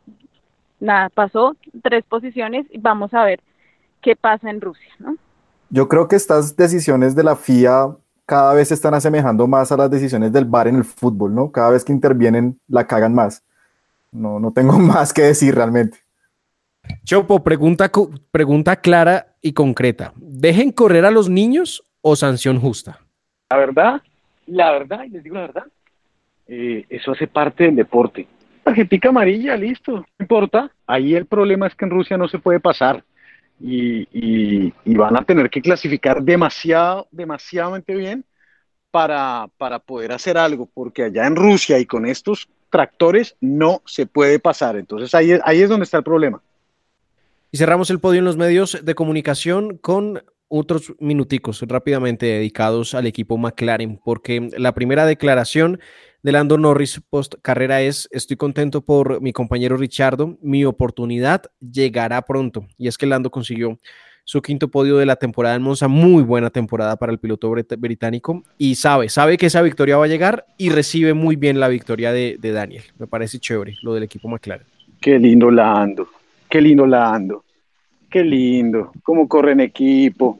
nada, 0.79 1.09
pasó 1.11 1.57
tres 1.83 2.05
posiciones 2.05 2.67
y 2.71 2.79
vamos 2.79 3.13
a 3.15 3.25
ver 3.25 3.41
qué 4.01 4.17
pasa 4.17 4.51
en 4.51 4.61
Rusia, 4.61 4.95
¿no? 4.99 5.17
Yo 5.71 5.89
creo 5.89 6.09
que 6.09 6.17
estas 6.17 6.57
decisiones 6.57 7.15
de 7.15 7.23
la 7.23 7.37
FIA 7.37 7.97
cada 8.27 8.55
vez 8.55 8.69
se 8.69 8.75
están 8.75 8.95
asemejando 8.95 9.47
más 9.47 9.71
a 9.71 9.77
las 9.77 9.91
decisiones 9.91 10.33
del 10.33 10.45
VAR 10.45 10.69
en 10.69 10.77
el 10.77 10.85
fútbol, 10.85 11.35
¿no? 11.35 11.51
Cada 11.51 11.71
vez 11.71 11.85
que 11.85 11.93
intervienen 11.93 12.61
la 12.69 12.87
cagan 12.87 13.15
más. 13.15 13.45
No, 14.11 14.41
no 14.41 14.53
tengo 14.53 14.73
más 14.79 15.13
que 15.13 15.23
decir 15.23 15.55
realmente. 15.55 15.99
Chopo, 17.05 17.45
pregunta, 17.45 17.91
pregunta 18.33 18.77
clara 18.77 19.35
y 19.41 19.53
concreta. 19.53 20.13
¿Dejen 20.17 20.73
correr 20.73 21.05
a 21.05 21.11
los 21.11 21.29
niños 21.29 21.85
o 22.03 22.17
sanción 22.17 22.59
justa? 22.61 22.99
La 23.51 23.57
verdad, 23.57 24.03
la 24.47 24.73
verdad, 24.73 25.05
y 25.05 25.11
les 25.11 25.23
digo 25.23 25.37
la 25.37 25.43
verdad, 25.43 25.65
eh, 26.49 26.85
eso 26.89 27.13
hace 27.13 27.29
parte 27.29 27.65
del 27.65 27.77
deporte. 27.77 28.27
Tarjetica 28.65 29.11
amarilla, 29.11 29.57
listo, 29.57 29.93
no 29.93 30.07
importa. 30.19 30.71
Ahí 30.87 31.15
el 31.15 31.27
problema 31.27 31.69
es 31.69 31.75
que 31.77 31.85
en 31.85 31.93
Rusia 31.93 32.17
no 32.17 32.29
se 32.29 32.39
puede 32.39 32.59
pasar 32.59 33.05
y, 33.61 34.73
van 34.87 35.17
a 35.17 35.25
tener 35.25 35.51
que 35.51 35.61
clasificar 35.61 36.23
demasiado, 36.23 37.09
demasiadamente 37.11 37.95
bien 37.95 38.25
para, 38.91 39.49
para 39.59 39.79
poder 39.79 40.13
hacer 40.13 40.39
algo, 40.39 40.67
porque 40.73 41.05
allá 41.05 41.27
en 41.27 41.37
Rusia 41.37 41.79
y 41.79 41.87
con 41.87 42.07
estos 42.07 42.49
tractores 42.71 43.37
no 43.41 43.83
se 43.85 44.07
puede 44.07 44.39
pasar. 44.39 44.77
Entonces 44.77 45.15
ahí, 45.15 45.33
ahí 45.45 45.63
es 45.63 45.69
donde 45.69 45.85
está 45.85 45.99
el 45.99 46.05
problema. 46.05 46.43
Y 47.53 47.59
cerramos 47.59 47.91
el 47.91 47.99
podio 47.99 48.21
en 48.21 48.25
los 48.25 48.37
medios 48.37 48.79
de 48.83 48.95
comunicación 48.95 49.77
con 49.77 50.23
otros 50.49 50.93
minuticos 50.99 51.63
rápidamente 51.63 52.27
dedicados 52.27 52.95
al 52.95 53.07
equipo 53.07 53.39
McLaren, 53.39 54.01
porque 54.05 54.51
la 54.59 54.75
primera 54.75 55.07
declaración 55.07 55.81
de 56.23 56.33
Lando 56.33 56.59
Norris 56.59 57.01
post 57.09 57.35
carrera 57.43 57.81
es, 57.81 58.09
estoy 58.11 58.37
contento 58.37 58.83
por 58.83 59.21
mi 59.23 59.33
compañero 59.33 59.77
Richardo, 59.77 60.37
mi 60.43 60.65
oportunidad 60.65 61.45
llegará 61.61 62.23
pronto. 62.23 62.67
Y 62.77 62.89
es 62.89 62.99
que 62.99 63.07
Lando 63.07 63.31
consiguió 63.31 63.79
su 64.25 64.43
quinto 64.43 64.69
podio 64.69 64.99
de 64.99 65.07
la 65.07 65.17
temporada 65.17 65.57
en 65.57 65.63
Monza, 65.63 65.89
muy 65.89 66.23
buena 66.23 66.51
temporada 66.51 66.97
para 66.97 67.11
el 67.11 67.19
piloto 67.19 67.51
británico 67.51 68.45
y 68.59 68.75
sabe, 68.77 69.09
sabe 69.09 69.37
que 69.37 69.47
esa 69.47 69.63
victoria 69.63 69.97
va 69.97 70.05
a 70.05 70.09
llegar 70.09 70.47
y 70.57 70.71
recibe 70.71 71.15
muy 71.15 71.37
bien 71.37 71.59
la 71.59 71.69
victoria 71.69 72.13
de, 72.13 72.39
Daniel. 72.41 72.85
Me 72.99 73.07
parece 73.07 73.39
chévere 73.39 73.77
lo 73.83 73.95
del 73.95 74.05
equipo 74.05 74.29
McLaren. 74.29 74.67
Qué 75.01 75.19
lindo 75.19 75.51
Lando, 75.51 76.09
qué 76.49 76.61
lindo 76.61 76.87
Lando, 76.87 77.45
qué 78.11 78.23
lindo, 78.23 78.93
cómo 79.03 79.27
corre 79.27 79.53
en 79.53 79.61
equipo, 79.61 80.39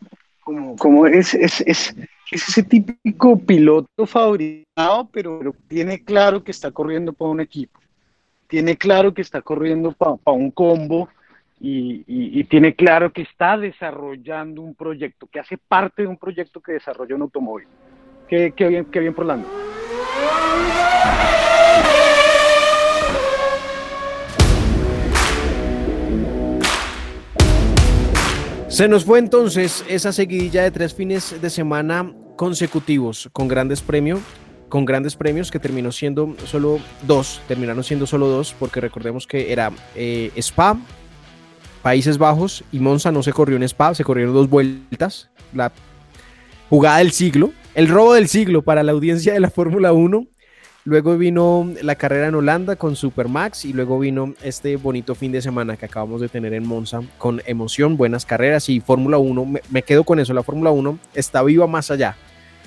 cómo, 0.79 1.07
es, 1.07 1.35
es, 1.35 1.61
es 1.67 1.95
es 2.31 2.49
ese 2.49 2.63
típico 2.63 3.39
piloto 3.39 4.07
favorito, 4.07 5.09
pero, 5.13 5.55
tiene 5.69 6.05
claro 6.05 6.45
que 6.45 6.53
está 6.53 6.71
corriendo 6.71 7.13
para 7.13 7.31
un 7.31 7.41
equipo, 7.41 7.81
tiene 8.47 8.77
claro 8.77 9.13
que 9.13 9.23
está 9.23 9.43
corriendo 9.43 9.93
para 9.93 10.17
un 10.27 10.51
combo 10.51 11.09
y, 11.61 12.45
tiene 12.45 12.75
claro 12.75 13.13
que 13.13 13.23
está 13.23 13.59
desarrollando 13.59 14.63
un 14.63 14.75
proyecto, 14.75 15.27
que 15.27 15.41
hace 15.41 15.59
parte 15.59 16.03
de 16.03 16.09
un 16.09 16.17
proyecto 16.17 16.61
que 16.61 16.73
desarrolla 16.73 17.15
un 17.15 17.23
automóvil. 17.23 17.69
Qué, 18.29 18.53
bien, 18.57 18.85
qué 18.87 19.01
bien 19.01 19.15
por 19.15 19.27
Lando. 19.27 19.49
Se 28.71 28.87
nos 28.87 29.05
fue 29.05 29.19
entonces 29.19 29.85
esa 29.89 30.13
seguidilla 30.13 30.63
de 30.63 30.71
tres 30.71 30.95
fines 30.95 31.43
de 31.43 31.51
semana 31.51 32.15
consecutivos 32.37 33.29
con 33.33 33.49
grandes 33.49 33.81
premios, 33.81 34.21
con 34.69 34.85
grandes 34.85 35.17
premios 35.17 35.51
que 35.51 35.59
terminó 35.59 35.91
siendo 35.91 36.37
solo 36.47 36.79
dos, 37.03 37.43
terminaron 37.49 37.83
siendo 37.83 38.07
solo 38.07 38.29
dos, 38.29 38.55
porque 38.57 38.81
recordemos 38.81 39.27
que 39.27 39.53
era 39.53 39.73
eh, 39.97 40.31
Spa, 40.37 40.79
Países 41.83 42.17
Bajos 42.17 42.63
y 42.71 42.79
Monza 42.79 43.11
no 43.11 43.25
se 43.25 43.33
corrió 43.33 43.57
en 43.57 43.65
Spa, 43.65 43.93
se 43.93 44.05
corrieron 44.05 44.35
dos 44.35 44.49
vueltas. 44.49 45.31
La 45.53 45.73
jugada 46.69 46.99
del 46.99 47.11
siglo, 47.11 47.53
el 47.75 47.89
robo 47.89 48.15
del 48.15 48.29
siglo 48.29 48.63
para 48.63 48.85
la 48.85 48.93
audiencia 48.93 49.33
de 49.33 49.41
la 49.41 49.51
Fórmula 49.51 49.93
1. 49.93 50.29
Luego 50.91 51.17
vino 51.17 51.71
la 51.83 51.95
carrera 51.95 52.27
en 52.27 52.35
Holanda 52.35 52.75
con 52.75 52.97
Supermax 52.97 53.65
y 53.65 53.73
luego 53.73 54.01
vino 54.01 54.35
este 54.43 54.75
bonito 54.75 55.15
fin 55.15 55.31
de 55.31 55.41
semana 55.41 55.77
que 55.77 55.85
acabamos 55.87 56.21
de 56.21 56.29
tener 56.29 56.53
en 56.53 56.67
Monza 56.67 57.01
con 57.17 57.41
emoción, 57.47 57.97
buenas 57.97 58.27
carreras 58.27 58.69
y 58.69 58.81
Fórmula 58.81 59.17
1. 59.17 59.53
Me, 59.71 59.83
quedo 59.85 60.03
con 60.03 60.19
eso, 60.19 60.35
la 60.35 60.43
Fórmula 60.43 60.73
1 60.73 60.99
está 61.15 61.45
viva 61.45 61.69
más 61.69 61.93
allá 61.93 62.17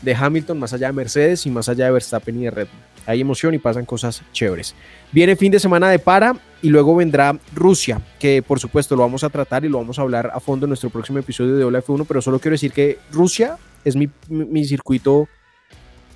de 0.02 0.16
Hamilton, 0.16 0.58
más 0.58 0.72
allá 0.72 0.88
de 0.88 0.94
Mercedes 0.94 1.46
y 1.46 1.50
más 1.52 1.68
allá 1.68 1.84
de 1.84 1.92
Verstappen 1.92 2.40
y 2.40 2.46
de 2.46 2.52
Red 2.52 2.68
Bull. 2.68 2.82
Hay 3.08 3.20
emoción 3.20 3.56
y 3.56 3.58
pasan 3.58 3.84
cosas 3.86 4.22
chéveres. 4.32 4.74
Viene 5.12 5.36
fin 5.36 5.52
de 5.52 5.60
semana 5.60 5.90
de 5.90 6.00
para 6.00 6.34
y 6.62 6.70
luego 6.70 6.96
vendrá 6.96 7.38
Rusia, 7.54 8.00
que 8.20 8.42
por 8.42 8.58
supuesto 8.58 8.96
lo 8.96 9.02
vamos 9.02 9.26
a 9.26 9.30
tratar 9.32 9.66
y 9.66 9.68
lo 9.68 9.80
vamos 9.80 10.00
a 10.00 10.02
hablar 10.02 10.32
a 10.34 10.40
fondo 10.40 10.66
en 10.66 10.70
nuestro 10.70 10.90
próximo 10.90 11.20
episodio 11.20 11.58
de 11.58 11.66
Hola 11.66 11.84
F1, 11.84 12.06
pero 12.08 12.22
solo 12.22 12.40
quiero 12.40 12.54
decir 12.54 12.72
que 12.72 13.00
Rusia 13.12 13.58
es 13.84 13.98
mi- 13.98 14.08
mi 14.30 14.64
circuito 14.64 15.28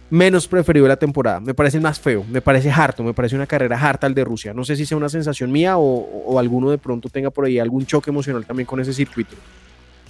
menos 0.09 0.47
preferido 0.47 0.85
de 0.85 0.89
la 0.89 0.97
temporada. 0.97 1.39
Me 1.39 1.53
parece 1.53 1.77
el 1.77 1.83
más 1.83 1.99
feo, 1.99 2.23
me 2.29 2.41
parece 2.41 2.71
harto, 2.71 3.03
me 3.03 3.13
parece 3.13 3.35
una 3.35 3.47
carrera 3.47 3.79
harta 3.79 4.07
el 4.07 4.13
de 4.13 4.23
Rusia. 4.23 4.53
No 4.53 4.63
sé 4.63 4.75
si 4.75 4.85
sea 4.85 4.97
una 4.97 5.09
sensación 5.09 5.51
mía 5.51 5.77
o, 5.77 5.83
o 6.25 6.39
alguno 6.39 6.71
de 6.71 6.77
pronto 6.77 7.09
tenga 7.09 7.29
por 7.29 7.45
ahí 7.45 7.59
algún 7.59 7.85
choque 7.85 8.09
emocional 8.09 8.45
también 8.45 8.65
con 8.65 8.79
ese 8.79 8.93
circuito. 8.93 9.35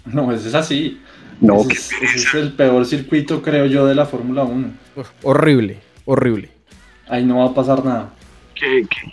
No, 0.06 0.32
ese 0.32 0.50
es 0.50 0.56
así. 0.56 1.02
No, 1.39 1.62
ese, 1.62 1.72
es, 1.72 1.91
ese 2.02 2.16
es 2.16 2.34
el 2.36 2.54
peor 2.54 2.86
circuito, 2.86 3.41
creo 3.41 3.66
yo, 3.66 3.86
de 3.86 3.95
la 3.95 4.06
Fórmula 4.06 4.43
1. 4.43 4.72
Uf, 4.95 5.10
horrible, 5.24 5.80
horrible. 6.06 6.50
Ahí 7.08 7.26
no 7.26 7.39
va 7.39 7.45
a 7.45 7.54
pasar 7.54 7.84
nada. 7.84 8.10
¿Qué, 8.56 8.86
qué? 8.89 9.12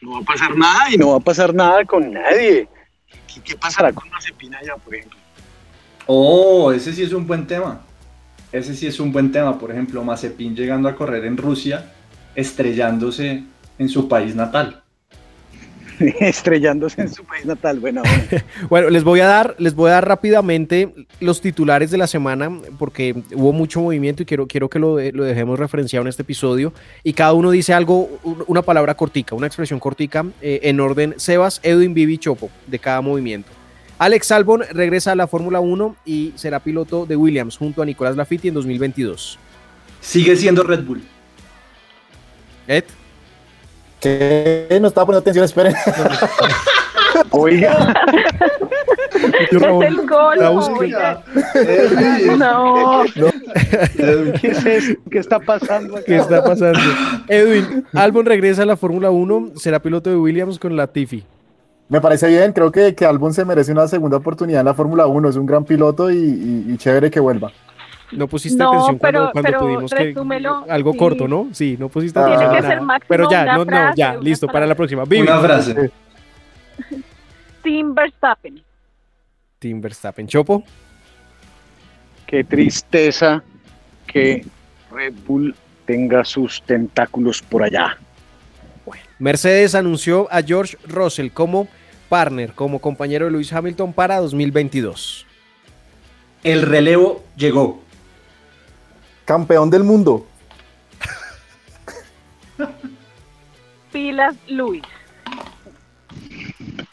No 0.00 0.12
va 0.12 0.18
a 0.18 0.22
pasar 0.22 0.56
nada 0.56 0.90
y 0.90 0.96
no 0.96 1.10
va 1.10 1.16
a 1.16 1.20
pasar 1.20 1.54
nada 1.54 1.84
con 1.84 2.12
nadie. 2.12 2.68
¿Qué, 3.32 3.40
qué 3.42 3.56
pasará 3.56 3.92
con 3.92 4.08
Mazepin 4.10 4.54
allá, 4.54 4.76
por 4.76 4.94
ejemplo? 4.94 5.18
Oh, 6.06 6.72
ese 6.72 6.92
sí 6.92 7.02
es 7.02 7.12
un 7.12 7.26
buen 7.26 7.46
tema. 7.46 7.80
Ese 8.54 8.74
sí 8.76 8.86
es 8.86 9.00
un 9.00 9.10
buen 9.12 9.32
tema. 9.32 9.58
Por 9.58 9.72
ejemplo, 9.72 10.04
Mazepin 10.04 10.54
llegando 10.54 10.88
a 10.88 10.94
correr 10.94 11.24
en 11.24 11.36
Rusia, 11.36 11.90
estrellándose 12.36 13.42
en 13.80 13.88
su 13.88 14.06
país 14.08 14.36
natal. 14.36 14.80
Estrellándose 16.20 17.00
en 17.02 17.12
su 17.12 17.24
país 17.24 17.44
natal. 17.46 17.80
Bueno, 17.80 18.02
bueno. 18.02 18.44
Bueno, 18.68 18.90
les 18.90 19.02
voy 19.04 19.20
a 19.20 19.26
dar, 19.26 19.54
les 19.58 19.74
voy 19.74 19.90
a 19.90 19.94
dar 19.94 20.08
rápidamente 20.08 20.92
los 21.20 21.40
titulares 21.40 21.90
de 21.90 21.98
la 21.98 22.06
semana 22.06 22.50
porque 22.78 23.14
hubo 23.34 23.52
mucho 23.52 23.80
movimiento 23.80 24.22
y 24.22 24.26
quiero, 24.26 24.46
quiero 24.46 24.68
que 24.68 24.78
lo, 24.78 24.98
lo 25.00 25.24
dejemos 25.24 25.58
referenciado 25.58 26.02
en 26.02 26.08
este 26.08 26.22
episodio. 26.22 26.72
Y 27.02 27.12
cada 27.12 27.32
uno 27.32 27.50
dice 27.50 27.74
algo, 27.74 28.08
un- 28.22 28.44
una 28.46 28.62
palabra 28.62 28.94
cortica, 28.96 29.34
una 29.34 29.46
expresión 29.48 29.80
cortica 29.80 30.24
eh, 30.40 30.60
en 30.62 30.78
orden. 30.80 31.14
Sebas, 31.16 31.58
Edwin, 31.64 31.92
Vivi, 31.94 32.18
Chopo 32.18 32.50
de 32.68 32.78
cada 32.78 33.00
movimiento. 33.00 33.50
Alex 34.04 34.32
Albon 34.32 34.60
regresa 34.70 35.12
a 35.12 35.14
la 35.14 35.26
Fórmula 35.26 35.60
1 35.60 35.96
y 36.04 36.34
será 36.34 36.60
piloto 36.60 37.06
de 37.06 37.16
Williams 37.16 37.56
junto 37.56 37.80
a 37.80 37.86
Nicolás 37.86 38.16
Latifi 38.16 38.48
en 38.48 38.54
2022. 38.54 39.38
Sigue 40.02 40.36
siendo 40.36 40.62
Red 40.62 40.84
Bull. 40.84 41.02
Ed, 42.68 42.84
¿Qué? 44.02 44.78
No 44.78 44.88
estaba 44.88 45.06
poniendo 45.06 45.22
atención, 45.22 45.46
esperen. 45.46 45.74
Oiga, 47.30 47.94
Es 49.40 49.52
el 49.52 50.06
gol. 50.06 50.38
la 50.38 50.50
oiga. 50.50 51.22
Edwin. 51.54 52.38
No. 52.38 53.04
¿qué 54.38 54.48
es 54.48 54.66
eso? 54.66 54.92
¿Qué 55.10 55.18
está 55.18 55.40
pasando 55.40 55.96
acá? 55.96 56.04
¿qué 56.04 56.16
está 56.16 56.44
pasando? 56.44 56.78
Edwin, 57.28 57.86
Albon 57.94 58.26
regresa 58.26 58.64
a 58.64 58.66
la 58.66 58.76
Fórmula 58.76 59.10
1, 59.10 59.52
será 59.56 59.80
piloto 59.80 60.10
de 60.10 60.16
Williams 60.16 60.58
con 60.58 60.76
Latifi. 60.76 61.24
Me 61.88 62.00
parece 62.00 62.28
bien, 62.28 62.52
creo 62.52 62.72
que, 62.72 62.94
que 62.94 63.04
Albon 63.04 63.34
se 63.34 63.44
merece 63.44 63.70
una 63.72 63.86
segunda 63.86 64.16
oportunidad 64.16 64.60
en 64.60 64.66
la 64.66 64.74
Fórmula 64.74 65.06
1, 65.06 65.28
es 65.28 65.36
un 65.36 65.46
gran 65.46 65.64
piloto 65.64 66.10
y, 66.10 66.16
y- 66.16 66.72
y 66.72 66.76
chévere 66.78 67.10
que 67.10 67.20
vuelva. 67.20 67.52
No 68.12 68.26
pusiste 68.28 68.58
No, 68.58 68.70
atención 68.72 68.98
cuando, 68.98 69.18
pero- 69.20 69.32
cuando 69.32 69.48
pero 69.48 69.58
tuvimos 69.60 69.92
que 69.92 70.14
algo 70.72 70.92
sí. 70.92 70.98
corto, 70.98 71.28
¿no? 71.28 71.48
Sí, 71.52 71.76
no 71.78 71.88
pusiste 71.88 72.20
Tiene 72.20 72.34
atención. 72.36 72.52
que 72.52 72.58
a 72.58 72.62
ser 72.62 72.74
nada. 72.76 72.86
máximo 72.86 73.08
pero 73.08 73.30
ya, 73.30 73.42
una 73.42 73.56
no, 73.56 73.64
no, 73.64 73.94
ya, 73.94 74.16
listo, 74.16 74.46
para 74.46 74.66
la 74.66 74.74
próxima. 74.74 75.04
Vivi. 75.04 75.22
Una 75.22 75.40
frase. 75.40 75.90
Team 77.62 77.94
Verstappen. 77.94 78.62
Team 79.58 79.80
Verstappen. 79.80 80.26
Chopo. 80.26 80.62
Qué 82.26 82.44
tristeza 82.44 83.42
que 84.06 84.44
Red 84.92 85.14
Bull 85.26 85.54
tenga 85.86 86.24
sus 86.24 86.62
tentáculos 86.62 87.42
por 87.42 87.62
allá. 87.62 87.96
Mercedes 89.24 89.74
anunció 89.74 90.28
a 90.30 90.42
George 90.42 90.76
Russell 90.86 91.30
como 91.30 91.66
partner, 92.10 92.52
como 92.52 92.78
compañero 92.78 93.24
de 93.24 93.30
Lewis 93.30 93.50
Hamilton 93.54 93.94
para 93.94 94.20
2022. 94.20 95.24
El 96.42 96.60
relevo 96.60 97.24
llegó. 97.34 97.82
Campeón 99.24 99.70
del 99.70 99.82
mundo. 99.82 100.26
Pilas 103.92 104.36
Luis. 104.46 104.82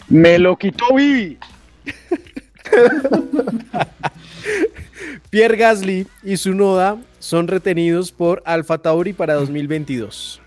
Me 0.08 0.40
lo 0.40 0.56
quitó 0.56 0.86
Vivi. 0.96 1.38
Pierre 5.30 5.58
Gasly 5.58 6.08
y 6.24 6.38
su 6.38 6.56
Noda 6.56 6.98
son 7.20 7.50
retenidos 7.50 8.14
por 8.14 8.42
Alfa 8.46 8.78
Tauri 8.78 9.12
para 9.12 9.34
2022. 9.34 10.41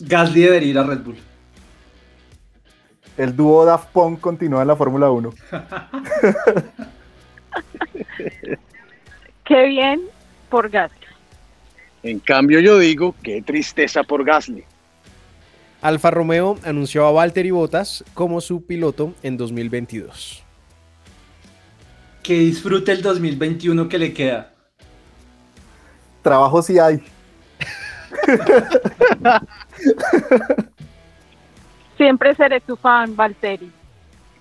Gasly 0.00 0.42
debería 0.42 0.70
ir 0.70 0.78
a 0.78 0.84
Red 0.84 1.00
Bull. 1.00 1.16
El 3.16 3.34
dúo 3.34 3.64
Daft 3.64 3.88
Punk 3.90 4.20
continúa 4.20 4.62
en 4.62 4.68
la 4.68 4.76
Fórmula 4.76 5.10
1. 5.10 5.34
Qué 9.44 9.66
bien 9.66 10.02
por 10.48 10.70
Gasly. 10.70 10.98
En 12.02 12.20
cambio, 12.20 12.60
yo 12.60 12.78
digo, 12.78 13.14
qué 13.22 13.42
tristeza 13.42 14.04
por 14.04 14.24
Gasly. 14.24 14.64
Alfa 15.80 16.10
Romeo 16.10 16.58
anunció 16.64 17.06
a 17.06 17.12
Valtteri 17.12 17.50
Bottas 17.50 18.04
como 18.14 18.40
su 18.40 18.64
piloto 18.64 19.14
en 19.22 19.36
2022. 19.36 20.42
Que 22.22 22.34
disfrute 22.34 22.92
el 22.92 23.02
2021 23.02 23.88
que 23.88 23.98
le 23.98 24.12
queda. 24.12 24.52
Trabajo 26.22 26.62
sí 26.62 26.78
hay. 26.78 27.02
Siempre 31.96 32.34
seré 32.34 32.60
tu 32.60 32.76
fan, 32.76 33.16
Valtteri. 33.16 33.72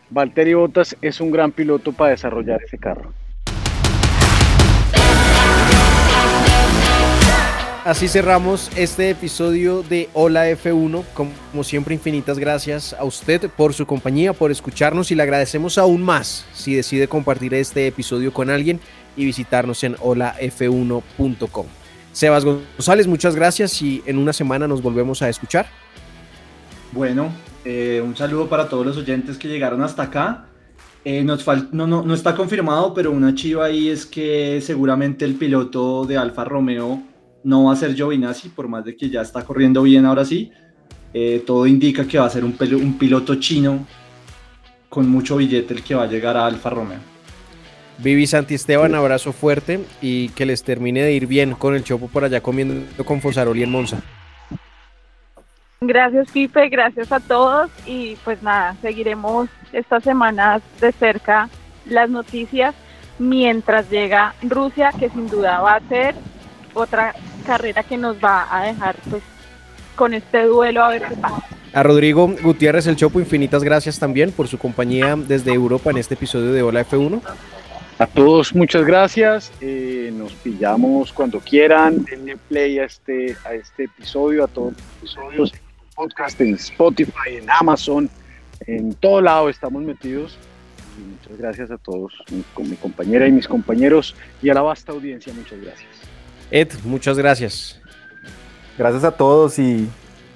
Valtteri 0.09 0.53
Bottas 0.53 0.95
es 1.01 1.19
un 1.19 1.31
gran 1.31 1.51
piloto 1.51 1.91
para 1.91 2.11
desarrollar 2.11 2.61
ese 2.63 2.77
carro. 2.77 3.11
Así 7.87 8.09
cerramos 8.09 8.69
este 8.75 9.09
episodio 9.09 9.81
de 9.81 10.09
Hola 10.13 10.49
F1. 10.49 11.05
Como 11.13 11.63
siempre, 11.63 11.95
infinitas 11.95 12.37
gracias 12.37 12.91
a 12.91 13.05
usted 13.05 13.49
por 13.49 13.73
su 13.73 13.85
compañía, 13.85 14.33
por 14.33 14.51
escucharnos 14.51 15.09
y 15.11 15.15
le 15.15 15.23
agradecemos 15.23 15.77
aún 15.77 16.03
más 16.03 16.45
si 16.53 16.75
decide 16.75 17.07
compartir 17.07 17.53
este 17.53 17.87
episodio 17.87 18.33
con 18.33 18.49
alguien 18.49 18.81
y 19.15 19.23
visitarnos 19.23 19.85
en 19.85 19.95
holaf1.com. 19.95 21.65
Sebas 22.17 22.43
González, 22.43 23.05
muchas 23.05 23.35
gracias 23.35 23.79
y 23.79 24.01
en 24.07 24.17
una 24.17 24.33
semana 24.33 24.67
nos 24.67 24.81
volvemos 24.81 25.21
a 25.21 25.29
escuchar. 25.29 25.67
Bueno, 26.91 27.29
eh, 27.63 28.01
un 28.03 28.15
saludo 28.15 28.49
para 28.49 28.67
todos 28.67 28.83
los 28.83 28.97
oyentes 28.97 29.37
que 29.37 29.47
llegaron 29.47 29.83
hasta 29.83 30.01
acá. 30.01 30.47
Eh, 31.05 31.23
nos 31.23 31.45
no, 31.73 31.85
no, 31.85 32.01
no 32.01 32.13
está 32.15 32.33
confirmado, 32.33 32.91
pero 32.95 33.11
una 33.11 33.35
chiva 33.35 33.65
ahí 33.65 33.89
es 33.89 34.07
que 34.07 34.59
seguramente 34.61 35.25
el 35.25 35.35
piloto 35.35 36.05
de 36.05 36.17
Alfa 36.17 36.43
Romeo 36.43 37.03
no 37.43 37.65
va 37.65 37.73
a 37.73 37.75
ser 37.75 37.93
Giovinazzi, 37.93 38.49
por 38.49 38.67
más 38.67 38.83
de 38.83 38.97
que 38.97 39.11
ya 39.11 39.21
está 39.21 39.45
corriendo 39.45 39.83
bien 39.83 40.03
ahora 40.07 40.25
sí. 40.25 40.51
Eh, 41.13 41.43
todo 41.45 41.67
indica 41.67 42.07
que 42.07 42.17
va 42.17 42.25
a 42.25 42.31
ser 42.31 42.43
un 42.43 42.97
piloto 42.97 43.35
chino 43.35 43.85
con 44.89 45.07
mucho 45.07 45.37
billete 45.37 45.75
el 45.75 45.83
que 45.83 45.93
va 45.93 46.05
a 46.05 46.07
llegar 46.07 46.35
a 46.35 46.47
Alfa 46.47 46.71
Romeo. 46.71 47.16
Vivi 47.99 48.27
Santi 48.27 48.55
Esteban, 48.55 48.93
abrazo 48.93 49.33
fuerte 49.33 49.79
y 50.01 50.29
que 50.29 50.45
les 50.45 50.63
termine 50.63 51.01
de 51.01 51.13
ir 51.13 51.27
bien 51.27 51.55
con 51.55 51.75
el 51.75 51.83
chopo 51.83 52.07
por 52.07 52.23
allá 52.23 52.41
comiendo 52.41 53.03
con 53.03 53.21
Fosaroli 53.21 53.63
en 53.63 53.71
Monza. 53.71 54.01
Gracias, 55.81 56.29
Pipe, 56.31 56.69
gracias 56.69 57.11
a 57.11 57.19
todos 57.19 57.69
y 57.85 58.15
pues 58.23 58.41
nada, 58.41 58.75
seguiremos 58.81 59.49
estas 59.73 60.03
semanas 60.03 60.61
de 60.81 60.91
cerca 60.91 61.49
las 61.85 62.09
noticias 62.09 62.73
mientras 63.19 63.89
llega 63.89 64.33
Rusia, 64.41 64.91
que 64.97 65.09
sin 65.09 65.27
duda 65.27 65.59
va 65.61 65.75
a 65.75 65.87
ser 65.87 66.15
otra 66.73 67.13
carrera 67.45 67.83
que 67.83 67.97
nos 67.97 68.17
va 68.17 68.47
a 68.51 68.65
dejar 68.65 68.95
pues 69.09 69.23
con 69.95 70.13
este 70.13 70.43
duelo 70.43 70.83
a 70.83 70.89
ver 70.89 71.03
qué 71.03 71.15
pasa. 71.15 71.43
A 71.73 71.83
Rodrigo 71.83 72.27
Gutiérrez 72.41 72.87
el 72.87 72.95
Chopo, 72.95 73.19
infinitas 73.19 73.63
gracias 73.63 73.99
también 73.99 74.31
por 74.31 74.47
su 74.47 74.57
compañía 74.57 75.15
desde 75.15 75.53
Europa 75.53 75.91
en 75.91 75.97
este 75.97 76.13
episodio 76.13 76.53
de 76.53 76.63
Hola 76.63 76.85
F1. 76.85 77.21
A 77.99 78.05
todos 78.05 78.53
muchas 78.53 78.85
gracias. 78.85 79.51
eh, 79.59 80.11
nos 80.13 80.31
pillamos 80.33 81.11
cuando 81.11 81.39
quieran. 81.39 82.05
Denle 82.05 82.37
play 82.37 82.77
a 82.79 82.85
este, 82.85 83.35
a 83.43 83.53
este 83.55 83.85
episodio, 83.85 84.43
a 84.43 84.47
todos 84.47 84.73
los 84.73 84.83
episodios 84.97 85.53
en 85.53 85.59
podcast, 85.95 86.41
en 86.41 86.53
Spotify, 86.55 87.37
en 87.41 87.49
Amazon, 87.49 88.09
En 88.67 88.93
todo 88.93 89.21
lado 89.21 89.49
estamos 89.49 89.81
metidos. 89.81 90.37
Y 90.97 91.01
muchas 91.01 91.37
gracias 91.37 91.71
a 91.71 91.77
todos, 91.77 92.13
con 92.53 92.69
mi 92.69 92.75
compañera 92.75 93.27
y 93.27 93.31
mis 93.31 93.47
compañeros 93.47 94.15
y 94.41 94.49
a 94.49 94.53
la 94.53 94.61
vasta 94.61 94.91
audiencia, 94.91 95.31
muchas 95.33 95.59
gracias. 95.61 95.89
Ed, 96.49 96.69
muchas 96.83 97.17
gracias. 97.17 97.79
Gracias 98.77 99.03
a 99.03 99.11
todos 99.11 99.59
y 99.59 99.87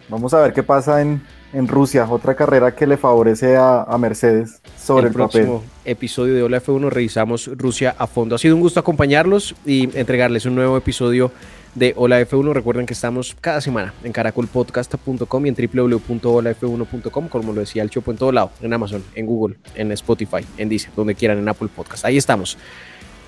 vamos 0.09 0.33
a 0.33 0.41
ver 0.41 0.53
qué 0.53 0.61
pasa 0.63 1.01
en, 1.01 1.21
en 1.53 1.67
Rusia, 1.67 2.07
otra 2.09 2.35
carrera 2.35 2.75
que 2.75 2.87
le 2.87 2.97
favorece 2.97 3.57
a, 3.57 3.83
a 3.83 3.97
Mercedes 3.97 4.61
sobre 4.77 5.03
el, 5.03 5.07
el 5.07 5.13
próximo 5.13 5.57
papel. 5.59 5.69
episodio 5.85 6.33
de 6.33 6.43
Hola 6.43 6.61
F1 6.61 6.89
revisamos 6.89 7.49
Rusia 7.57 7.95
a 7.97 8.07
fondo. 8.07 8.35
Ha 8.35 8.37
sido 8.37 8.55
un 8.55 8.61
gusto 8.61 8.79
acompañarlos 8.79 9.55
y 9.65 9.95
entregarles 9.97 10.45
un 10.45 10.55
nuevo 10.55 10.77
episodio 10.77 11.31
de 11.75 11.93
Hola 11.97 12.21
F1. 12.21 12.53
Recuerden 12.53 12.85
que 12.85 12.93
estamos 12.93 13.35
cada 13.39 13.61
semana 13.61 13.93
en 14.03 14.11
caracolpodcast.com 14.11 15.45
y 15.45 15.49
en 15.49 15.55
www.holaf1.com, 15.55 17.27
como 17.27 17.53
lo 17.53 17.59
decía 17.59 17.83
el 17.83 17.89
Chopo 17.89 18.11
en 18.11 18.17
todo 18.17 18.31
lado, 18.31 18.51
en 18.61 18.73
Amazon, 18.73 19.03
en 19.15 19.25
Google, 19.25 19.57
en 19.75 19.91
Spotify, 19.91 20.45
en 20.57 20.69
Deezer, 20.69 20.91
donde 20.95 21.15
quieran, 21.15 21.37
en 21.37 21.47
Apple 21.47 21.69
Podcast. 21.73 22.05
Ahí 22.05 22.17
estamos. 22.17 22.57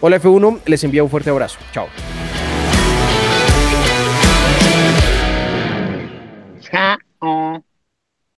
Hola 0.02 0.20
F1, 0.20 0.60
les 0.66 0.84
envía 0.84 1.04
un 1.04 1.10
fuerte 1.10 1.30
abrazo. 1.30 1.60
Chao. 1.72 1.88
Ja. 6.72 6.98